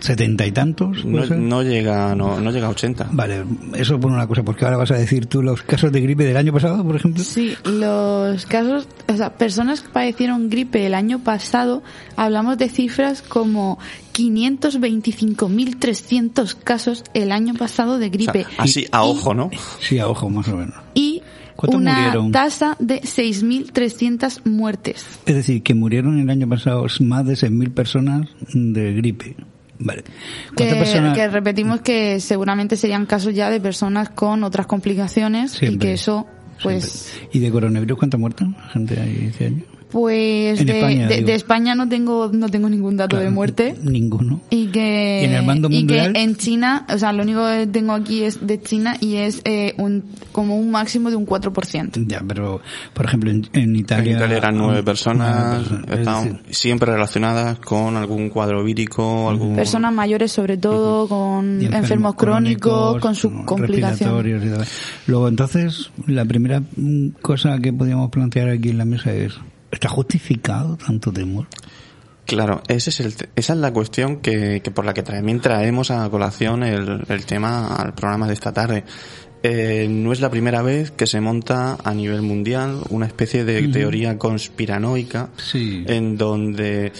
setenta 0.00 0.44
y 0.44 0.50
tantos. 0.50 1.04
No, 1.04 1.24
no, 1.24 1.62
llega, 1.62 2.16
no, 2.16 2.40
no 2.40 2.50
llega 2.50 2.66
a 2.66 2.70
80. 2.70 3.10
Vale, 3.12 3.44
eso 3.74 4.00
por 4.00 4.10
una 4.10 4.26
cosa, 4.26 4.42
porque 4.42 4.64
ahora 4.64 4.76
vas 4.76 4.90
a 4.90 4.96
decir 4.96 5.26
tú 5.26 5.40
los 5.40 5.62
casos 5.62 5.92
de 5.92 6.00
gripe 6.00 6.24
del 6.24 6.36
año 6.36 6.52
pasado, 6.52 6.82
por 6.84 6.96
ejemplo. 6.96 7.22
Sí, 7.22 7.54
los 7.64 8.44
casos, 8.46 8.88
o 9.08 9.16
sea, 9.16 9.34
personas 9.34 9.82
que 9.82 9.90
padecieron 9.90 10.50
gripe 10.50 10.84
el 10.84 10.94
año 10.94 11.20
pasado, 11.20 11.84
hablamos 12.16 12.58
de 12.58 12.68
cifras 12.68 13.22
como 13.22 13.78
525.300 14.14 16.56
casos 16.56 17.04
el 17.14 17.30
año 17.30 17.54
pasado 17.54 17.98
de 17.98 18.08
gripe. 18.08 18.40
O 18.40 18.50
sea, 18.50 18.58
así 18.58 18.84
a 18.90 19.04
ojo, 19.04 19.32
¿no? 19.32 19.50
Sí, 19.80 20.00
a 20.00 20.08
ojo, 20.08 20.28
más 20.28 20.48
o 20.48 20.56
menos. 20.56 20.74
Y 20.94 21.22
una 21.68 22.12
tasa 22.30 22.76
de 22.78 23.00
6.300 23.02 24.42
muertes. 24.44 25.04
Es 25.26 25.34
decir, 25.34 25.62
que 25.62 25.74
murieron 25.74 26.18
el 26.18 26.30
año 26.30 26.48
pasado 26.48 26.86
más 27.00 27.26
de 27.26 27.34
6.000 27.34 27.74
personas 27.74 28.28
de 28.52 28.92
gripe. 28.94 29.36
Vale. 29.78 30.04
Que, 30.56 30.74
personas... 30.74 31.16
que, 31.16 31.28
repetimos 31.28 31.80
que 31.80 32.20
seguramente 32.20 32.76
serían 32.76 33.06
casos 33.06 33.34
ya 33.34 33.50
de 33.50 33.60
personas 33.60 34.08
con 34.10 34.42
otras 34.44 34.66
complicaciones 34.66 35.62
y 35.62 35.78
que 35.78 35.92
eso, 35.92 36.26
pues... 36.62 37.20
¿Y 37.32 37.40
de 37.40 37.50
coronavirus 37.50 37.98
cuánta 37.98 38.16
muerto 38.16 38.46
gente 38.72 38.98
hay 39.00 39.26
este 39.28 39.46
año? 39.46 39.75
Pues 39.96 40.60
En 40.60 40.66
de, 40.66 40.78
España, 40.78 41.08
de- 41.08 41.34
España 41.34 41.74
no 41.74 41.88
tengo 41.88 42.28
no 42.30 42.50
tengo 42.50 42.68
ningún 42.68 42.98
dato 42.98 43.16
de 43.16 43.30
muerte. 43.30 43.74
Ninguno. 43.82 44.42
Y 44.50 44.66
que, 44.66 45.20
¿Y 45.22 45.24
en 45.24 45.32
el 45.32 45.42
mando 45.42 45.68
y 45.70 45.86
que 45.86 46.12
en 46.14 46.36
China, 46.36 46.86
o 46.92 46.98
sea, 46.98 47.14
lo 47.14 47.22
único 47.22 47.46
que 47.46 47.66
tengo 47.66 47.94
aquí 47.94 48.22
es 48.22 48.46
de 48.46 48.60
China 48.60 48.98
y 49.00 49.16
es 49.16 49.40
eh, 49.46 49.72
un, 49.78 50.04
como 50.32 50.58
un 50.58 50.70
máximo 50.70 51.08
de 51.08 51.16
un 51.16 51.26
4%. 51.26 52.06
Ya, 52.08 52.22
pero, 52.28 52.60
por 52.92 53.06
ejemplo, 53.06 53.30
en, 53.30 53.48
en 53.54 53.74
Italia... 53.74 54.10
En 54.10 54.18
Italia 54.18 54.36
eran 54.36 54.58
nueve 54.58 54.82
personas, 54.82 55.64
nueve 55.70 55.86
personas. 55.86 55.94
Es 55.94 55.98
estaban 56.00 56.24
decir, 56.24 56.54
siempre 56.54 56.92
relacionadas 56.92 57.58
con 57.60 57.96
algún 57.96 58.28
cuadro 58.28 58.62
vírico, 58.62 59.30
algún... 59.30 59.56
Personas 59.56 59.94
mayores 59.94 60.30
sobre 60.30 60.58
todo, 60.58 61.08
con 61.08 61.62
enfermos, 61.62 62.16
crónicos, 62.16 63.00
con 63.00 63.14
sus 63.14 63.32
complicaciones. 63.46 64.68
Luego, 65.06 65.28
entonces, 65.28 65.90
la 66.06 66.26
primera 66.26 66.60
mm, 66.60 67.12
cosa 67.22 67.58
que 67.60 67.72
podríamos 67.72 68.10
plantear 68.10 68.50
aquí 68.50 68.68
en 68.68 68.76
la 68.76 68.84
mesa 68.84 69.14
es, 69.14 69.32
¿está 69.76 69.88
justificado 69.88 70.76
tanto 70.76 71.12
temor? 71.12 71.46
Claro, 72.26 72.60
ese 72.66 72.90
es 72.90 73.00
el 73.00 73.14
esa 73.36 73.52
es 73.52 73.58
la 73.60 73.72
cuestión 73.72 74.16
que, 74.16 74.60
que 74.60 74.70
por 74.72 74.84
la 74.84 74.92
que 74.94 75.02
también 75.04 75.40
traemos 75.40 75.92
a 75.92 76.08
colación 76.10 76.64
el, 76.64 77.04
el 77.08 77.24
tema 77.24 77.76
al 77.76 77.94
programa 77.94 78.26
de 78.26 78.32
esta 78.34 78.52
tarde. 78.52 78.84
Eh, 79.44 79.86
no 79.88 80.12
es 80.12 80.20
la 80.20 80.28
primera 80.30 80.60
vez 80.62 80.90
que 80.90 81.06
se 81.06 81.20
monta 81.20 81.76
a 81.84 81.94
nivel 81.94 82.22
mundial 82.22 82.80
una 82.88 83.06
especie 83.06 83.44
de 83.44 83.68
teoría 83.68 84.18
conspiranoica 84.18 85.28
Sí. 85.36 85.84
en 85.86 86.16
donde 86.16 86.90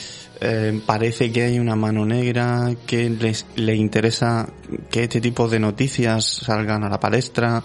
eh, 0.40 0.80
parece 0.86 1.32
que 1.32 1.42
hay 1.42 1.58
una 1.58 1.74
mano 1.74 2.04
negra 2.04 2.70
que 2.86 3.10
les, 3.10 3.46
le 3.56 3.74
interesa 3.74 4.48
que 4.92 5.04
este 5.04 5.20
tipo 5.20 5.48
de 5.48 5.58
noticias 5.58 6.24
salgan 6.24 6.84
a 6.84 6.88
la 6.88 7.00
palestra 7.00 7.64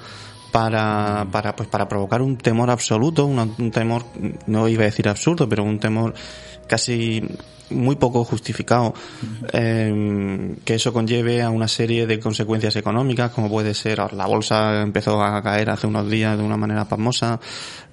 para, 0.51 1.25
para, 1.31 1.55
pues, 1.55 1.69
para 1.69 1.87
provocar 1.87 2.21
un 2.21 2.37
temor 2.37 2.69
absoluto, 2.69 3.25
una- 3.25 3.47
un 3.57 3.71
temor, 3.71 4.03
no 4.47 4.67
iba 4.67 4.83
a 4.83 4.85
decir 4.85 5.07
absurdo, 5.07 5.47
pero 5.47 5.63
un 5.63 5.79
temor 5.79 6.13
casi 6.71 7.21
muy 7.69 7.97
poco 7.97 8.23
justificado, 8.23 8.93
eh, 9.51 10.55
que 10.63 10.75
eso 10.75 10.93
conlleve 10.93 11.41
a 11.41 11.49
una 11.49 11.67
serie 11.67 12.07
de 12.07 12.17
consecuencias 12.19 12.77
económicas, 12.77 13.31
como 13.31 13.49
puede 13.49 13.73
ser, 13.73 13.99
ahora 13.99 14.15
la 14.15 14.25
bolsa 14.25 14.81
empezó 14.81 15.21
a 15.21 15.41
caer 15.43 15.69
hace 15.69 15.87
unos 15.87 16.09
días 16.09 16.37
de 16.37 16.43
una 16.43 16.55
manera 16.55 16.85
pasmosa. 16.85 17.39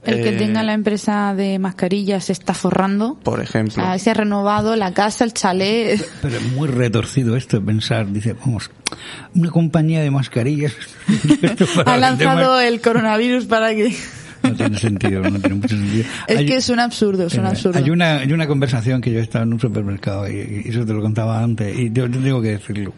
El 0.05 0.23
que 0.23 0.29
eh, 0.29 0.39
tenga 0.39 0.63
la 0.63 0.75
empresa 0.75 1.35
de 1.37 1.59
mascarillas 1.59 2.25
se 2.25 2.33
está 2.33 2.55
forrando. 2.55 3.19
Por 3.25 3.41
O 3.41 3.43
ejemplo. 3.43 3.75
sea, 3.75 3.99
se 3.99 4.11
ha 4.11 4.15
renovado 4.15 4.77
la 4.77 4.95
casa, 4.95 5.25
el 5.25 5.35
chalet. 5.35 6.01
Pero 6.23 6.37
es 6.37 6.53
muy 6.53 6.69
retorcido 6.69 7.37
esto 7.37 7.59
de 7.59 7.67
pensar, 7.67 8.11
dice, 8.13 8.35
vamos, 8.35 8.71
una 9.35 9.51
compañía 9.51 10.01
de 10.01 10.11
mascarillas... 10.13 10.73
ha 11.85 11.97
lanzado 11.97 12.61
el 12.61 12.81
coronavirus 12.81 13.47
para 13.47 13.75
que... 13.75 13.97
No 14.43 14.55
tiene 14.55 14.79
sentido, 14.79 15.23
no 15.23 15.39
tiene 15.39 15.55
mucho 15.57 15.77
sentido. 15.77 16.05
Es 16.27 16.37
Hay- 16.39 16.47
que 16.47 16.57
es 16.57 16.69
un 16.69 16.81
absurdo, 16.81 17.27
es 17.27 17.35
un 17.35 17.45
Eh, 17.45 17.49
absurdo. 17.49 17.79
Hay 17.79 17.91
una, 17.91 18.19
hay 18.19 18.33
una 18.33 18.47
conversación 18.47 19.01
que 19.01 19.13
yo 19.13 19.21
estaba 19.21 19.45
en 19.45 19.53
un 19.55 19.61
supermercado 19.61 20.29
y, 20.29 20.63
y 20.65 20.69
eso 20.69 20.85
te 20.87 20.93
lo 20.93 21.01
contaba 21.03 21.43
antes 21.43 21.77
y 21.79 21.91
yo, 21.93 22.07
yo 22.07 22.21
tengo 22.21 22.41
que 22.43 22.49
decirlo 22.53 22.93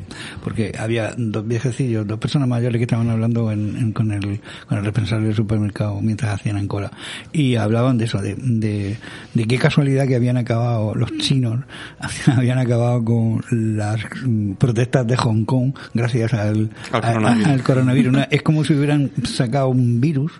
porque 0.45 0.73
había 0.79 1.15
dos 1.17 1.47
viejecillos, 1.47 2.07
dos 2.07 2.19
personas 2.19 2.49
mayores 2.49 2.79
que 2.79 2.85
estaban 2.85 3.09
hablando 3.11 3.51
en- 3.53 3.77
en- 3.77 3.93
con 3.93 4.11
el 4.13 4.41
con 4.69 4.79
el 4.79 4.85
responsable 4.85 5.27
del 5.29 5.37
supermercado 5.37 6.01
mientras 6.01 6.35
hacían 6.35 6.57
en 6.59 6.67
cola 6.69 6.91
y 7.33 7.57
hablaban 7.57 7.99
de 7.99 8.05
eso, 8.05 8.19
de, 8.21 8.35
de, 8.37 8.97
de 9.35 9.45
qué 9.47 9.59
casualidad 9.59 10.07
que 10.07 10.17
habían 10.17 10.37
acabado 10.37 10.95
los 10.95 11.17
chinos, 11.19 11.61
habían 12.27 12.59
acabado 12.59 13.05
con 13.05 13.43
las 13.51 14.01
mm, 14.25 14.53
protestas 14.53 15.07
de 15.07 15.17
Hong 15.17 15.45
Kong 15.45 15.73
gracias 15.95 16.33
al, 16.35 16.71
Al 16.93 17.01
coronavirus. 17.03 17.47
al 17.49 17.63
coronavirus. 17.63 18.13
Una- 18.15 18.25
es 18.31 18.43
como 18.43 18.65
si 18.65 18.75
hubieran 18.75 19.11
sacado 19.25 19.69
un 19.69 20.01
virus, 20.01 20.33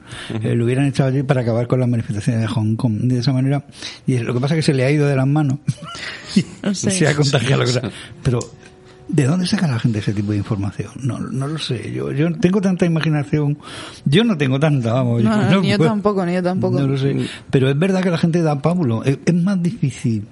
eh, 0.43 0.55
lo 0.55 0.65
hubieran 0.65 0.87
allí 0.99 1.23
para 1.23 1.43
acabar 1.43 1.67
con 1.67 1.81
las 1.81 1.89
manifestaciones 1.89 2.43
de 2.43 2.49
Hong 2.49 2.77
Kong. 2.77 2.95
De 3.03 3.19
esa 3.19 3.33
manera, 3.33 3.65
y 4.07 4.19
lo 4.19 4.35
que 4.35 4.41
pasa 4.41 4.55
es 4.55 4.59
que 4.59 4.73
se 4.73 4.75
le 4.75 4.85
ha 4.85 4.91
ido 4.91 5.07
de 5.07 5.17
las 5.17 5.27
manos 5.27 5.59
y 6.35 6.45
No 6.63 6.75
sé. 6.75 6.91
se 6.91 7.07
ha 7.07 7.15
contagiado. 7.15 7.67
sea. 7.67 7.91
Pero, 8.23 8.41
¿de 9.09 9.25
dónde 9.25 9.47
saca 9.47 9.67
la 9.69 9.79
gente 9.79 10.01
ese 10.01 10.13
tipo 10.13 10.33
de 10.33 10.39
información? 10.39 10.91
No, 11.03 11.19
no 11.19 11.47
lo 11.47 11.59
sé. 11.59 11.93
Yo, 11.93 12.13
yo 12.13 12.33
tengo 12.39 12.61
tanta 12.61 12.87
imaginación. 12.87 13.59
Yo 14.05 14.25
no 14.25 14.37
tengo 14.37 14.59
tanta, 14.59 14.93
vamos. 14.93 15.23
No, 15.23 15.51
no, 15.51 15.61
ni 15.61 15.71
yo 15.71 15.79
tampoco, 15.79 16.25
ni 16.27 16.35
yo 16.35 16.43
tampoco. 16.43 16.81
No 16.81 16.87
lo 16.87 16.99
sé. 16.99 17.17
Pero 17.51 17.71
es 17.71 17.79
verdad 17.79 18.03
que 18.03 18.11
la 18.11 18.19
gente 18.19 18.43
da 18.43 18.61
pábulo. 18.61 19.05
Es, 19.05 19.19
es 19.25 19.35
más 19.35 19.63
difícil 19.63 20.27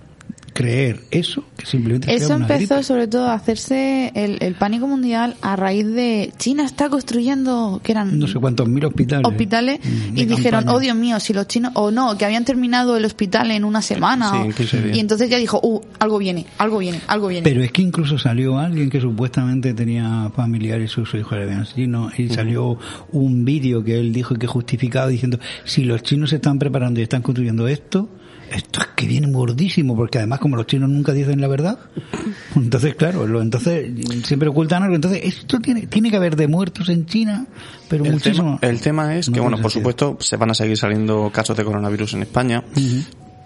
creer 0.58 1.02
eso 1.12 1.44
que 1.56 1.66
simplemente 1.66 2.12
Eso 2.12 2.26
sea 2.26 2.36
una 2.36 2.46
empezó 2.46 2.74
gripe. 2.74 2.82
sobre 2.82 3.06
todo 3.06 3.26
a 3.28 3.34
hacerse 3.34 4.10
el, 4.16 4.38
el 4.40 4.54
pánico 4.56 4.88
mundial 4.88 5.36
a 5.40 5.54
raíz 5.54 5.86
de 5.86 6.32
China 6.36 6.64
está 6.64 6.88
construyendo, 6.88 7.80
que 7.84 7.92
eran 7.92 8.18
no 8.18 8.26
sé 8.26 8.40
cuántos 8.40 8.68
mil 8.68 8.84
hospitales. 8.84 9.24
hospitales, 9.24 9.78
Mm, 9.84 10.18
y 10.18 10.24
dijeron, 10.24 10.60
campaña. 10.64 10.76
oh 10.76 10.80
Dios 10.80 10.96
mío, 10.96 11.20
si 11.20 11.32
los 11.32 11.46
chinos, 11.46 11.70
o 11.76 11.92
no, 11.92 12.18
que 12.18 12.24
habían 12.24 12.44
terminado 12.44 12.96
el 12.96 13.04
hospital 13.04 13.52
en 13.52 13.64
una 13.64 13.82
semana. 13.82 14.30
Sí, 14.32 14.36
o- 14.38 14.44
en 14.46 14.52
15 14.52 14.82
días. 14.82 14.96
y 14.96 15.00
entonces 15.00 15.30
ya 15.30 15.36
dijo, 15.38 15.60
uh, 15.62 15.80
algo 16.00 16.18
viene, 16.18 16.44
algo 16.58 16.78
viene, 16.78 17.00
algo 17.06 17.28
viene. 17.28 17.44
Pero 17.44 17.62
es 17.62 17.70
que 17.70 17.82
incluso 17.82 18.18
salió 18.18 18.58
alguien 18.58 18.90
que 18.90 19.00
supuestamente 19.00 19.74
tenía 19.74 20.30
familiares, 20.34 20.90
sus 20.90 21.14
hijos 21.14 21.34
eran 21.38 21.64
chinos, 21.66 22.18
y 22.18 22.28
salió 22.30 22.78
un 23.12 23.44
vídeo 23.44 23.84
que 23.84 24.00
él 24.00 24.12
dijo 24.12 24.34
que 24.34 24.48
justificaba 24.48 25.06
diciendo, 25.06 25.38
si 25.64 25.84
los 25.84 26.02
chinos 26.02 26.30
se 26.30 26.36
están 26.36 26.58
preparando 26.58 26.98
y 26.98 27.04
están 27.04 27.22
construyendo 27.22 27.68
esto, 27.68 28.08
esto 28.52 28.80
es 28.80 28.86
que 28.96 29.06
viene 29.06 29.30
gordísimo, 29.30 29.96
porque 29.96 30.18
además 30.18 30.40
como 30.40 30.56
los 30.56 30.66
chinos 30.66 30.88
nunca 30.90 31.12
dicen 31.12 31.40
la 31.40 31.48
verdad, 31.48 31.78
entonces 32.56 32.94
claro, 32.94 33.26
lo, 33.26 33.40
entonces 33.42 33.90
siempre 34.24 34.48
ocultan 34.48 34.82
algo, 34.82 34.94
entonces 34.94 35.20
esto 35.24 35.60
tiene, 35.60 35.86
tiene 35.86 36.10
que 36.10 36.16
haber 36.16 36.36
de 36.36 36.48
muertos 36.48 36.88
en 36.88 37.06
China, 37.06 37.46
pero 37.88 38.04
El 38.04 38.12
muchísimo. 38.12 38.58
tema, 38.60 38.72
el 38.72 38.80
tema 38.80 39.16
es 39.16 39.28
No 39.28 39.34
que, 39.34 39.40
bueno, 39.40 39.56
por 39.56 39.70
sentido. 39.70 39.80
supuesto, 39.92 40.16
se 40.20 40.36
van 40.36 40.50
a 40.50 40.54
seguir 40.54 40.76
saliendo 40.76 41.30
casos 41.32 41.56
de 41.56 41.64
coronavirus 41.64 42.14
en 42.14 42.22
España. 42.22 42.64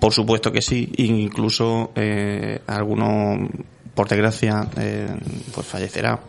Por 0.00 0.12
supuesto 0.12 0.50
que 0.50 0.62
sí. 0.62 0.90
Incluso 0.96 1.92
eh, 1.94 2.61
alguno, 2.66 3.48
por 3.94 4.09
desgracia, 4.09 4.68
eh, 4.76 5.07
pues 5.55 5.64
fallecerá. 5.64 6.20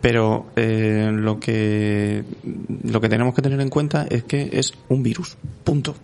Pero 0.00 0.52
eh, 0.54 1.10
lo 1.12 1.40
que 1.40 2.24
lo 2.84 3.00
que 3.00 3.08
tenemos 3.08 3.34
que 3.34 3.42
tener 3.42 3.60
en 3.60 3.68
cuenta 3.68 4.06
es 4.08 4.22
que 4.22 4.48
es 4.52 4.72
un 4.88 5.02
virus. 5.02 5.36
Punto. 5.64 5.96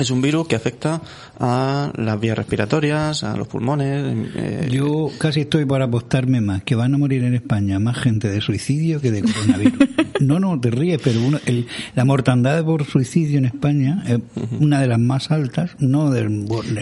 Es 0.00 0.10
un 0.10 0.20
virus 0.20 0.48
que 0.48 0.56
afecta 0.56 1.00
a 1.38 1.92
las 1.96 2.20
vías 2.20 2.36
respiratorias, 2.36 3.22
a 3.22 3.36
los 3.36 3.46
pulmones. 3.46 4.28
eh, 4.36 4.68
Yo 4.70 5.10
casi 5.18 5.42
estoy 5.42 5.64
por 5.64 5.80
apostarme 5.82 6.40
más 6.40 6.64
que 6.64 6.74
van 6.74 6.94
a 6.94 6.98
morir 6.98 7.22
en 7.24 7.34
España 7.34 7.78
más 7.78 7.96
gente 7.98 8.28
de 8.28 8.40
suicidio 8.40 9.00
que 9.00 9.10
de 9.10 9.22
coronavirus. 9.22 9.88
no, 10.20 10.38
no, 10.40 10.58
te 10.60 10.70
ríes, 10.70 11.00
pero 11.02 11.20
uno, 11.20 11.38
el- 11.46 11.66
la 11.94 12.04
mortandad 12.04 12.64
por 12.64 12.84
suicidio 12.84 13.38
en 13.38 13.44
España 13.46 14.02
es 14.06 14.18
una 14.60 14.80
de 14.80 14.86
las 14.88 14.98
más 14.98 15.30
altas, 15.30 15.70
no 15.78 16.10
del... 16.10 16.30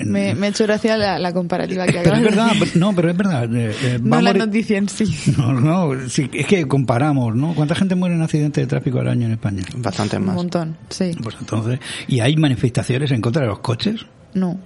me, 0.07 0.35
me 0.35 0.47
ha 0.47 0.51
hecho 0.51 0.65
gracia 0.65 0.97
la, 0.97 1.19
la 1.19 1.33
comparativa 1.33 1.87
que 1.87 1.93
pero 2.05 2.17
es 2.17 2.23
verdad, 2.23 2.53
no, 2.75 2.95
pero 2.95 3.11
es 3.11 3.17
verdad. 3.17 3.55
eh, 3.55 3.73
eh, 3.83 3.99
No 4.03 4.21
la 4.21 4.33
morir- 4.33 4.47
noticia 4.47 4.79
en 4.79 4.89
sí. 4.89 5.05
No, 5.37 5.53
no, 5.53 6.09
sí, 6.09 6.29
es 6.33 6.47
que 6.47 6.67
comparamos, 6.67 7.35
¿no? 7.35 7.55
¿Cuánta 7.55 7.75
gente 7.75 7.95
muere 7.95 8.15
en 8.15 8.23
accidentes 8.23 8.63
de 8.63 8.67
tráfico 8.69 9.01
al 9.01 9.09
año 9.09 9.27
en 9.27 9.33
España? 9.33 9.63
Bastantes 9.77 10.19
Un 10.21 10.27
más. 10.27 10.35
montón, 10.35 10.77
sí. 10.91 11.13
Pues 11.23 11.37
entonces, 11.41 11.81
¿y 12.09 12.21
hay 12.21 12.37
manifestaciones 12.37 13.11
en 13.13 13.21
contra 13.21 13.43
de 13.43 13.49
los 13.49 13.61
coches? 13.61 14.05
No, 14.35 14.53
¿En 14.53 14.57
co- 14.59 14.63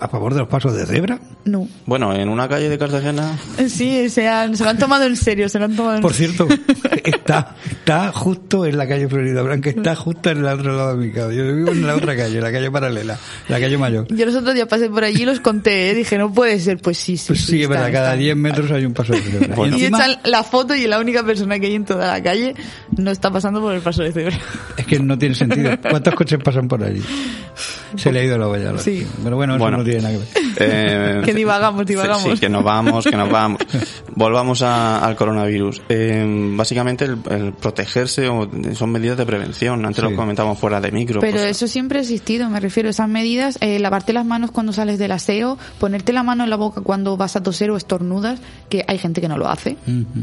¿A 0.00 0.08
favor 0.08 0.34
de 0.34 0.40
los 0.40 0.48
pasos 0.48 0.74
de 0.76 0.84
cebra? 0.84 1.18
no. 1.44 1.66
Bueno, 1.86 2.12
en 2.14 2.28
una 2.28 2.48
calle 2.48 2.68
de 2.68 2.76
Cartagena 2.76 3.38
Sí, 3.68 4.10
se, 4.10 4.28
han- 4.28 4.56
se 4.56 4.64
lo 4.64 4.70
han 4.70 4.78
tomado 4.78 5.04
en 5.04 5.16
serio, 5.16 5.48
se 5.48 5.58
lo 5.58 5.66
han 5.66 5.76
tomado 5.76 5.96
en 5.96 6.02
Por 6.02 6.12
cierto, 6.12 6.48
está, 7.04 7.54
está 7.70 8.12
justo 8.12 8.66
en 8.66 8.76
la 8.76 8.86
calle 8.88 9.08
Florida 9.08 9.42
Blanca, 9.42 9.70
está 9.70 9.94
justo 9.94 10.30
en 10.30 10.38
el 10.38 10.44
otro 10.46 10.76
lado 10.76 10.96
de 10.96 11.06
mi 11.06 11.12
casa. 11.12 11.32
Yo 11.32 11.54
vivo 11.54 11.70
en 11.70 11.86
la 11.86 11.94
otra 11.96 12.16
calle, 12.16 12.40
la 12.40 12.50
calle 12.52 12.70
paralela, 12.70 13.16
la 13.48 13.60
calle 13.60 13.78
mayor. 13.78 14.06
Yo 14.14 14.26
los 14.26 14.34
otros 14.34 14.54
días 14.54 14.66
pasé 14.68 14.90
por 14.90 15.04
allí 15.04 15.22
y 15.22 15.24
los 15.26 15.40
conté, 15.40 15.90
¿eh? 15.90 15.94
dije, 15.94 16.18
no 16.18 16.32
puede 16.32 16.58
ser, 16.60 16.78
pues 16.78 16.98
sí, 16.98 17.16
sí. 17.16 17.28
Pues 17.28 17.40
sí, 17.46 17.56
es 17.58 17.62
está, 17.62 17.74
verdad, 17.74 17.92
cada 17.92 18.08
está. 18.10 18.18
10 18.20 18.36
metros 18.36 18.70
hay 18.72 18.84
un 18.84 18.92
paso 18.92 19.12
de 19.12 19.20
cebra. 19.22 19.54
Bueno. 19.54 19.76
Y 19.78 19.84
echan 19.84 20.16
la 20.24 20.42
foto 20.42 20.74
y 20.74 20.86
la 20.86 20.98
única 20.98 21.22
persona 21.24 21.58
que 21.60 21.66
hay 21.68 21.74
en 21.76 21.84
toda 21.84 22.08
la 22.08 22.22
calle 22.22 22.54
no 22.96 23.10
está 23.10 23.30
pasando 23.30 23.60
por 23.60 23.72
el 23.74 23.80
paso 23.80 24.02
de 24.02 24.12
cebra. 24.12 24.36
es 24.76 24.84
que 24.86 24.98
no 24.98 25.16
tiene 25.16 25.34
sentido. 25.36 25.70
¿Cuántos 25.88 26.14
coches 26.14 26.38
pasan 26.42 26.66
por 26.68 26.82
allí? 26.82 27.02
Se 27.96 28.12
le 28.12 28.20
ha 28.20 28.24
ido 28.24 28.38
la 28.38 28.48
olla. 28.48 28.78
Sí. 28.78 29.06
Pero 29.22 29.36
bueno, 29.36 29.54
eso 29.54 29.62
Bueno. 29.64 29.78
no 29.78 29.84
tiene 29.84 30.02
nada 30.02 30.14
que 30.14 30.18
ver. 30.18 30.28
Eh, 30.58 31.22
Que 31.24 31.34
divagamos, 31.34 31.86
divagamos. 31.86 32.22
Sí, 32.22 32.38
que 32.38 32.48
nos 32.48 32.62
vamos, 32.64 33.04
que 33.04 33.16
nos 33.16 33.30
vamos. 33.32 33.60
Volvamos 34.14 34.62
a- 34.62 35.04
al 35.04 35.16
coronavirus. 35.16 35.82
Eh, 35.88 36.24
básicamente 36.56 37.04
el, 37.04 37.18
el 37.30 37.52
protegerse 37.52 38.26
son 38.74 38.90
medidas 38.90 39.16
de 39.18 39.26
prevención. 39.26 39.84
Antes 39.84 40.04
Sí. 40.04 40.10
lo 40.10 40.16
comentábamos 40.16 40.58
fuera 40.58 40.80
de 40.80 40.90
micro. 40.92 41.20
Pero 41.20 41.32
pues, 41.38 41.44
eso 41.44 41.66
siempre 41.66 41.98
ha 41.98 42.02
existido, 42.02 42.48
me 42.48 42.60
refiero 42.60 42.88
a 42.88 42.90
esas 42.90 43.08
medidas, 43.08 43.58
eh, 43.60 43.78
lavarte 43.78 44.12
las 44.12 44.24
manos 44.26 44.50
cuando 44.50 44.72
sales 44.72 44.98
del 44.98 45.12
aseo, 45.12 45.58
ponerte 45.78 46.12
la 46.12 46.22
mano 46.22 46.44
en 46.44 46.50
la 46.50 46.56
boca 46.56 46.80
cuando 46.82 47.16
vas 47.16 47.36
a 47.36 47.42
toser 47.42 47.70
o 47.70 47.76
estornudas, 47.76 48.40
que 48.68 48.84
hay 48.86 48.98
gente 48.98 49.20
que 49.20 49.28
no 49.28 49.36
lo 49.38 49.48
hace. 49.48 49.76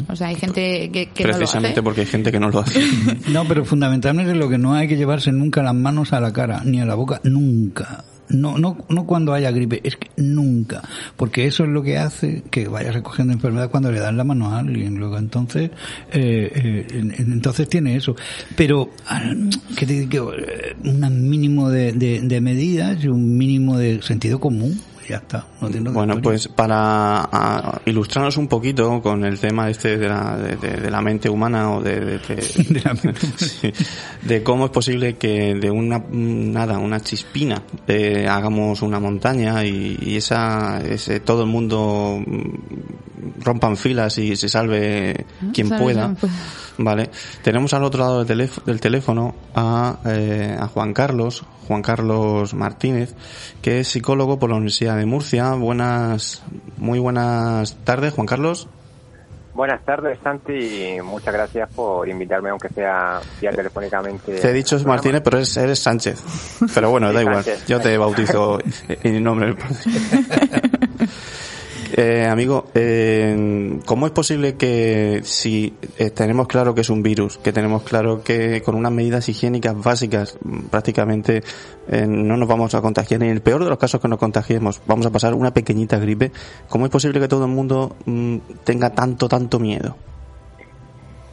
O 0.09 0.15
sea, 0.15 0.27
hay 0.27 0.35
gente 0.35 0.89
que, 0.91 1.07
que 1.09 1.23
no 1.23 1.29
lo 1.29 1.33
hace. 1.35 1.37
precisamente 1.39 1.81
porque 1.83 2.01
hay 2.01 2.07
gente 2.07 2.31
que 2.31 2.39
no 2.39 2.49
lo 2.49 2.59
hace. 2.59 2.79
No, 3.27 3.45
pero 3.47 3.65
fundamentalmente 3.65 4.33
lo 4.35 4.49
que 4.49 4.57
no 4.57 4.73
hay 4.73 4.87
que 4.87 4.95
llevarse 4.95 5.31
nunca 5.31 5.61
las 5.61 5.75
manos 5.75 6.13
a 6.13 6.19
la 6.19 6.31
cara, 6.33 6.61
ni 6.63 6.79
a 6.79 6.85
la 6.85 6.95
boca, 6.95 7.19
nunca. 7.23 7.56
No, 8.29 8.57
no, 8.57 8.77
no 8.89 9.05
cuando 9.05 9.33
haya 9.33 9.51
gripe, 9.51 9.79
es 9.83 9.95
que 9.95 10.09
nunca. 10.17 10.81
Porque 11.15 11.45
eso 11.45 11.63
es 11.63 11.69
lo 11.69 11.81
que 11.81 11.97
hace 11.97 12.43
que 12.51 12.67
vayas 12.67 12.95
recogiendo 12.95 13.33
enfermedad 13.33 13.69
cuando 13.69 13.91
le 13.91 13.99
dan 13.99 14.17
la 14.17 14.25
mano 14.25 14.49
a 14.49 14.59
alguien. 14.59 14.95
Luego 14.95 15.17
entonces, 15.17 15.71
eh, 16.11 16.51
eh, 16.53 16.87
entonces 17.19 17.69
tiene 17.69 17.95
eso. 17.95 18.15
Pero, 18.55 18.89
ah, 19.07 19.31
que 19.77 19.85
te 19.85 20.05
digo? 20.05 20.33
Eh, 20.33 20.75
un 20.83 21.29
mínimo 21.29 21.69
de, 21.69 21.93
de, 21.93 22.21
de 22.21 22.41
medidas 22.41 23.01
y 23.01 23.07
un 23.07 23.37
mínimo 23.37 23.77
de 23.77 24.01
sentido 24.01 24.39
común 24.39 24.77
ya 25.07 25.17
está. 25.17 25.45
bueno, 25.59 26.21
pues 26.21 26.47
para 26.47 27.81
ilustrarnos 27.85 28.37
un 28.37 28.47
poquito 28.47 29.01
con 29.01 29.23
el 29.23 29.39
tema 29.39 29.69
este 29.69 29.97
de 29.97 30.07
la, 30.09 30.37
de, 30.37 30.91
la 30.91 31.01
mente 31.01 31.29
humana 31.29 31.71
o 31.71 31.81
de, 31.81 32.19
de, 34.23 34.43
cómo 34.43 34.65
es 34.65 34.71
posible 34.71 35.15
que 35.17 35.55
de 35.55 35.71
una 35.71 36.03
nada, 36.09 36.77
una 36.77 36.99
chispina, 36.99 37.63
eh, 37.87 38.27
hagamos 38.27 38.81
una 38.81 38.99
montaña 38.99 39.63
y, 39.65 40.17
esa 40.17 40.81
ese, 40.81 41.19
todo 41.19 41.43
el 41.43 41.49
mundo 41.49 42.19
rompan 43.43 43.77
filas 43.77 44.17
y 44.17 44.35
se 44.35 44.49
salve 44.49 45.25
quien 45.53 45.69
pueda. 45.69 46.15
Vale. 46.77 47.09
Tenemos 47.43 47.73
al 47.73 47.83
otro 47.83 48.01
lado 48.01 48.25
del, 48.25 48.49
del 48.65 48.79
teléfono 48.79 49.35
a, 49.55 49.97
eh, 50.05 50.55
a 50.59 50.67
Juan 50.67 50.93
Carlos, 50.93 51.43
Juan 51.67 51.81
Carlos 51.81 52.53
Martínez, 52.53 53.15
que 53.61 53.79
es 53.79 53.87
psicólogo 53.87 54.39
por 54.39 54.49
la 54.49 54.55
Universidad 54.57 54.97
de 54.97 55.05
Murcia. 55.05 55.53
Buenas, 55.53 56.43
muy 56.77 56.99
buenas 56.99 57.75
tardes, 57.83 58.13
Juan 58.13 58.27
Carlos. 58.27 58.69
Buenas 59.57 59.83
tardes, 59.83 60.19
Santi, 60.23 60.53
y 60.53 61.01
muchas 61.01 61.33
gracias 61.33 61.67
por 61.73 62.07
invitarme, 62.07 62.51
aunque 62.51 62.69
sea 62.69 63.19
ya 63.41 63.49
telefónicamente. 63.49 64.39
Te 64.39 64.49
he 64.51 64.53
dicho 64.53 64.77
Martínez, 64.85 65.21
pero 65.23 65.37
eres, 65.37 65.57
eres 65.57 65.79
Sánchez. 65.79 66.23
Pero 66.75 66.91
bueno, 66.91 67.11
da 67.11 67.23
igual. 67.23 67.43
Yo 67.67 67.81
te 67.81 67.97
bautizo 67.97 68.59
en 68.87 69.23
nombre 69.23 69.47
del 69.47 69.57
Eh, 71.99 72.27
amigo, 72.27 72.65
eh, 72.75 73.79
¿cómo 73.87 74.05
es 74.05 74.11
posible 74.11 74.55
que 74.55 75.21
si 75.23 75.75
eh, 75.97 76.11
tenemos 76.11 76.45
claro 76.45 76.75
que 76.75 76.81
es 76.81 76.91
un 76.91 77.01
virus, 77.01 77.39
que 77.39 77.51
tenemos 77.51 77.81
claro 77.81 78.21
que 78.23 78.61
con 78.61 78.75
unas 78.75 78.91
medidas 78.91 79.27
higiénicas 79.29 79.75
básicas 79.83 80.37
prácticamente 80.69 81.41
eh, 81.87 82.05
no 82.07 82.37
nos 82.37 82.47
vamos 82.47 82.75
a 82.75 82.81
contagiar, 82.81 83.23
en 83.23 83.31
el 83.31 83.41
peor 83.41 83.63
de 83.63 83.71
los 83.71 83.79
casos 83.79 83.99
que 83.99 84.07
nos 84.07 84.19
contagiemos 84.19 84.79
vamos 84.85 85.07
a 85.07 85.09
pasar 85.09 85.33
una 85.33 85.49
pequeñita 85.49 85.97
gripe, 85.97 86.31
¿cómo 86.69 86.85
es 86.85 86.91
posible 86.91 87.19
que 87.19 87.27
todo 87.27 87.45
el 87.45 87.51
mundo 87.51 87.95
mm, 88.05 88.37
tenga 88.63 88.91
tanto, 88.91 89.27
tanto 89.27 89.59
miedo? 89.59 89.95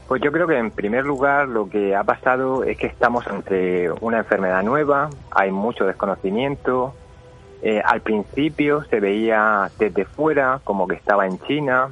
Pues 0.08 0.22
yo 0.22 0.32
creo 0.32 0.46
que 0.46 0.56
en 0.56 0.70
primer 0.70 1.04
lugar 1.04 1.46
lo 1.46 1.68
que 1.68 1.94
ha 1.94 2.04
pasado 2.04 2.64
es 2.64 2.78
que 2.78 2.86
estamos 2.86 3.26
ante 3.26 3.90
una 4.00 4.16
enfermedad 4.16 4.62
nueva, 4.62 5.10
hay 5.30 5.50
mucho 5.50 5.84
desconocimiento, 5.84 6.94
eh, 7.66 7.80
al 7.82 8.02
principio 8.02 8.84
se 8.90 9.00
veía 9.00 9.70
desde 9.78 10.04
fuera 10.04 10.60
como 10.64 10.86
que 10.86 10.96
estaba 10.96 11.26
en 11.26 11.38
China 11.46 11.88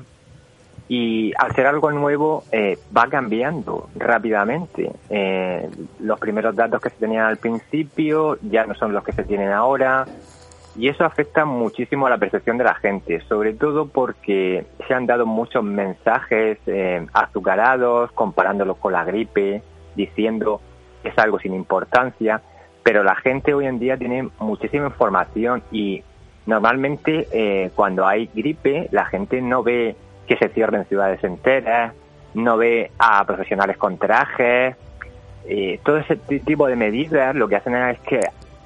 y 0.87 1.33
al 1.39 1.55
ser 1.55 1.67
algo 1.67 1.91
nuevo 1.91 2.45
eh, 2.53 2.77
va 2.95 3.07
cambiando 3.07 3.89
rápidamente. 3.95 4.93
Eh, 5.09 5.67
los 6.01 6.21
primeros 6.21 6.55
datos 6.55 6.79
que 6.79 6.91
se 6.91 6.97
tenían 6.97 7.25
al 7.25 7.39
principio 7.39 8.37
ya 8.43 8.67
no 8.67 8.75
son 8.75 8.93
los 8.93 9.03
que 9.03 9.13
se 9.13 9.25
tienen 9.25 9.51
ahora 9.51 10.05
y 10.77 10.89
eso 10.89 11.07
afecta 11.07 11.47
muchísimo 11.47 12.07
a 12.07 12.11
la 12.11 12.19
percepción 12.19 12.59
de 12.59 12.65
la 12.65 12.75
gente, 12.75 13.23
sobre 13.27 13.55
todo 13.55 13.87
porque 13.87 14.67
se 14.87 14.93
han 14.93 15.07
dado 15.07 15.25
muchos 15.25 15.65
mensajes 15.65 16.59
azucarados 17.15 18.13
comparándolos 18.13 18.77
con 18.77 18.93
la 18.93 19.05
gripe, 19.05 19.63
diciendo 19.97 20.61
que 21.03 21.09
es 21.09 21.19
algo 21.19 21.39
sin 21.39 21.55
importancia 21.55 22.43
pero 22.83 23.05
la 23.05 23.15
gente 23.15 23.55
hoy 23.55 23.67
en 23.67 23.79
día 23.79 23.97
tiene 23.97 24.29
muchísima 24.39 24.87
información 24.87 25.63
y 25.71 26.03
normalmente 26.47 27.29
eh, 27.33 27.71
cuando 27.75 28.07
hay 28.07 28.29
gripe 28.35 28.89
la 28.91 29.05
gente 29.07 29.41
no 29.41 29.63
ve 29.63 29.97
que 30.27 30.37
se 30.37 30.49
cierren 30.49 30.85
ciudades 30.87 31.23
enteras, 31.23 31.95
no 32.35 32.57
ve 32.57 32.91
a 32.99 33.25
profesionales 33.25 33.77
con 33.77 33.99
trajes, 33.99 34.77
eh, 35.47 35.81
todo 35.85 35.99
ese 35.99 36.17
tipo 36.17 36.67
de 36.67 36.77
medidas 36.77 37.35
lo 37.35 37.49
que 37.49 37.57
hacen 37.57 37.75
es 37.75 37.99
que 38.01 38.21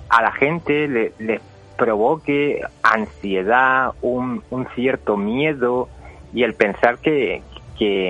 a 0.08 0.22
la 0.22 0.32
gente 0.32 0.88
le, 0.88 1.40
provoque 1.76 2.62
ansiedad, 2.82 3.92
un, 4.00 4.42
cierto 4.74 5.18
miedo 5.18 5.90
y 6.32 6.42
el 6.42 6.54
pensar 6.54 6.98
que 6.98 7.42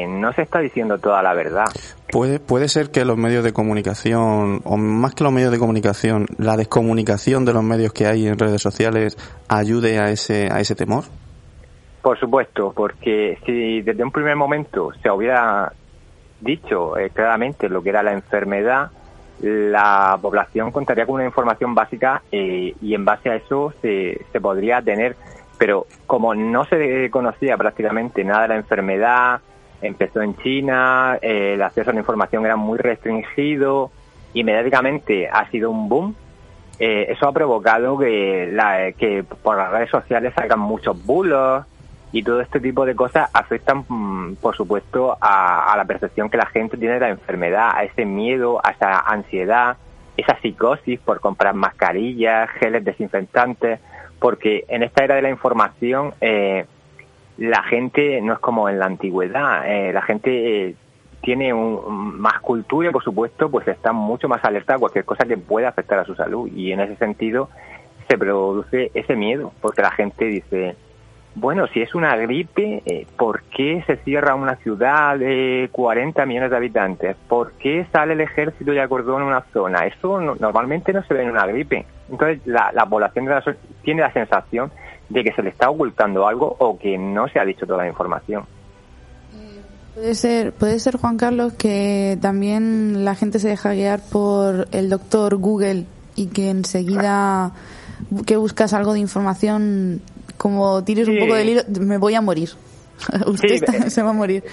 no 0.08 0.32
se 0.32 0.42
está 0.42 0.60
diciendo 0.60 0.98
toda 0.98 1.20
la 1.22 1.34
verdad. 1.34 1.66
Puede, 2.10 2.38
puede 2.38 2.68
ser 2.68 2.90
que 2.90 3.04
los 3.04 3.16
medios 3.16 3.42
de 3.42 3.52
comunicación, 3.52 4.60
o 4.64 4.76
más 4.76 5.14
que 5.14 5.24
los 5.24 5.32
medios 5.32 5.50
de 5.50 5.58
comunicación, 5.58 6.26
la 6.38 6.56
descomunicación 6.56 7.44
de 7.44 7.52
los 7.52 7.64
medios 7.64 7.92
que 7.92 8.06
hay 8.06 8.28
en 8.28 8.38
redes 8.38 8.62
sociales 8.62 9.16
ayude 9.48 9.98
a 9.98 10.10
ese, 10.10 10.48
a 10.52 10.60
ese 10.60 10.76
temor. 10.76 11.04
Por 12.02 12.18
supuesto, 12.20 12.72
porque 12.74 13.38
si 13.44 13.82
desde 13.82 14.04
un 14.04 14.12
primer 14.12 14.36
momento 14.36 14.92
se 15.02 15.10
hubiera 15.10 15.72
dicho 16.40 16.96
eh, 16.96 17.10
claramente 17.10 17.68
lo 17.68 17.82
que 17.82 17.88
era 17.88 18.04
la 18.04 18.12
enfermedad, 18.12 18.90
la 19.40 20.16
población 20.22 20.70
contaría 20.70 21.04
con 21.04 21.16
una 21.16 21.24
información 21.24 21.74
básica 21.74 22.22
eh, 22.30 22.74
y 22.80 22.94
en 22.94 23.04
base 23.04 23.30
a 23.30 23.36
eso 23.36 23.72
se, 23.82 24.24
se 24.30 24.40
podría 24.40 24.80
tener. 24.80 25.16
Pero 25.58 25.86
como 26.06 26.34
no 26.34 26.64
se 26.66 27.10
conocía 27.10 27.56
prácticamente 27.56 28.22
nada 28.22 28.42
de 28.42 28.48
la 28.48 28.56
enfermedad, 28.56 29.40
empezó 29.82 30.22
en 30.22 30.36
China, 30.38 31.18
eh, 31.20 31.54
el 31.54 31.62
acceso 31.62 31.90
a 31.90 31.92
la 31.92 32.00
información 32.00 32.44
era 32.44 32.56
muy 32.56 32.78
restringido 32.78 33.90
y 34.32 34.44
mediáticamente 34.44 35.28
ha 35.28 35.48
sido 35.50 35.70
un 35.70 35.88
boom. 35.88 36.14
Eh, 36.78 37.06
eso 37.08 37.26
ha 37.26 37.32
provocado 37.32 37.98
que, 37.98 38.50
la, 38.52 38.92
que 38.92 39.24
por 39.24 39.56
las 39.56 39.70
redes 39.70 39.90
sociales 39.90 40.34
salgan 40.34 40.60
muchos 40.60 41.04
bulos 41.06 41.64
y 42.12 42.22
todo 42.22 42.40
este 42.40 42.60
tipo 42.60 42.84
de 42.84 42.94
cosas 42.94 43.30
afectan, 43.32 43.84
mm, 43.88 44.36
por 44.36 44.56
supuesto, 44.56 45.16
a, 45.20 45.72
a, 45.72 45.76
la 45.76 45.84
percepción 45.84 46.28
que 46.28 46.36
la 46.36 46.46
gente 46.46 46.76
tiene 46.76 46.94
de 46.94 47.00
la 47.00 47.10
enfermedad, 47.10 47.70
a 47.74 47.84
ese 47.84 48.04
miedo, 48.04 48.60
a 48.62 48.70
esa 48.70 49.00
ansiedad, 49.00 49.76
esa 50.16 50.38
psicosis 50.40 51.00
por 51.00 51.20
comprar 51.20 51.54
mascarillas, 51.54 52.48
geles 52.60 52.84
desinfectantes, 52.84 53.80
porque 54.18 54.64
en 54.68 54.82
esta 54.82 55.04
era 55.04 55.14
de 55.14 55.22
la 55.22 55.30
información 55.30 56.14
eh, 56.20 56.66
la 57.38 57.62
gente 57.64 58.20
no 58.22 58.32
es 58.34 58.38
como 58.38 58.68
en 58.68 58.78
la 58.78 58.86
antigüedad, 58.86 59.68
eh, 59.68 59.92
la 59.92 60.02
gente 60.02 60.68
eh, 60.68 60.74
tiene 61.20 61.52
un, 61.52 62.18
más 62.18 62.40
cultura 62.40 62.88
y 62.88 62.92
por 62.92 63.02
supuesto 63.02 63.50
pues 63.50 63.66
está 63.68 63.92
mucho 63.92 64.28
más 64.28 64.44
alerta 64.44 64.74
a 64.74 64.78
cualquier 64.78 65.04
cosa 65.04 65.26
que 65.26 65.36
pueda 65.36 65.68
afectar 65.68 65.98
a 65.98 66.04
su 66.04 66.14
salud 66.14 66.48
y 66.54 66.72
en 66.72 66.80
ese 66.80 66.96
sentido 66.96 67.48
se 68.08 68.16
produce 68.16 68.90
ese 68.94 69.16
miedo 69.16 69.52
porque 69.60 69.82
la 69.82 69.90
gente 69.90 70.24
dice 70.26 70.76
bueno, 71.38 71.66
si 71.66 71.82
es 71.82 71.94
una 71.94 72.16
gripe, 72.16 72.82
eh, 72.86 73.06
¿por 73.18 73.42
qué 73.42 73.84
se 73.86 73.96
cierra 73.98 74.34
una 74.34 74.56
ciudad 74.56 75.18
de 75.18 75.68
40 75.70 76.24
millones 76.24 76.50
de 76.50 76.56
habitantes? 76.56 77.14
¿Por 77.28 77.52
qué 77.58 77.86
sale 77.92 78.14
el 78.14 78.22
ejército 78.22 78.72
y 78.72 78.78
acordó 78.78 79.18
en 79.18 79.24
una 79.24 79.42
zona? 79.52 79.84
Eso 79.84 80.18
normalmente 80.18 80.94
no 80.94 81.02
se 81.02 81.12
ve 81.12 81.24
en 81.24 81.30
una 81.30 81.44
gripe. 81.44 81.84
Entonces, 82.10 82.40
la, 82.46 82.70
la 82.72 82.86
población 82.86 83.28
tiene 83.82 84.00
la 84.00 84.12
sensación 84.14 84.70
de 85.08 85.24
que 85.24 85.32
se 85.32 85.42
le 85.42 85.50
está 85.50 85.70
ocultando 85.70 86.26
algo 86.26 86.56
o 86.58 86.78
que 86.78 86.98
no 86.98 87.28
se 87.28 87.38
ha 87.38 87.44
dicho 87.44 87.66
toda 87.66 87.84
la 87.84 87.88
información. 87.88 88.44
Puede 89.94 90.14
ser, 90.14 90.52
puede 90.52 90.78
ser 90.78 90.98
Juan 90.98 91.16
Carlos 91.16 91.54
que 91.54 92.18
también 92.20 93.04
la 93.04 93.14
gente 93.14 93.38
se 93.38 93.48
deja 93.48 93.72
guiar 93.72 94.00
por 94.00 94.68
el 94.72 94.90
doctor 94.90 95.36
Google 95.36 95.86
y 96.16 96.26
que 96.26 96.50
enseguida 96.50 97.52
que 98.26 98.36
buscas 98.36 98.74
algo 98.74 98.92
de 98.92 99.00
información 99.00 100.02
como 100.36 100.84
tires 100.84 101.08
un 101.08 101.18
poco 101.18 101.34
del 101.34 101.48
hilo, 101.48 101.62
me 101.80 101.96
voy 101.96 102.14
a 102.14 102.20
morir. 102.20 102.50
Usted 103.26 103.88
se 103.88 104.02
va 104.02 104.10
a 104.10 104.12
morir. 104.12 104.44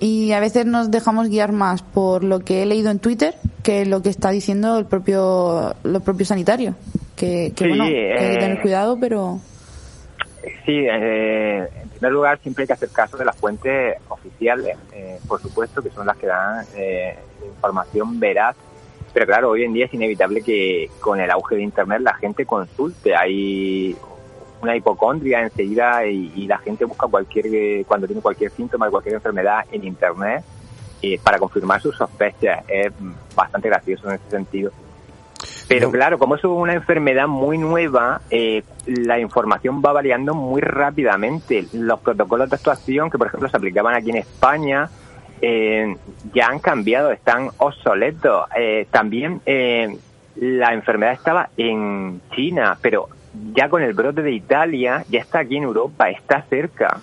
Y 0.00 0.32
a 0.32 0.40
veces 0.40 0.66
nos 0.66 0.90
dejamos 0.90 1.28
guiar 1.28 1.52
más 1.52 1.82
por 1.82 2.24
lo 2.24 2.40
que 2.40 2.62
he 2.62 2.66
leído 2.66 2.90
en 2.90 2.98
Twitter 2.98 3.34
que 3.62 3.84
lo 3.84 4.02
que 4.02 4.08
está 4.08 4.30
diciendo 4.30 4.78
el 4.78 4.86
propio, 4.86 5.74
los 5.82 6.02
propios 6.02 6.28
sanitarios. 6.28 6.74
Que, 7.16 7.52
bueno, 7.60 7.84
hay 7.84 7.90
que 7.90 8.36
tener 8.38 8.58
eh, 8.58 8.62
cuidado, 8.62 8.98
pero. 8.98 9.40
Sí, 10.42 10.86
eh, 10.86 11.68
en 11.82 11.88
primer 11.88 12.12
lugar 12.12 12.38
siempre 12.42 12.62
hay 12.62 12.66
que 12.68 12.72
hacer 12.72 12.90
caso 12.90 13.16
de 13.16 13.24
las 13.24 13.36
fuentes 13.36 13.96
oficiales, 14.08 14.76
eh, 14.92 15.18
por 15.26 15.40
supuesto, 15.40 15.82
que 15.82 15.90
son 15.90 16.06
las 16.06 16.16
que 16.16 16.26
dan 16.26 16.64
eh, 16.76 17.18
información 17.44 18.20
veraz. 18.20 18.56
Pero 19.12 19.26
claro, 19.26 19.50
hoy 19.50 19.64
en 19.64 19.72
día 19.72 19.86
es 19.86 19.94
inevitable 19.94 20.42
que 20.42 20.90
con 21.00 21.18
el 21.18 21.30
auge 21.30 21.56
de 21.56 21.62
Internet 21.62 22.02
la 22.02 22.14
gente 22.14 22.46
consulte. 22.46 23.16
Hay 23.16 23.96
una 24.62 24.76
hipocondria 24.76 25.42
enseguida 25.42 26.06
y, 26.06 26.46
la 26.46 26.58
gente 26.58 26.84
busca 26.84 27.06
cualquier, 27.08 27.86
cuando 27.86 28.06
tiene 28.06 28.22
cualquier 28.22 28.50
síntoma 28.52 28.86
de 28.86 28.92
cualquier 28.92 29.14
enfermedad 29.16 29.64
en 29.72 29.84
Internet 29.84 30.44
para 31.22 31.38
confirmar 31.38 31.80
sus 31.80 31.96
sospechas. 31.96 32.64
Es 32.68 32.92
bastante 33.34 33.68
gracioso 33.68 34.08
en 34.08 34.16
ese 34.16 34.30
sentido. 34.30 34.72
Pero 35.68 35.90
claro, 35.90 36.18
como 36.18 36.34
es 36.36 36.44
una 36.44 36.72
enfermedad 36.72 37.28
muy 37.28 37.58
nueva, 37.58 38.22
eh, 38.30 38.62
la 38.86 39.20
información 39.20 39.82
va 39.84 39.92
variando 39.92 40.34
muy 40.34 40.62
rápidamente. 40.62 41.66
Los 41.74 42.00
protocolos 42.00 42.48
de 42.48 42.56
actuación 42.56 43.10
que, 43.10 43.18
por 43.18 43.26
ejemplo, 43.26 43.50
se 43.50 43.56
aplicaban 43.56 43.94
aquí 43.94 44.10
en 44.10 44.16
España 44.16 44.88
eh, 45.42 45.94
ya 46.32 46.48
han 46.48 46.58
cambiado, 46.58 47.12
están 47.12 47.50
obsoletos. 47.58 48.46
Eh, 48.56 48.86
también 48.90 49.42
la 50.36 50.72
enfermedad 50.72 51.12
estaba 51.12 51.50
en 51.58 52.22
China, 52.34 52.78
pero 52.80 53.08
ya 53.52 53.68
con 53.68 53.82
el 53.82 53.92
brote 53.92 54.22
de 54.22 54.32
Italia 54.32 55.04
ya 55.10 55.20
está 55.20 55.40
aquí 55.40 55.58
en 55.58 55.64
Europa, 55.64 56.08
está 56.08 56.42
cerca. 56.48 56.98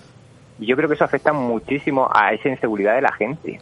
Y 0.58 0.66
yo 0.66 0.76
creo 0.76 0.88
que 0.88 0.96
eso 0.96 1.04
afecta 1.04 1.32
muchísimo 1.32 2.10
a 2.12 2.32
esa 2.32 2.48
inseguridad 2.48 2.96
de 2.96 3.02
la 3.02 3.12
gente. 3.12 3.60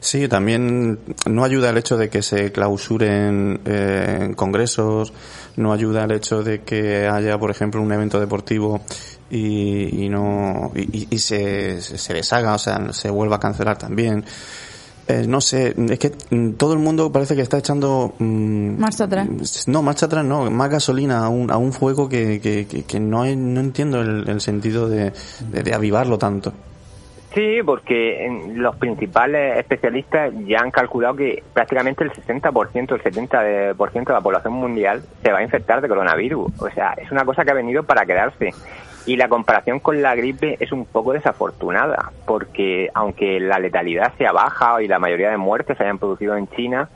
Sí, 0.00 0.28
también 0.28 0.98
no 1.26 1.44
ayuda 1.44 1.70
el 1.70 1.76
hecho 1.76 1.98
de 1.98 2.08
que 2.08 2.22
se 2.22 2.50
clausuren 2.52 3.60
eh, 3.66 4.32
congresos, 4.34 5.12
no 5.56 5.72
ayuda 5.72 6.04
el 6.04 6.12
hecho 6.12 6.42
de 6.42 6.62
que 6.62 7.06
haya, 7.06 7.38
por 7.38 7.50
ejemplo, 7.50 7.82
un 7.82 7.92
evento 7.92 8.18
deportivo 8.18 8.80
y, 9.30 10.08
no 10.08 10.72
y, 10.74 11.18
se, 11.18 11.80
se 11.82 12.14
deshaga, 12.14 12.54
o 12.54 12.58
sea, 12.58 12.92
se 12.92 13.10
vuelva 13.10 13.36
a 13.36 13.40
cancelar 13.40 13.76
también. 13.76 14.24
Eh, 15.10 15.26
no 15.26 15.40
sé, 15.40 15.74
es 15.76 15.98
que 15.98 16.12
mm, 16.30 16.52
todo 16.52 16.72
el 16.72 16.78
mundo 16.78 17.10
parece 17.10 17.34
que 17.34 17.42
está 17.42 17.58
echando... 17.58 18.14
Mm, 18.18 18.78
marcha 18.78 19.04
atrás. 19.04 19.28
No, 19.66 19.82
marcha 19.82 20.06
atrás 20.06 20.24
no, 20.24 20.48
más 20.50 20.70
gasolina 20.70 21.24
a 21.24 21.28
un, 21.28 21.50
a 21.50 21.56
un 21.56 21.72
fuego 21.72 22.08
que, 22.08 22.40
que, 22.40 22.84
que, 22.84 23.00
no, 23.00 23.24
no 23.24 23.60
entiendo 23.60 24.00
el, 24.00 24.40
sentido 24.40 24.88
de, 24.88 25.12
de, 25.50 25.74
avivarlo 25.74 26.16
tanto. 26.16 26.52
Sí, 27.32 27.60
porque 27.64 28.28
los 28.54 28.74
principales 28.76 29.58
especialistas 29.58 30.32
ya 30.46 30.60
han 30.60 30.72
calculado 30.72 31.14
que 31.14 31.44
prácticamente 31.52 32.02
el 32.02 32.10
60%, 32.10 32.92
el 32.92 33.02
70% 33.02 34.04
de 34.04 34.12
la 34.12 34.20
población 34.20 34.54
mundial 34.54 35.02
se 35.22 35.30
va 35.30 35.38
a 35.38 35.42
infectar 35.44 35.80
de 35.80 35.88
coronavirus. 35.88 36.50
O 36.60 36.70
sea, 36.70 36.94
es 36.94 37.10
una 37.12 37.24
cosa 37.24 37.44
que 37.44 37.52
ha 37.52 37.54
venido 37.54 37.84
para 37.84 38.04
quedarse. 38.04 38.50
Y 39.06 39.16
la 39.16 39.28
comparación 39.28 39.78
con 39.78 40.02
la 40.02 40.14
gripe 40.16 40.56
es 40.58 40.72
un 40.72 40.84
poco 40.84 41.12
desafortunada, 41.12 42.12
porque 42.26 42.90
aunque 42.94 43.38
la 43.38 43.60
letalidad 43.60 44.12
sea 44.18 44.32
baja 44.32 44.82
y 44.82 44.88
la 44.88 44.98
mayoría 44.98 45.30
de 45.30 45.36
muertes 45.36 45.78
se 45.78 45.84
hayan 45.84 45.98
producido 45.98 46.36
en 46.36 46.48
China, 46.48 46.88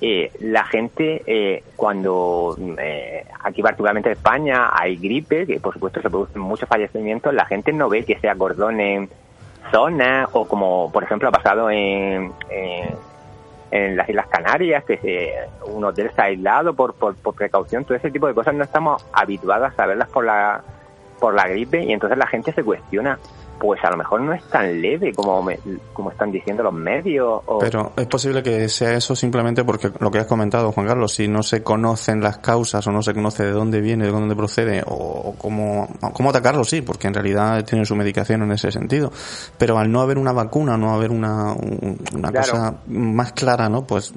eh, 0.00 0.32
la 0.40 0.64
gente, 0.64 1.22
eh, 1.26 1.62
cuando 1.76 2.56
eh, 2.78 3.24
aquí 3.44 3.62
particularmente 3.62 4.08
en 4.08 4.16
España 4.16 4.70
hay 4.72 4.96
gripe, 4.96 5.46
que 5.46 5.60
por 5.60 5.72
supuesto 5.72 6.02
se 6.02 6.10
producen 6.10 6.42
muchos 6.42 6.68
fallecimientos, 6.68 7.32
la 7.32 7.46
gente 7.46 7.72
no 7.72 7.88
ve 7.88 8.04
que 8.04 8.18
se 8.18 8.28
en 8.28 9.08
zonas 9.70 10.28
o 10.32 10.46
como 10.46 10.90
por 10.92 11.04
ejemplo 11.04 11.28
ha 11.28 11.32
pasado 11.32 11.70
en, 11.70 12.32
en, 13.70 13.96
las 13.96 14.08
Islas 14.08 14.26
Canarias, 14.26 14.84
que 14.84 14.98
se, 14.98 15.32
un 15.66 15.84
hotel 15.84 16.06
está 16.06 16.24
aislado 16.24 16.74
por, 16.74 16.94
por, 16.94 17.34
precaución, 17.34 17.84
todo 17.84 17.96
ese 17.96 18.10
tipo 18.10 18.26
de 18.26 18.34
cosas 18.34 18.54
no 18.54 18.64
estamos 18.64 19.06
habituados 19.12 19.72
a 19.78 19.86
verlas 19.86 20.08
por 20.08 20.24
la 20.24 20.62
por 21.18 21.34
la 21.34 21.46
gripe 21.46 21.82
y 21.82 21.92
entonces 21.92 22.18
la 22.18 22.26
gente 22.26 22.52
se 22.52 22.64
cuestiona 22.64 23.18
pues 23.62 23.78
a 23.84 23.90
lo 23.90 23.96
mejor 23.96 24.20
no 24.22 24.32
es 24.32 24.42
tan 24.48 24.82
leve 24.82 25.12
como, 25.12 25.48
como 25.92 26.10
están 26.10 26.32
diciendo 26.32 26.64
los 26.64 26.74
medios. 26.74 27.42
Pero 27.60 27.92
es 27.96 28.06
posible 28.06 28.42
que 28.42 28.68
sea 28.68 28.94
eso 28.94 29.14
simplemente 29.14 29.62
porque 29.62 29.92
lo 30.00 30.10
que 30.10 30.18
has 30.18 30.26
comentado, 30.26 30.72
Juan 30.72 30.88
Carlos, 30.88 31.12
si 31.12 31.28
no 31.28 31.44
se 31.44 31.62
conocen 31.62 32.20
las 32.20 32.38
causas 32.38 32.84
o 32.88 32.90
no 32.90 33.02
se 33.02 33.14
conoce 33.14 33.44
de 33.44 33.52
dónde 33.52 33.80
viene, 33.80 34.06
de 34.06 34.10
dónde 34.10 34.34
procede 34.34 34.82
o 34.84 35.36
cómo, 35.38 35.86
cómo 36.12 36.30
atacarlo, 36.30 36.64
sí, 36.64 36.82
porque 36.82 37.06
en 37.06 37.14
realidad 37.14 37.64
tiene 37.64 37.84
su 37.84 37.94
medicación 37.94 38.42
en 38.42 38.50
ese 38.50 38.72
sentido. 38.72 39.12
Pero 39.58 39.78
al 39.78 39.92
no 39.92 40.00
haber 40.00 40.18
una 40.18 40.32
vacuna, 40.32 40.76
no 40.76 40.92
haber 40.92 41.12
una, 41.12 41.54
una 42.16 42.32
cosa 42.32 42.80
más 42.88 43.32
clara, 43.32 43.68
¿no? 43.68 43.86
Pues. 43.86 44.12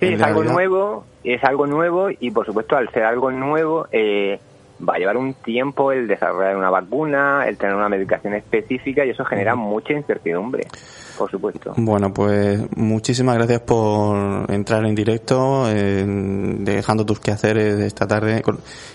Sí, 0.00 0.06
es 0.06 0.20
algo 0.20 0.42
nuevo, 0.42 1.04
es 1.22 1.44
algo 1.44 1.68
nuevo 1.68 2.08
y 2.10 2.32
por 2.32 2.44
supuesto 2.44 2.76
al 2.76 2.90
ser 2.90 3.04
algo 3.04 3.30
nuevo, 3.30 3.86
eh, 3.92 4.40
va 4.80 4.94
a 4.94 4.98
llevar 4.98 5.16
un 5.16 5.34
tiempo 5.34 5.92
el 5.92 6.06
desarrollar 6.06 6.56
una 6.56 6.70
vacuna, 6.70 7.46
el 7.46 7.56
tener 7.56 7.74
una 7.74 7.88
medicación 7.88 8.34
específica 8.34 9.04
y 9.04 9.10
eso 9.10 9.24
genera 9.24 9.54
mucha 9.54 9.92
incertidumbre, 9.92 10.66
por 11.16 11.30
supuesto. 11.30 11.74
Bueno, 11.76 12.12
pues 12.12 12.60
muchísimas 12.76 13.36
gracias 13.36 13.60
por 13.60 14.50
entrar 14.50 14.84
en 14.84 14.94
directo, 14.94 15.66
dejando 15.66 17.06
tus 17.06 17.20
quehaceres 17.20 17.78
de 17.78 17.86
esta 17.86 18.06
tarde 18.06 18.42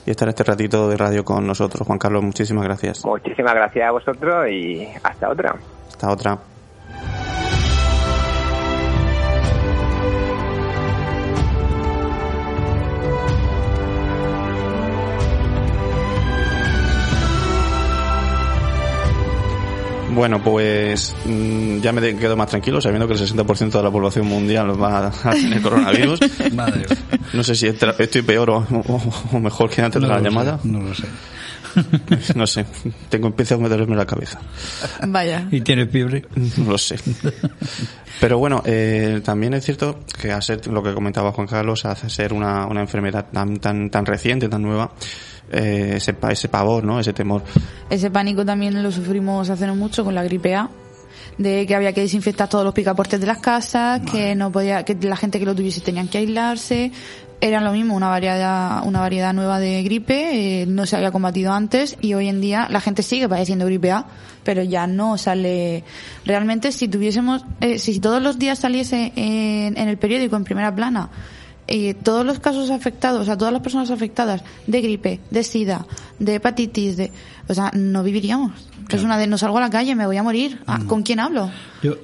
y 0.05 0.11
estar 0.11 0.27
este 0.27 0.43
ratito 0.43 0.89
de 0.89 0.97
radio 0.97 1.23
con 1.23 1.45
nosotros. 1.45 1.85
Juan 1.87 1.99
Carlos, 1.99 2.23
muchísimas 2.23 2.63
gracias. 2.63 3.05
Muchísimas 3.05 3.53
gracias 3.53 3.87
a 3.87 3.91
vosotros 3.91 4.49
y 4.49 4.87
hasta 5.03 5.29
otra. 5.29 5.55
Hasta 5.87 6.11
otra. 6.11 6.39
Bueno, 20.19 20.43
pues 20.43 21.15
mm, 21.23 21.79
ya 21.79 21.93
me 21.93 22.13
quedo 22.13 22.35
más 22.35 22.49
tranquilo 22.49 22.81
sabiendo 22.81 23.07
que 23.07 23.13
el 23.13 23.19
60% 23.21 23.71
de 23.71 23.83
la 23.83 23.89
población 23.89 24.27
mundial 24.27 24.69
va 24.71 25.07
a 25.07 25.31
tener 25.31 25.61
coronavirus. 25.63 26.19
Madre. 26.51 26.87
No 27.31 27.41
sé 27.41 27.55
si 27.55 27.67
estoy 27.67 28.21
peor 28.23 28.49
o, 28.49 29.39
mejor 29.39 29.69
que 29.69 29.81
antes 29.81 30.01
de 30.01 30.09
la 30.09 30.19
llamada. 30.19 30.59
no 30.65 30.81
lo 30.81 30.93
sé. 30.93 31.05
no 32.35 32.45
sé, 32.45 32.65
tengo 33.07 33.27
empieza 33.27 33.55
a 33.55 33.59
meterme 33.59 33.93
en 33.93 33.97
la 33.97 34.05
cabeza. 34.05 34.41
Vaya. 35.07 35.47
¿Y 35.51 35.61
tienes 35.61 35.89
fiebre? 35.89 36.25
No 36.57 36.71
lo 36.71 36.77
sé. 36.77 36.97
Pero 38.19 38.39
bueno, 38.39 38.61
eh, 38.65 39.21
también 39.23 39.53
es 39.53 39.63
cierto 39.63 40.01
que 40.19 40.33
a 40.33 40.41
ser 40.41 40.67
lo 40.67 40.83
que 40.83 40.93
comentaba 40.93 41.31
Juan 41.31 41.47
Carlos, 41.47 41.85
hace 41.85 42.09
ser 42.09 42.33
una, 42.33 42.65
una 42.65 42.81
enfermedad 42.81 43.27
tan, 43.31 43.57
tan, 43.59 43.89
tan 43.89 44.05
reciente, 44.05 44.49
tan 44.49 44.63
nueva, 44.63 44.91
eh, 45.51 45.93
ese, 45.95 46.15
ese 46.29 46.49
pavor, 46.49 46.83
¿no? 46.83 46.99
Ese 46.99 47.13
temor. 47.13 47.43
Ese 47.89 48.11
pánico 48.11 48.45
también 48.45 48.81
lo 48.81 48.91
sufrimos 48.91 49.49
hace 49.49 49.67
no 49.67 49.75
mucho 49.75 50.03
con 50.03 50.15
la 50.15 50.23
gripe 50.23 50.55
A 50.55 50.69
de 51.37 51.65
que 51.65 51.73
había 51.73 51.93
que 51.93 52.01
desinfectar 52.01 52.49
todos 52.49 52.65
los 52.65 52.73
picaportes 52.73 53.19
de 53.19 53.25
las 53.25 53.39
casas, 53.39 54.01
que 54.01 54.35
no 54.35 54.51
podía, 54.51 54.83
que 54.83 54.95
la 54.95 55.15
gente 55.15 55.39
que 55.39 55.45
lo 55.45 55.55
tuviese 55.55 55.81
tenían 55.81 56.07
que 56.07 56.19
aislarse. 56.19 56.91
Era 57.41 57.61
lo 57.61 57.71
mismo, 57.71 57.95
una 57.95 58.09
variedad, 58.09 58.85
una 58.85 58.99
variedad 58.99 59.33
nueva 59.33 59.59
de 59.59 59.81
gripe, 59.81 60.61
eh, 60.61 60.65
no 60.65 60.85
se 60.85 60.97
había 60.97 61.11
combatido 61.11 61.53
antes 61.53 61.95
y 62.01 62.13
hoy 62.13 62.27
en 62.27 62.41
día 62.41 62.67
la 62.69 62.81
gente 62.81 63.01
sigue 63.01 63.29
padeciendo 63.29 63.65
gripe 63.65 63.91
A, 63.91 64.05
pero 64.43 64.61
ya 64.63 64.85
no 64.87 65.17
sale. 65.17 65.85
Realmente, 66.25 66.73
si 66.73 66.89
tuviésemos, 66.89 67.45
eh, 67.61 67.79
si 67.79 68.01
todos 68.01 68.21
los 68.21 68.37
días 68.37 68.59
saliese 68.59 69.13
en 69.15 69.77
el 69.77 69.97
periódico 69.97 70.35
en 70.35 70.43
primera 70.43 70.75
plana 70.75 71.09
y 71.69 71.93
todos 71.93 72.25
los 72.25 72.39
casos 72.39 72.69
afectados, 72.71 73.21
o 73.21 73.25
sea, 73.25 73.37
todas 73.37 73.53
las 73.53 73.61
personas 73.61 73.91
afectadas 73.91 74.43
de 74.67 74.81
gripe, 74.81 75.19
de 75.29 75.43
sida, 75.43 75.85
de 76.17 76.35
hepatitis, 76.35 76.97
de, 76.97 77.11
o 77.47 77.53
sea, 77.53 77.71
no 77.73 78.03
viviríamos. 78.03 78.69
Es 78.89 79.03
una 79.03 79.17
de 79.17 79.27
no 79.27 79.37
salgo 79.37 79.59
a 79.59 79.61
la 79.61 79.69
calle, 79.69 79.93
me 79.95 80.07
voy 80.07 80.17
a 80.17 80.23
morir. 80.23 80.59
Ah, 80.65 80.79
¿Con 80.87 81.03
quién 81.03 81.19
hablo? 81.19 81.51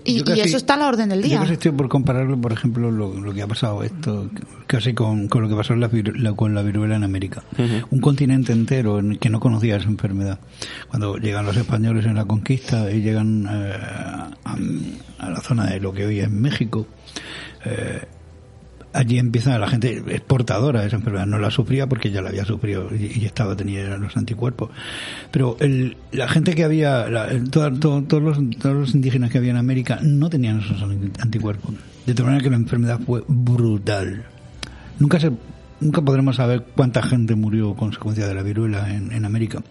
y, 0.05 0.23
eso 0.39 0.57
está 0.57 0.75
a 0.75 0.77
la 0.77 0.87
orden 0.87 1.09
del 1.09 1.23
día. 1.23 1.35
Yo 1.35 1.41
casi 1.41 1.53
estoy 1.53 1.71
por 1.71 1.89
compararlo, 1.89 2.39
por 2.39 2.53
ejemplo, 2.53 2.91
lo, 2.91 3.33
que 3.33 3.41
ha 3.41 3.47
pasado 3.47 3.81
esto, 3.81 4.29
casi 4.67 4.93
con, 4.93 5.27
con 5.27 5.41
lo 5.41 5.49
que 5.49 5.55
pasó 5.55 5.75
la, 5.75 5.89
con 6.35 6.53
la 6.53 6.61
viruela 6.61 6.95
en 6.95 7.03
América. 7.03 7.43
Un 7.89 7.99
continente 8.01 8.53
entero 8.53 8.99
en 8.99 9.17
que 9.17 9.31
no 9.31 9.39
conocía 9.39 9.77
esa 9.77 9.87
enfermedad. 9.87 10.39
Cuando 10.87 11.17
llegan 11.17 11.45
los 11.45 11.57
españoles 11.57 12.05
en 12.05 12.15
la 12.15 12.25
conquista 12.25 12.91
y 12.91 13.01
llegan 13.01 13.47
eh, 13.49 13.73
a, 14.43 15.29
la 15.29 15.41
zona 15.41 15.65
de 15.65 15.79
lo 15.79 15.91
que 15.91 16.05
hoy 16.05 16.19
es 16.19 16.29
México, 16.29 16.85
eh, 17.65 18.03
allí 18.95 19.19
empieza 19.19 19.59
la 19.59 19.67
gente 19.67 19.97
exportadora 20.07 20.81
de 20.81 20.87
esa 20.87 20.95
enfermedad. 20.95 21.27
No 21.27 21.37
la 21.37 21.51
sufría 21.51 21.87
porque 21.87 22.11
ya 22.11 22.21
la 22.21 22.29
había 22.29 22.45
sufrido 22.45 22.89
y, 22.95 23.25
estaba 23.25 23.55
teniendo 23.55 23.97
los 23.97 24.15
anticuerpos. 24.15 24.69
Pero 25.31 25.57
el, 25.59 25.97
la 26.11 26.27
gente 26.27 26.55
que 26.55 26.63
había, 26.63 27.05
todos, 27.51 27.79
los, 27.83 28.07
todos 28.07 28.75
los 28.75 28.95
indígenas 28.95 29.31
que 29.31 29.37
había 29.37 29.51
en 29.51 29.57
América 29.57 29.99
no 30.01 30.29
tenían 30.29 30.59
esos 30.59 30.81
anticuerpos. 31.19 31.75
De 32.05 32.13
tal 32.13 32.25
manera 32.25 32.43
que 32.43 32.49
la 32.49 32.55
enfermedad 32.55 32.99
fue 33.05 33.23
brutal. 33.27 34.23
Nunca 34.99 35.19
se, 35.19 35.31
nunca 35.81 36.01
podremos 36.01 36.37
saber 36.37 36.65
cuánta 36.75 37.03
gente 37.03 37.35
murió 37.35 37.71
a 37.71 37.75
consecuencia 37.75 38.27
de 38.27 38.33
la 38.33 38.43
viruela 38.43 38.93
en, 38.93 39.11
en 39.11 39.25
América. 39.25 39.61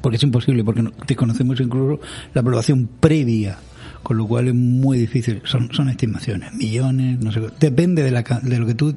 Porque 0.00 0.16
es 0.16 0.22
imposible, 0.22 0.62
porque 0.62 0.84
desconocemos 1.06 1.60
incluso 1.60 2.00
la 2.34 2.42
población 2.42 2.88
previa 3.00 3.58
con 4.02 4.16
lo 4.16 4.26
cual 4.26 4.48
es 4.48 4.54
muy 4.54 4.98
difícil. 4.98 5.42
Son, 5.44 5.72
son 5.72 5.88
estimaciones, 5.88 6.52
millones, 6.54 7.18
no 7.20 7.32
sé, 7.32 7.40
depende 7.60 8.02
de, 8.02 8.10
la, 8.10 8.22
de 8.22 8.58
lo 8.58 8.66
que 8.66 8.74
tú 8.74 8.96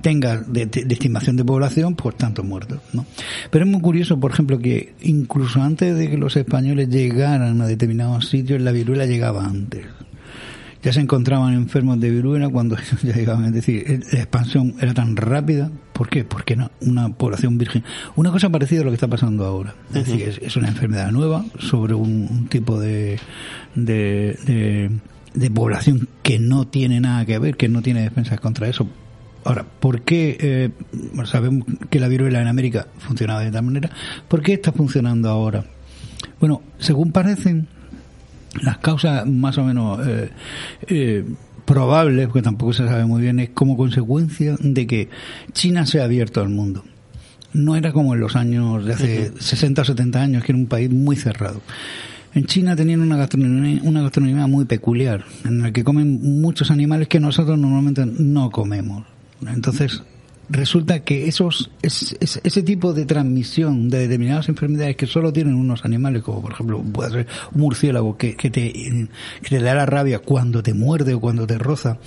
tengas 0.00 0.52
de, 0.52 0.68
estimación 0.90 1.36
de 1.36 1.44
población, 1.44 1.94
pues 1.94 2.16
tantos 2.16 2.44
muertos, 2.44 2.80
¿no? 2.92 3.06
Pero 3.50 3.64
es 3.64 3.70
muy 3.70 3.80
curioso, 3.80 4.20
por 4.20 4.32
ejemplo, 4.32 4.58
que 4.58 4.94
incluso 5.02 5.62
antes 5.62 5.96
de 5.96 6.10
que 6.10 6.18
los 6.18 6.36
españoles 6.36 6.88
llegaran 6.88 7.60
a 7.60 7.66
determinados 7.66 8.28
sitios, 8.28 8.60
la 8.60 8.72
viruela 8.72 9.06
llegaba 9.06 9.44
antes 9.44 9.86
ya 10.84 10.92
se 10.92 11.00
encontraban 11.00 11.54
enfermos 11.54 11.98
de 11.98 12.10
viruela 12.10 12.50
cuando 12.50 12.76
ya 13.02 13.14
llegaban. 13.14 13.46
Es 13.46 13.54
decir, 13.54 14.04
la 14.12 14.18
expansión 14.18 14.74
era 14.80 14.92
tan 14.92 15.16
rápida. 15.16 15.70
¿Por 15.94 16.10
qué? 16.10 16.24
Porque 16.24 16.52
era 16.52 16.70
una 16.82 17.08
población 17.08 17.56
virgen. 17.56 17.82
Una 18.16 18.30
cosa 18.30 18.50
parecida 18.50 18.82
a 18.82 18.84
lo 18.84 18.90
que 18.90 18.96
está 18.96 19.08
pasando 19.08 19.46
ahora. 19.46 19.74
Es 19.94 20.06
decir, 20.06 20.40
es, 20.42 20.56
una 20.56 20.68
enfermedad 20.68 21.10
nueva 21.10 21.44
sobre 21.58 21.94
un, 21.94 22.48
tipo 22.48 22.78
de, 22.78 23.18
de, 23.74 24.90
de, 25.34 25.50
población 25.50 26.08
que 26.22 26.38
no 26.38 26.66
tiene 26.66 27.00
nada 27.00 27.24
que 27.24 27.38
ver, 27.38 27.56
que 27.56 27.68
no 27.68 27.80
tiene 27.80 28.02
defensas 28.02 28.38
contra 28.38 28.68
eso. 28.68 28.86
Ahora, 29.44 29.64
¿por 29.64 30.02
qué 30.02 30.36
eh, 30.40 30.70
sabemos 31.24 31.66
que 31.88 32.00
la 32.00 32.08
viruela 32.08 32.42
en 32.42 32.48
América 32.48 32.88
funcionaba 32.98 33.40
de 33.40 33.50
tal 33.50 33.64
manera? 33.64 33.90
¿Por 34.28 34.42
qué 34.42 34.54
está 34.54 34.72
funcionando 34.72 35.30
ahora? 35.30 35.64
Bueno, 36.40 36.62
según 36.78 37.12
parecen, 37.12 37.68
las 38.62 38.78
causas 38.78 39.26
más 39.26 39.58
o 39.58 39.64
menos 39.64 40.06
eh, 40.06 40.30
eh, 40.88 41.24
probable, 41.64 42.26
porque 42.26 42.42
tampoco 42.42 42.72
se 42.72 42.86
sabe 42.86 43.04
muy 43.04 43.22
bien, 43.22 43.40
es 43.40 43.50
como 43.50 43.76
consecuencia 43.76 44.56
de 44.60 44.86
que 44.86 45.08
China 45.52 45.86
se 45.86 46.00
ha 46.00 46.04
abierto 46.04 46.40
al 46.40 46.48
mundo. 46.48 46.84
No 47.52 47.76
era 47.76 47.92
como 47.92 48.14
en 48.14 48.20
los 48.20 48.34
años 48.36 48.84
de 48.84 48.92
hace 48.92 49.32
60 49.38 49.82
o 49.82 49.84
70 49.84 50.20
años, 50.20 50.44
que 50.44 50.52
era 50.52 50.58
un 50.58 50.66
país 50.66 50.90
muy 50.90 51.16
cerrado. 51.16 51.60
En 52.34 52.46
China 52.46 52.74
tenían 52.74 53.00
una 53.00 53.16
gastronomía, 53.16 53.80
una 53.84 54.02
gastronomía 54.02 54.48
muy 54.48 54.64
peculiar, 54.64 55.24
en 55.44 55.62
la 55.62 55.72
que 55.72 55.84
comen 55.84 56.40
muchos 56.40 56.72
animales 56.72 57.06
que 57.06 57.20
nosotros 57.20 57.56
normalmente 57.56 58.04
no 58.06 58.50
comemos. 58.50 59.04
Entonces, 59.46 60.02
resulta 60.54 61.00
que 61.00 61.26
esos 61.28 61.70
es- 61.82 62.16
es- 62.20 62.40
ese 62.42 62.62
tipo 62.62 62.92
de 62.92 63.04
transmisión 63.06 63.88
de 63.90 63.98
determinadas 64.00 64.48
enfermedades 64.48 64.96
que 64.96 65.06
solo 65.06 65.32
tienen 65.32 65.54
unos 65.54 65.84
animales, 65.84 66.22
como 66.22 66.40
por 66.42 66.52
ejemplo 66.52 66.82
puede 66.82 67.10
ser 67.10 67.26
un 67.54 67.60
murciélago 67.60 68.16
que, 68.16 68.34
que 68.36 68.50
te, 68.50 68.72
que 68.72 69.48
te 69.48 69.60
da 69.60 69.74
la 69.74 69.86
rabia 69.86 70.18
cuando 70.20 70.62
te 70.62 70.74
muerde 70.74 71.14
o 71.14 71.20
cuando 71.20 71.46
te 71.46 71.58
roza, 71.58 71.98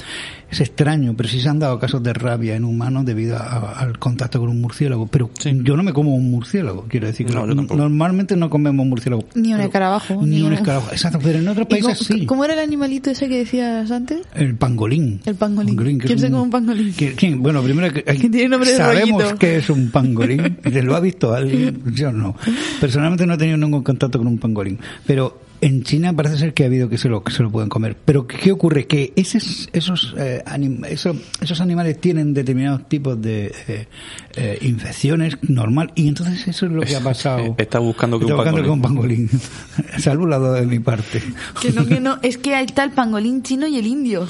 es 0.50 0.62
extraño, 0.62 1.14
pero 1.16 1.30
sí 1.30 1.40
se 1.42 1.50
han 1.50 1.60
dado 1.60 1.78
casos 1.80 2.02
de 2.04 2.14
rabia 2.14 2.56
en 2.56 2.64
humanos 2.64 3.06
debido 3.06 3.38
a- 3.38 3.74
al 3.80 4.00
contacto 4.00 4.40
con 4.40 4.50
un 4.50 4.62
murciélago. 4.62 5.08
Pero 5.08 5.30
yo 5.44 5.76
no 5.78 5.84
me 5.84 5.94
como 5.94 6.16
un 6.16 6.32
murciélago, 6.32 6.86
quiero 6.88 7.08
decir 7.08 7.26
que 7.28 7.34
No, 7.34 7.46
no- 7.46 7.64
normalmente 7.64 8.36
no 8.36 8.50
comemos 8.50 8.86
murciélago. 8.86 9.24
Ni 9.36 9.54
un 9.54 9.62
escarabajo. 9.62 10.22
Ni 10.26 10.42
un 10.42 10.54
escarabajo, 10.54 10.92
exacto, 10.92 11.20
pero 11.22 11.40
en 11.40 11.48
otros 11.48 11.68
¿Y 11.70 11.70
países 11.70 12.08
cómo, 12.08 12.20
sí. 12.20 12.26
¿Cómo 12.26 12.46
era 12.46 12.54
el 12.54 12.60
animalito 12.60 13.10
ese 13.12 13.28
que 13.28 13.38
decías 13.40 13.92
antes? 13.92 14.20
El 14.36 14.56
pangolín. 14.56 15.20
El 15.26 15.36
pangolín. 15.36 15.98
¿Quién 16.00 16.20
se 16.20 16.30
come 16.30 16.44
un 16.44 16.50
pangolín? 16.50 16.94
que- 16.94 17.14
¿quién? 17.14 17.42
Bueno, 17.42 17.62
primero 17.62 17.92
que, 17.94 18.04
hay- 18.08 18.18
Que 18.18 18.30
tiene 18.38 18.50
nombre 18.50 18.72
de 18.72 18.78
sabemos 18.78 19.22
rollito. 19.24 19.40
que 19.40 19.58
es 19.58 19.70
un 19.70 19.90
pangolín. 19.92 20.58
¿Se 20.64 20.82
lo 20.84 20.96
ha 20.96 21.00
visto 21.00 21.34
alguien? 21.34 21.82
Yo 21.94 22.12
no. 22.12 22.36
Personalmente 22.80 23.26
no 23.26 23.34
he 23.34 23.38
tenido 23.38 23.58
ningún 23.58 23.84
contacto 23.84 24.18
con 24.18 24.28
un 24.28 24.38
pangolín. 24.38 24.80
Pero 25.06 25.42
en 25.60 25.82
China 25.82 26.14
parece 26.14 26.38
ser 26.38 26.54
que 26.54 26.62
ha 26.64 26.68
habido 26.68 26.88
que 26.88 27.00
se 27.00 27.10
lo, 27.10 27.24
que 27.24 27.32
se 27.32 27.42
lo 27.42 27.50
pueden 27.50 27.68
comer. 27.68 27.98
Pero 28.06 28.28
¿qué 28.28 28.52
ocurre? 28.52 28.86
Que 28.86 29.12
esos, 29.16 29.68
esos, 29.74 30.14
eh, 30.16 30.44
anim- 30.46 30.86
eso- 30.88 31.16
esos 31.42 31.60
animales 31.62 32.00
tienen 32.00 32.32
determinados 32.36 32.88
tipos 32.88 33.20
de 33.20 33.52
eh, 33.68 33.88
eh, 34.36 34.60
infecciones 34.62 35.38
normal 35.42 35.92
y 35.96 36.08
entonces 36.08 36.48
eso 36.48 36.68
es 36.68 36.72
lo 36.72 36.82
que 36.84 36.96
ha 36.96 37.00
pasado. 37.02 37.56
Está 37.58 37.80
buscando 37.80 38.20
que 38.20 38.26
Está 38.26 38.36
un 38.36 38.38
buscando 38.38 38.64
que 38.64 38.70
un 38.70 38.82
pangolín. 38.84 39.28
pangolín. 39.98 40.20
Burlado 40.20 40.54
de 40.54 40.66
mi 40.68 40.78
parte. 40.80 41.22
Que 41.60 41.72
no, 41.72 41.86
que 41.88 42.00
no. 42.00 42.20
Es 42.22 42.38
que 42.38 42.54
ahí 42.54 42.66
está 42.66 42.84
el 42.84 42.92
pangolín 42.92 43.42
chino 43.42 43.66
y 43.68 43.78
el 43.78 43.88
indio. 43.88 44.28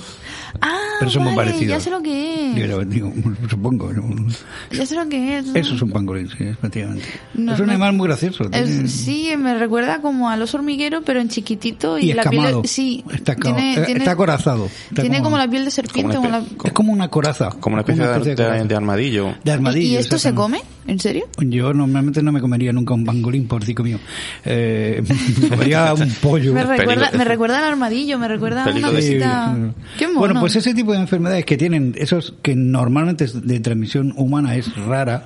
Ah, 0.61 0.77
Pero 0.99 1.11
son 1.11 1.23
muy 1.23 1.35
vale, 1.35 1.51
parecidos. 1.51 1.77
ya 1.77 1.79
sé 1.83 1.89
lo 1.89 2.01
que 2.01 2.49
es. 2.51 2.55
Digo, 2.55 2.85
digo, 2.85 3.13
supongo. 3.49 3.91
¿no? 3.93 4.27
Ya 4.71 4.85
sé 4.85 4.95
lo 4.95 5.07
que 5.07 5.37
es. 5.39 5.45
Eso 5.53 5.75
es 5.75 5.81
un 5.81 5.91
pangolín, 5.91 6.29
sí, 6.29 6.43
efectivamente. 6.45 7.05
No, 7.33 7.53
es 7.53 7.59
un 7.59 7.65
no- 7.67 7.71
animal 7.73 7.93
muy 7.93 8.07
gracioso. 8.07 8.43
Es- 8.45 8.49
tiene- 8.51 8.87
sí, 8.87 9.29
me 9.37 9.57
recuerda 9.57 10.01
como 10.01 10.29
al 10.29 10.41
oso 10.41 10.57
hormiguero, 10.57 11.01
pero 11.03 11.19
en 11.19 11.29
chiquitito 11.29 11.97
y, 11.99 12.11
y 12.11 12.13
la 12.13 12.23
piel. 12.23 12.55
Sí, 12.65 13.03
está, 13.13 13.35
tiene, 13.35 13.73
eh, 13.75 13.81
tiene- 13.85 13.99
está 13.99 14.11
acorazado. 14.11 14.65
Está 14.89 15.01
tiene 15.01 15.21
como 15.21 15.37
la 15.37 15.47
piel 15.49 15.65
de 15.65 15.71
serpiente. 15.71 16.15
Como 16.15 16.27
Como 16.27 16.37
una 16.37 16.39
la- 16.39 16.67
Es 16.67 16.73
como 16.73 16.93
una 16.93 17.07
coraza. 17.09 17.49
Como 17.59 17.75
una 17.75 17.81
especie, 17.81 18.03
de, 18.03 18.07
de- 18.07 18.35
coraza. 18.35 18.63
de 18.65 18.75
armadillo. 18.75 19.35
De 19.43 19.51
armadillo. 19.51 19.87
¿Y 19.93 19.95
esto 19.97 20.17
se 20.17 20.33
come? 20.33 20.61
¿En 20.87 20.99
serio? 20.99 21.27
Yo 21.39 21.73
normalmente 21.73 22.23
no 22.23 22.31
me 22.31 22.39
comería 22.39 22.71
nunca 22.71 22.93
un 22.93 23.03
pangolín, 23.03 23.45
por 23.47 23.63
cico 23.65 23.83
mío. 23.83 23.99
Eh, 24.45 25.03
me 25.41 25.49
comería 25.49 25.93
un 25.93 26.09
pollo. 26.21 26.53
Me 26.53 26.63
recuerda, 26.63 27.11
me 27.11 27.25
recuerda 27.25 27.57
al 27.59 27.65
armadillo, 27.65 28.17
me 28.17 28.27
recuerda 28.29 28.63
a 28.63 28.69
una 28.71 28.89
de- 28.91 28.95
cosita. 28.95 29.57
Qué 29.97 30.07
mono. 30.07 30.19
Bueno, 30.19 30.36
pues 30.39 30.55
ese 30.55 30.73
tipo 30.73 30.93
de 30.93 30.99
enfermedades 30.99 31.45
que 31.45 31.57
tienen, 31.57 31.93
esos 31.97 32.33
que 32.41 32.55
normalmente 32.55 33.25
es 33.25 33.45
de 33.45 33.59
transmisión 33.59 34.13
humana 34.17 34.55
es 34.55 34.75
rara, 34.75 35.25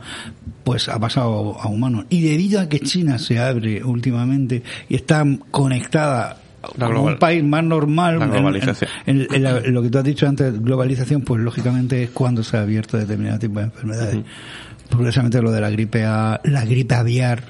pues 0.63 0.89
ha 0.89 0.99
pasado 0.99 1.57
a 1.59 1.67
humanos. 1.67 2.05
Y 2.09 2.21
debido 2.21 2.59
a 2.59 2.69
que 2.69 2.79
China 2.79 3.17
se 3.17 3.39
abre 3.39 3.83
últimamente 3.83 4.63
y 4.89 4.95
está 4.95 5.23
conectada 5.51 6.37
La 6.77 6.85
como 6.87 6.99
global- 6.99 7.13
un 7.13 7.19
país 7.19 7.43
más 7.43 7.63
normal, 7.63 8.19
la 8.19 8.27
globalización. 8.27 8.89
en- 9.05 9.21
en- 9.21 9.27
en 9.33 9.43
la- 9.43 9.59
lo 9.61 9.81
que 9.81 9.89
tú 9.89 9.97
has 9.97 10.03
dicho 10.03 10.27
antes, 10.27 10.61
globalización, 10.61 11.21
pues 11.21 11.41
lógicamente 11.41 12.03
es 12.03 12.09
cuando 12.11 12.43
se 12.43 12.57
ha 12.57 12.61
abierto 12.61 12.97
determinado 12.97 13.39
tipo 13.39 13.59
de 13.59 13.65
enfermedades. 13.65 14.19
Precisamente 14.89 15.41
lo 15.41 15.51
de 15.51 15.61
la 15.61 15.69
gripe 15.69 16.03
A, 16.05 16.39
la 16.43 16.65
gripe 16.65 16.95
aviar, 16.95 17.43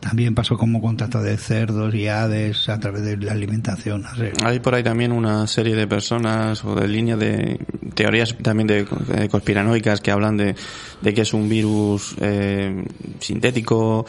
también 0.00 0.34
pasó 0.34 0.56
como 0.56 0.80
contacto 0.80 1.22
de 1.22 1.36
cerdos 1.36 1.94
y 1.94 2.08
aves 2.08 2.68
a 2.68 2.78
través 2.78 3.02
de 3.02 3.16
la 3.16 3.32
alimentación. 3.32 4.04
Hay 4.44 4.60
por 4.60 4.74
ahí 4.74 4.82
también 4.82 5.12
una 5.12 5.46
serie 5.46 5.74
de 5.74 5.86
personas 5.86 6.64
o 6.64 6.74
de 6.74 6.88
líneas 6.88 7.18
de 7.18 7.58
teorías 7.94 8.36
también 8.42 8.66
de, 8.68 9.28
conspiranoicas 9.28 10.00
que 10.00 10.10
hablan 10.10 10.36
de, 10.36 10.54
de 11.00 11.14
que 11.14 11.22
es 11.22 11.34
un 11.34 11.48
virus 11.48 12.14
eh, 12.20 12.84
sintético 13.18 14.06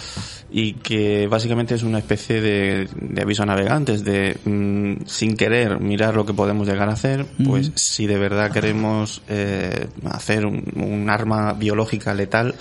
y 0.52 0.74
que 0.74 1.28
básicamente 1.28 1.76
es 1.76 1.84
una 1.84 1.98
especie 1.98 2.40
de, 2.40 2.88
de 2.96 3.22
aviso 3.22 3.44
a 3.44 3.46
navegantes 3.48 4.04
de 4.04 4.38
mm, 4.46 5.06
sin 5.08 5.36
querer 5.36 5.80
mirar 5.80 6.16
lo 6.16 6.26
que 6.26 6.34
podemos 6.34 6.68
llegar 6.68 6.90
a 6.90 6.94
hacer, 6.94 7.26
pues 7.44 7.72
si 7.76 8.06
de 8.06 8.18
verdad 8.18 8.52
queremos 8.52 9.22
eh, 9.28 9.88
hacer 10.06 10.46
un, 10.46 10.64
un 10.76 11.10
arma 11.10 11.54
biológica 11.54 12.14
letal 12.14 12.56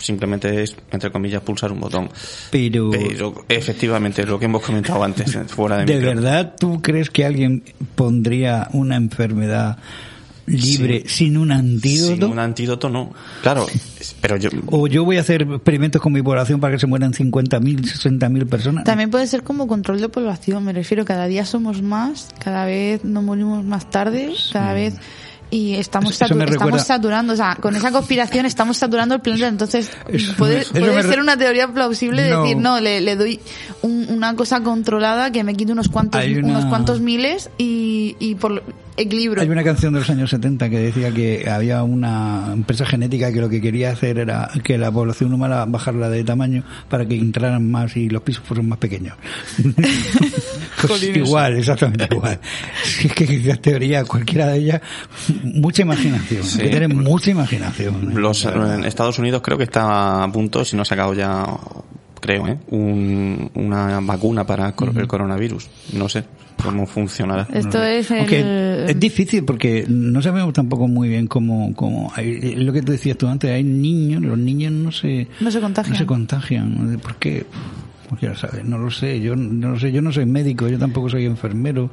simplemente 0.00 0.62
es, 0.62 0.76
entre 0.90 1.10
comillas, 1.10 1.42
pulsar 1.42 1.72
un 1.72 1.80
botón. 1.80 2.10
Pero, 2.50 2.90
Pero 2.90 3.44
efectivamente, 3.48 4.24
lo 4.24 4.38
que 4.38 4.46
hemos 4.46 4.62
comentado 4.62 5.02
antes, 5.04 5.36
fuera 5.48 5.78
de 5.78 5.84
¿de 5.86 5.94
micro. 5.94 6.14
verdad 6.14 6.54
tú 6.58 6.80
crees 6.82 7.10
que 7.10 7.24
alguien 7.24 7.62
pondría 7.94 8.68
una 8.72 8.96
enfermedad 8.96 9.78
libre 10.46 11.04
sin 11.06 11.36
un 11.36 11.52
antídoto? 11.52 12.26
Sin 12.26 12.32
un 12.32 12.38
antídoto 12.38 12.88
no. 12.88 13.12
Claro, 13.42 13.66
pero 14.20 14.36
yo... 14.36 14.50
O 14.66 14.86
yo 14.86 15.04
voy 15.04 15.16
a 15.16 15.20
hacer 15.20 15.42
experimentos 15.42 16.02
con 16.02 16.12
mi 16.12 16.22
población 16.22 16.60
para 16.60 16.74
que 16.74 16.80
se 16.80 16.86
mueran 16.86 17.12
50.000, 17.12 17.60
60.000 17.60 18.46
personas. 18.48 18.84
También 18.84 19.10
puede 19.10 19.26
ser 19.26 19.42
como 19.42 19.66
control 19.66 20.00
de 20.00 20.08
población, 20.08 20.64
me 20.64 20.72
refiero, 20.72 21.04
cada 21.04 21.26
día 21.26 21.44
somos 21.44 21.82
más, 21.82 22.28
cada 22.38 22.64
vez 22.64 23.04
nos 23.04 23.22
morimos 23.22 23.64
más 23.64 23.90
tarde, 23.90 24.32
cada 24.52 24.72
vez 24.72 24.94
y 25.50 25.74
estamos, 25.74 26.12
Eso- 26.12 26.24
eso 26.26 26.44
estamos 26.44 26.82
saturando, 26.82 27.32
o 27.32 27.36
sea, 27.36 27.56
con 27.60 27.74
esa 27.76 27.90
conspiración 27.90 28.46
estamos 28.46 28.76
saturando 28.76 29.14
el 29.16 29.20
planeta, 29.20 29.48
entonces 29.48 29.90
Eso 30.08 30.34
puede, 30.36 30.64
me 30.74 31.02
ser 31.02 31.20
una 31.20 31.36
teoría 31.36 31.68
plausible 31.68 32.22
de 32.22 32.30
No. 32.30 32.42
decir, 32.42 32.56
no, 32.56 32.80
le, 32.80 33.00
le 33.00 33.16
doy 33.16 33.40
un- 33.82 34.06
una 34.10 34.34
cosa 34.36 34.62
controlada 34.62 35.32
que 35.32 35.42
me 35.44 35.54
quite 35.54 35.72
unos 35.72 35.88
cuantos, 35.88 36.24
una- 36.24 36.46
unos 36.48 36.64
cuantos 36.66 37.00
miles 37.00 37.50
y, 37.58 38.16
y 38.20 38.34
por 38.36 38.62
equilibrio. 38.96 39.42
Hay 39.42 39.48
una 39.48 39.64
canción 39.64 39.94
de 39.94 40.00
los 40.00 40.10
años 40.10 40.28
70 40.30 40.68
que 40.68 40.78
decía 40.78 41.10
que 41.10 41.48
había 41.48 41.82
una 41.82 42.50
empresa 42.52 42.84
genética 42.84 43.32
que 43.32 43.40
lo 43.40 43.48
que 43.48 43.60
quería 43.60 43.90
hacer 43.92 44.18
era 44.18 44.50
que 44.62 44.76
la 44.76 44.92
población 44.92 45.32
humana 45.32 45.64
bajarla 45.66 46.10
de 46.10 46.22
tamaño 46.22 46.64
para 46.90 47.06
que 47.06 47.16
entraran 47.16 47.70
más 47.70 47.96
y 47.96 48.08
los 48.10 48.20
pisos 48.22 48.44
fueran 48.44 48.68
más 48.68 48.78
pequeños. 48.78 49.16
pues 50.86 51.02
igual, 51.02 51.56
exactamente 51.56 52.08
igual. 52.10 52.38
Si 52.84 53.06
es 53.08 53.12
que 53.14 53.38
la 53.44 53.56
teoría, 53.56 54.04
cualquiera 54.04 54.46
de 54.48 54.58
ellas, 54.58 54.80
mucha 55.44 55.82
imaginación. 55.82 56.42
Sí. 56.42 56.60
Hay 56.60 56.68
que 56.68 56.74
tener 56.74 56.94
mucha 56.94 57.30
imaginación. 57.30 58.14
Los, 58.20 58.44
en 58.44 58.84
Estados 58.84 59.18
Unidos 59.18 59.42
creo 59.42 59.58
que 59.58 59.64
está 59.64 60.24
a 60.24 60.32
punto, 60.32 60.64
si 60.64 60.76
no 60.76 60.82
ha 60.82 60.84
sacado 60.84 61.14
ya, 61.14 61.46
creo, 62.20 62.46
¿eh? 62.48 62.58
Un- 62.68 63.50
una 63.54 64.00
vacuna 64.00 64.46
para 64.46 64.74
el 64.96 65.06
coronavirus. 65.06 65.68
No 65.94 66.08
sé 66.08 66.24
cómo 66.62 66.86
funcionará. 66.86 67.48
Esto 67.52 67.82
es 67.82 68.10
el... 68.10 68.90
Es 68.90 69.00
difícil 69.00 69.44
porque 69.44 69.86
no 69.88 70.20
sabemos 70.20 70.52
tampoco 70.52 70.86
muy 70.88 71.08
bien 71.08 71.26
cómo, 71.26 71.72
cómo 71.74 72.12
hay- 72.14 72.54
lo 72.56 72.72
que 72.72 72.82
tú 72.82 72.92
decías 72.92 73.16
tú 73.16 73.26
antes, 73.28 73.50
hay 73.50 73.64
niños, 73.64 74.20
los 74.22 74.36
niños 74.38 74.72
no 74.72 74.92
se, 74.92 75.26
No 75.40 75.50
se 75.50 75.60
contagian. 75.60 75.92
no 75.92 75.98
se 75.98 76.06
contagian. 76.06 76.98
¿Por 77.02 77.16
qué? 77.16 77.46
Ya 78.20 78.34
sabes, 78.34 78.64
no 78.64 78.78
lo 78.78 78.90
sé, 78.90 79.20
yo 79.20 79.36
no 79.36 79.70
lo 79.70 79.78
sé, 79.78 79.92
yo 79.92 80.02
no 80.02 80.10
soy 80.12 80.26
médico, 80.26 80.66
yo 80.68 80.78
tampoco 80.78 81.08
soy 81.08 81.26
enfermero, 81.26 81.90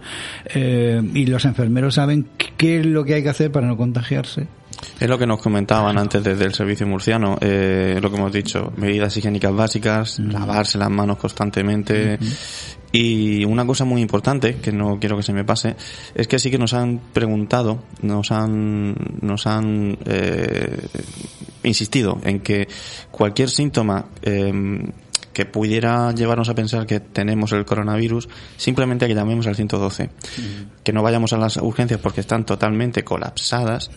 eh, 0.54 1.02
y 1.14 1.26
los 1.28 1.46
enfermeros 1.46 1.96
saben 1.96 2.28
qué- 2.58 2.80
es 2.80 2.86
lo 2.86 3.04
que 3.06 3.14
hay 3.16 3.24
que 3.24 3.30
hacer 3.30 3.52
para 3.52 3.68
no 3.68 3.78
contagiarse. 3.78 4.48
Es 5.00 5.10
lo 5.10 5.18
que 5.18 5.26
nos 5.26 5.42
comentaban 5.42 5.98
antes 5.98 6.24
desde 6.24 6.46
el 6.46 6.54
servicio 6.54 6.86
murciano, 6.88 7.38
eh, 7.42 8.00
lo 8.02 8.10
que 8.12 8.18
hemos 8.18 8.32
dicho, 8.32 8.72
medidas 8.78 9.16
higiénicas 9.18 9.54
básicas, 9.54 10.20
lavarse 10.20 10.78
las 10.78 10.90
manos 10.90 11.18
constantemente. 11.18 12.18
Y 12.92 13.44
una 13.46 13.66
cosa 13.66 13.86
muy 13.86 14.02
importante, 14.02 14.56
que 14.56 14.72
no 14.72 14.98
quiero 15.00 15.18
que 15.18 15.24
se 15.24 15.34
me 15.34 15.44
pase, 15.44 15.76
es 16.16 16.28
que 16.28 16.40
sí 16.40 16.50
que 16.52 16.58
nos 16.58 16.74
han 16.74 17.00
preguntado, 17.12 17.84
nos 18.02 18.32
han, 18.32 18.96
nos 19.22 19.46
han 19.48 19.98
eh, 20.06 20.88
insistido 21.64 22.20
en 22.24 22.40
que 22.40 22.68
cualquier 23.12 23.50
síntoma 23.50 24.06
eh, 24.22 24.54
que 25.38 25.46
pudiera 25.46 26.12
llevarnos 26.14 26.50
a 26.50 26.56
pensar 26.56 26.88
que 26.88 27.00
tenemos 27.00 27.52
el 27.52 27.64
coronavirus, 27.64 28.28
simplemente 28.58 29.06
que 29.06 29.14
llamemos 29.14 29.46
al 29.46 29.56
112. 29.56 30.10
Que 30.88 30.94
no 30.94 31.04
vayamos 31.04 31.34
a 31.34 31.38
las 31.38 31.58
urgencias 31.58 32.00
porque 32.00 32.22
están 32.22 32.46
totalmente 32.46 33.04
colapsadas 33.04 33.92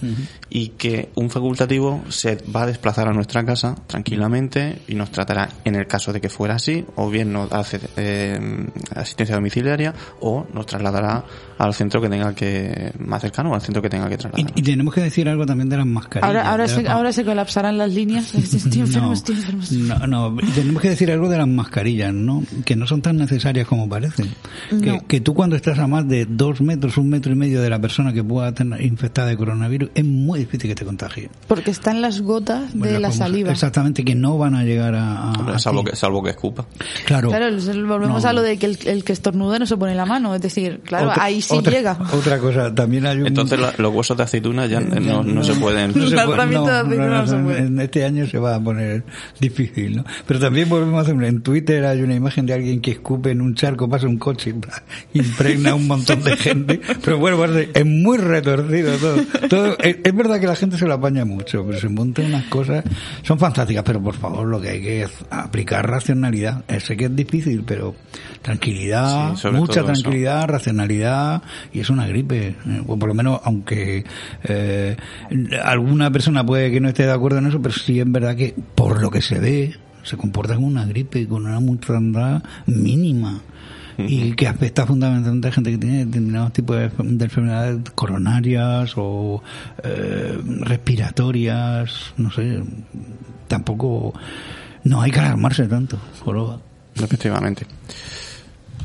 y 0.49 0.71
que 0.71 1.11
un 1.15 1.31
facultativo 1.31 2.03
se 2.09 2.43
va 2.53 2.63
a 2.63 2.67
desplazar 2.67 3.07
a 3.07 3.13
nuestra 3.13 3.45
casa 3.45 3.77
tranquilamente 3.87 4.83
y 4.89 4.97
nos 4.97 5.13
tratará 5.13 5.51
en 5.65 5.77
el 5.77 5.87
caso 5.87 6.13
de 6.13 6.21
que 6.21 6.29
fuera 6.29 6.57
así, 6.57 6.85
o 6.97 7.09
bien 7.09 7.33
nos 7.33 7.53
hace 7.53 7.79
eh, 7.97 8.67
asistencia 8.97 9.37
domiciliaria 9.37 9.95
o 10.19 10.49
nos 10.53 10.67
trasladará 10.67 11.25
al 11.59 11.75
centro 11.75 12.01
que 12.01 12.09
tenga 12.09 12.35
que, 12.35 12.93
más 12.99 13.21
cercano 13.23 13.51
o 13.51 13.55
al 13.55 13.61
centro 13.61 13.81
que 13.83 13.89
tenga 13.89 14.09
que 14.09 14.17
trasladar. 14.17 14.53
y 14.57 14.63
tenemos 14.63 14.93
que 14.93 15.03
decir 15.03 15.29
algo 15.29 15.47
también 15.47 15.69
de 15.69 15.77
las 15.77 15.87
mascarillas. 15.87 16.27
Ahora, 16.27 16.51
ahora, 16.51 16.67
se, 16.67 16.89
ahora 16.89 17.13
se 17.13 17.25
colapsarán 17.25 17.79
las 17.79 17.95
líneas. 17.95 18.35
Estoy 18.35 18.81
enfermo, 18.81 19.09
no, 19.09 19.13
estoy 19.13 19.37
enfermo. 19.37 19.63
no, 19.71 20.31
no, 20.33 20.37
tenemos 20.57 20.83
que 20.83 20.89
decir 20.89 21.13
algo 21.13 21.29
de 21.29 21.39
las 21.39 21.47
mascarillas, 21.47 22.13
¿no? 22.13 22.43
Que 22.65 22.75
no 22.75 22.89
son 22.89 23.01
tan 23.01 23.17
necesarias 23.17 23.69
como 23.69 23.89
parecen. 23.89 24.35
Que, 24.71 25.03
que 25.07 25.21
tú 25.21 25.35
cuando 25.35 25.55
estás 25.55 25.79
a 25.79 25.87
más 25.87 26.09
de 26.09 26.25
dos 26.27 26.61
metros, 26.63 26.80
un 26.97 27.09
metro 27.09 27.33
y 27.33 27.37
medio 27.37 27.61
de 27.63 27.71
la 27.71 27.79
persona 27.81 28.13
que 28.13 28.23
pueda 28.25 28.53
tener 28.53 28.81
infectada 28.83 29.29
de 29.29 29.37
coronavirus, 29.37 29.91
es 29.95 30.05
muy 30.05 30.41
difícil 30.41 30.69
que 30.71 30.75
te 30.75 30.85
contagie. 30.85 31.31
Porque 31.47 31.71
están 31.71 32.01
las 32.01 32.21
gotas 32.21 32.73
de 32.73 32.79
Bueno, 32.79 32.99
la 33.01 33.09
como- 33.09 33.19
saliva. 33.19 33.53
Exactamente, 33.53 34.05
que 34.05 34.15
no 34.15 34.39
van 34.39 34.55
a 34.55 34.65
llegar 34.65 34.95
a... 34.95 35.31
a- 35.31 35.33
Hombre, 35.33 35.55
a 35.55 35.59
salvo, 35.59 35.85
que, 35.85 35.97
salvo 35.97 36.23
que 36.23 36.31
escupa. 36.31 36.67
Claro. 37.07 37.29
Claro, 37.29 37.47
volvemos 37.87 38.23
No. 38.23 38.29
a 38.29 38.33
lo 38.33 38.43
de 38.43 38.59
que 38.59 38.67
el, 38.67 38.79
el 38.87 39.05
que 39.05 39.13
estornuda 39.13 39.59
no 39.59 39.67
se 39.67 39.77
pone 39.77 39.95
la 39.95 40.07
mano. 40.07 40.35
Es 40.35 40.43
decir, 40.43 40.81
claro, 40.85 41.11
Otra- 41.11 41.25
ahí 41.25 41.41
sí 41.43 41.55
otra- 41.55 41.73
llega. 41.73 41.99
Otra 42.13 42.39
cosa, 42.39 42.75
también 42.75 43.07
hay 43.07 43.19
un... 43.21 43.27
Entonces 43.27 43.59
la- 43.61 43.75
los 43.79 43.95
huesos 43.95 44.17
de 44.17 44.23
aceituna 44.23 44.67
ya 44.67 44.81
no, 44.81 45.23
no 45.23 45.45
se 45.45 45.55
pueden... 45.55 45.89
No 45.95 46.07
se 46.09 46.17
puede- 46.17 46.47
no 46.47 47.27
se 47.27 47.37
no, 47.37 47.45
pueden. 47.45 47.67
En 47.67 47.81
este 47.81 48.05
año 48.05 48.27
se 48.27 48.39
va 48.39 48.55
a 48.55 48.61
poner 48.61 49.05
difícil, 49.41 49.97
¿no? 49.97 50.05
Pero 50.27 50.41
también 50.41 50.69
volvemos 50.69 50.99
a 50.99 51.03
hacer 51.03 51.21
en 51.25 51.43
Twitter 51.43 51.85
hay 51.85 52.01
una 52.03 52.15
imagen 52.15 52.47
de 52.47 52.55
alguien 52.55 52.81
que 52.81 52.93
escupe 52.93 53.31
en 53.31 53.41
un 53.41 53.55
charco, 53.55 53.89
pasa 53.89 54.07
un 54.07 54.17
coche 54.19 54.55
y 55.13 55.19
impregna 55.19 55.71
a 55.71 55.75
un 55.75 55.87
montón 55.87 56.23
de 56.23 56.37
gente. 56.37 56.70
Pero 57.05 57.19
bueno, 57.19 57.45
es 57.47 57.87
muy 57.87 58.19
retorcido 58.19 58.97
todo. 58.99 59.17
Todo- 59.49 59.79
es, 59.79 59.97
es 60.05 60.15
verdad 60.15 60.39
que 60.41 60.47
la 60.47 60.57
gente 60.57 60.77
se 60.79 60.87
lo 60.87 60.95
apaña 60.95 61.25
mucho, 61.25 61.65
pero 61.67 61.79
se 61.79 61.89
montan 61.89 62.27
unas 62.27 62.45
cosas, 62.45 62.85
son 63.23 63.39
fantásticas, 63.39 63.83
pero 63.85 64.03
por 64.03 64.15
favor 64.15 64.47
lo 64.47 64.61
que 64.61 64.69
hay 64.71 64.81
que 64.83 65.03
es 65.03 65.11
aplicar 65.31 65.89
racionalidad. 65.89 66.65
Eh, 66.69 66.81
Sé 66.81 66.97
que 66.97 67.07
es 67.07 67.17
difícil, 67.17 67.63
pero 67.67 67.95
tranquilidad, 68.43 69.37
Sí, 69.37 69.49
mucha 69.49 69.81
eso. 69.81 69.85
tranquilidad, 69.85 70.49
racionalidad, 70.49 71.43
y 71.73 71.81
es 71.81 71.91
una 71.91 72.07
gripe. 72.07 72.49
eh, 72.49 72.83
O 72.87 72.99
por 72.99 73.09
lo 73.09 73.15
menos, 73.15 73.41
aunque 73.45 74.05
eh, 74.45 74.97
alguna 75.63 76.11
persona 76.11 76.45
puede 76.45 76.71
que 76.71 76.81
no 76.81 76.89
esté 76.89 77.05
de 77.05 77.13
acuerdo 77.13 77.39
en 77.39 77.47
eso, 77.47 77.61
pero 77.61 77.75
sí 77.75 78.01
es 78.01 78.11
verdad 78.11 78.37
que 78.37 78.55
por 78.75 79.01
lo 79.03 79.11
que 79.11 79.23
se 79.23 79.39
ve, 79.39 79.75
se 80.03 80.17
comporta 80.17 80.55
como 80.55 80.67
una 80.67 80.87
gripe, 80.87 81.27
con 81.27 81.47
una 81.47 81.61
mortandad 81.61 82.43
mínima. 82.67 83.41
Y 83.99 84.33
que 84.33 84.47
afecta 84.47 84.87
fundamentalmente 84.87 85.49
a 85.49 85.53
gente 85.53 85.71
que 85.71 85.79
tiene 85.79 86.05
determinados 86.07 86.53
tipos 86.53 86.77
de, 86.77 86.91
de 86.99 87.25
enfermedades 87.25 87.91
coronarias 87.95 88.93
o 88.97 89.43
eh, 89.83 90.39
respiratorias, 90.61 92.15
no 92.17 92.31
sé, 92.31 92.63
tampoco, 93.49 94.15
no 94.85 95.03
hay 95.03 95.11
que 95.11 95.21
alarmarse 95.21 95.67
tanto, 95.67 95.99
joroba. 96.25 96.61
Efectivamente. 96.95 97.67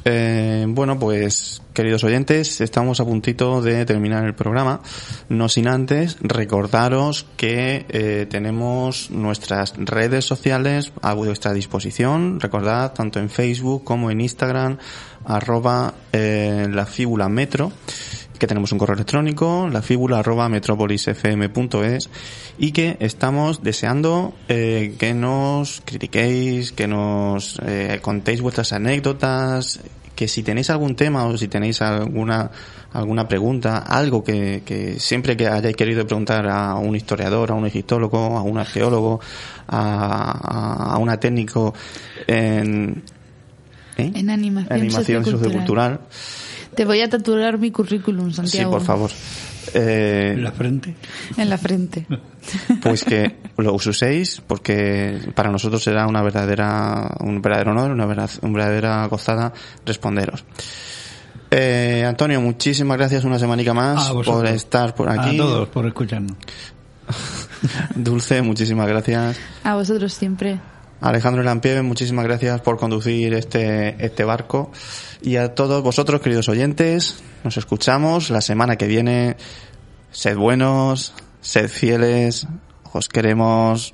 Eh, 0.07 0.65
bueno, 0.67 0.99
pues 0.99 1.63
queridos 1.73 2.03
oyentes, 2.03 2.61
estamos 2.61 2.99
a 2.99 3.05
puntito 3.05 3.59
de 3.63 3.85
terminar 3.85 4.23
el 4.23 4.35
programa. 4.35 4.81
No 5.29 5.49
sin 5.49 5.67
antes 5.67 6.17
recordaros 6.21 7.25
que 7.37 7.87
eh, 7.89 8.27
tenemos 8.29 9.09
nuestras 9.09 9.73
redes 9.75 10.23
sociales 10.23 10.93
a 11.01 11.15
vuestra 11.15 11.53
disposición. 11.53 12.39
Recordad, 12.39 12.93
tanto 12.93 13.19
en 13.19 13.31
Facebook 13.31 13.83
como 13.83 14.11
en 14.11 14.21
Instagram, 14.21 14.77
arroba 15.25 15.95
eh, 16.13 16.67
la 16.69 16.85
fíbula 16.85 17.27
metro 17.27 17.71
que 18.37 18.47
tenemos 18.47 18.71
un 18.71 18.77
correo 18.77 18.95
electrónico, 18.95 19.69
la 19.71 19.81
fíbula 19.81 20.19
arroba 20.19 20.49
metropolisfm.es 20.49 22.09
y 22.57 22.71
que 22.71 22.97
estamos 22.99 23.63
deseando 23.63 24.33
eh, 24.47 24.95
que 24.97 25.13
nos 25.13 25.81
critiquéis, 25.85 26.71
que 26.71 26.87
nos 26.87 27.59
eh, 27.65 27.99
contéis 28.01 28.41
vuestras 28.41 28.73
anécdotas, 28.73 29.79
que 30.15 30.27
si 30.27 30.43
tenéis 30.43 30.69
algún 30.69 30.95
tema 30.95 31.25
o 31.25 31.37
si 31.37 31.47
tenéis 31.47 31.81
alguna 31.81 32.51
alguna 32.93 33.27
pregunta, 33.27 33.79
algo 33.79 34.23
que, 34.23 34.63
que 34.65 35.01
siempre 35.01 35.35
que 35.35 35.47
hayáis 35.47 35.75
querido 35.75 36.07
preguntar 36.07 36.47
a 36.47 36.75
un 36.75 36.95
historiador, 36.95 37.51
a 37.51 37.53
un 37.53 37.65
egiptólogo, 37.65 38.37
a 38.37 38.41
un 38.41 38.57
arqueólogo, 38.57 39.19
a, 39.67 40.31
a, 40.31 40.93
a 40.93 40.97
una 40.97 41.19
técnico 41.19 41.73
en, 42.25 43.03
¿eh? 43.97 44.11
En 44.15 44.29
animación, 44.29 44.73
animación 44.73 45.25
sociocultural. 45.25 45.99
sociocultural. 45.99 45.99
Te 46.75 46.85
voy 46.85 47.01
a 47.01 47.09
tatuar 47.09 47.57
mi 47.57 47.71
currículum, 47.71 48.29
Sí, 48.29 48.35
Santiago. 48.35 48.71
por 48.71 48.81
favor. 48.81 49.11
Eh, 49.73 50.33
En 50.35 50.43
la 50.43 50.51
frente. 50.51 50.95
En 51.37 51.49
la 51.49 51.57
frente. 51.57 52.05
pues 52.81 53.03
que 53.03 53.37
lo 53.57 53.73
uséis 53.73 54.41
porque 54.45 55.19
para 55.33 55.49
nosotros 55.49 55.81
será 55.83 56.05
una 56.07 56.21
verdadera 56.21 57.15
un 57.21 57.41
verdadero 57.41 57.71
honor 57.71 57.91
una, 57.91 58.05
verdad, 58.05 58.29
una 58.43 58.53
verdadera 58.53 59.05
gozada 59.07 59.51
responderos 59.85 60.45
eh, 61.49 62.03
Antonio 62.07 62.39
muchísimas 62.41 62.97
gracias 62.97 63.23
una 63.23 63.39
semanica 63.39 63.73
más 63.73 64.11
por 64.11 64.45
estar 64.45 64.93
por 64.93 65.09
aquí 65.09 65.35
A 65.35 65.37
todos 65.37 65.69
por 65.69 65.87
escucharnos. 65.87 66.37
Dulce 67.95 68.41
muchísimas 68.43 68.87
gracias 68.87 69.37
A 69.63 69.73
vosotros 69.75 70.13
siempre. 70.13 70.59
Alejandro 71.01 71.43
Lampieve, 71.43 71.81
muchísimas 71.81 72.25
gracias 72.25 72.61
por 72.61 72.77
conducir 72.77 73.33
este, 73.33 73.95
este 74.03 74.23
barco. 74.23 74.71
Y 75.21 75.37
a 75.37 75.53
todos 75.53 75.83
vosotros, 75.83 76.21
queridos 76.21 76.49
oyentes, 76.49 77.23
nos 77.43 77.57
escuchamos 77.57 78.29
la 78.29 78.41
semana 78.41 78.77
que 78.77 78.87
viene. 78.87 79.37
Sed 80.11 80.37
buenos, 80.37 81.13
sed 81.41 81.69
fieles, 81.69 82.47
os 82.93 83.09
queremos. 83.09 83.93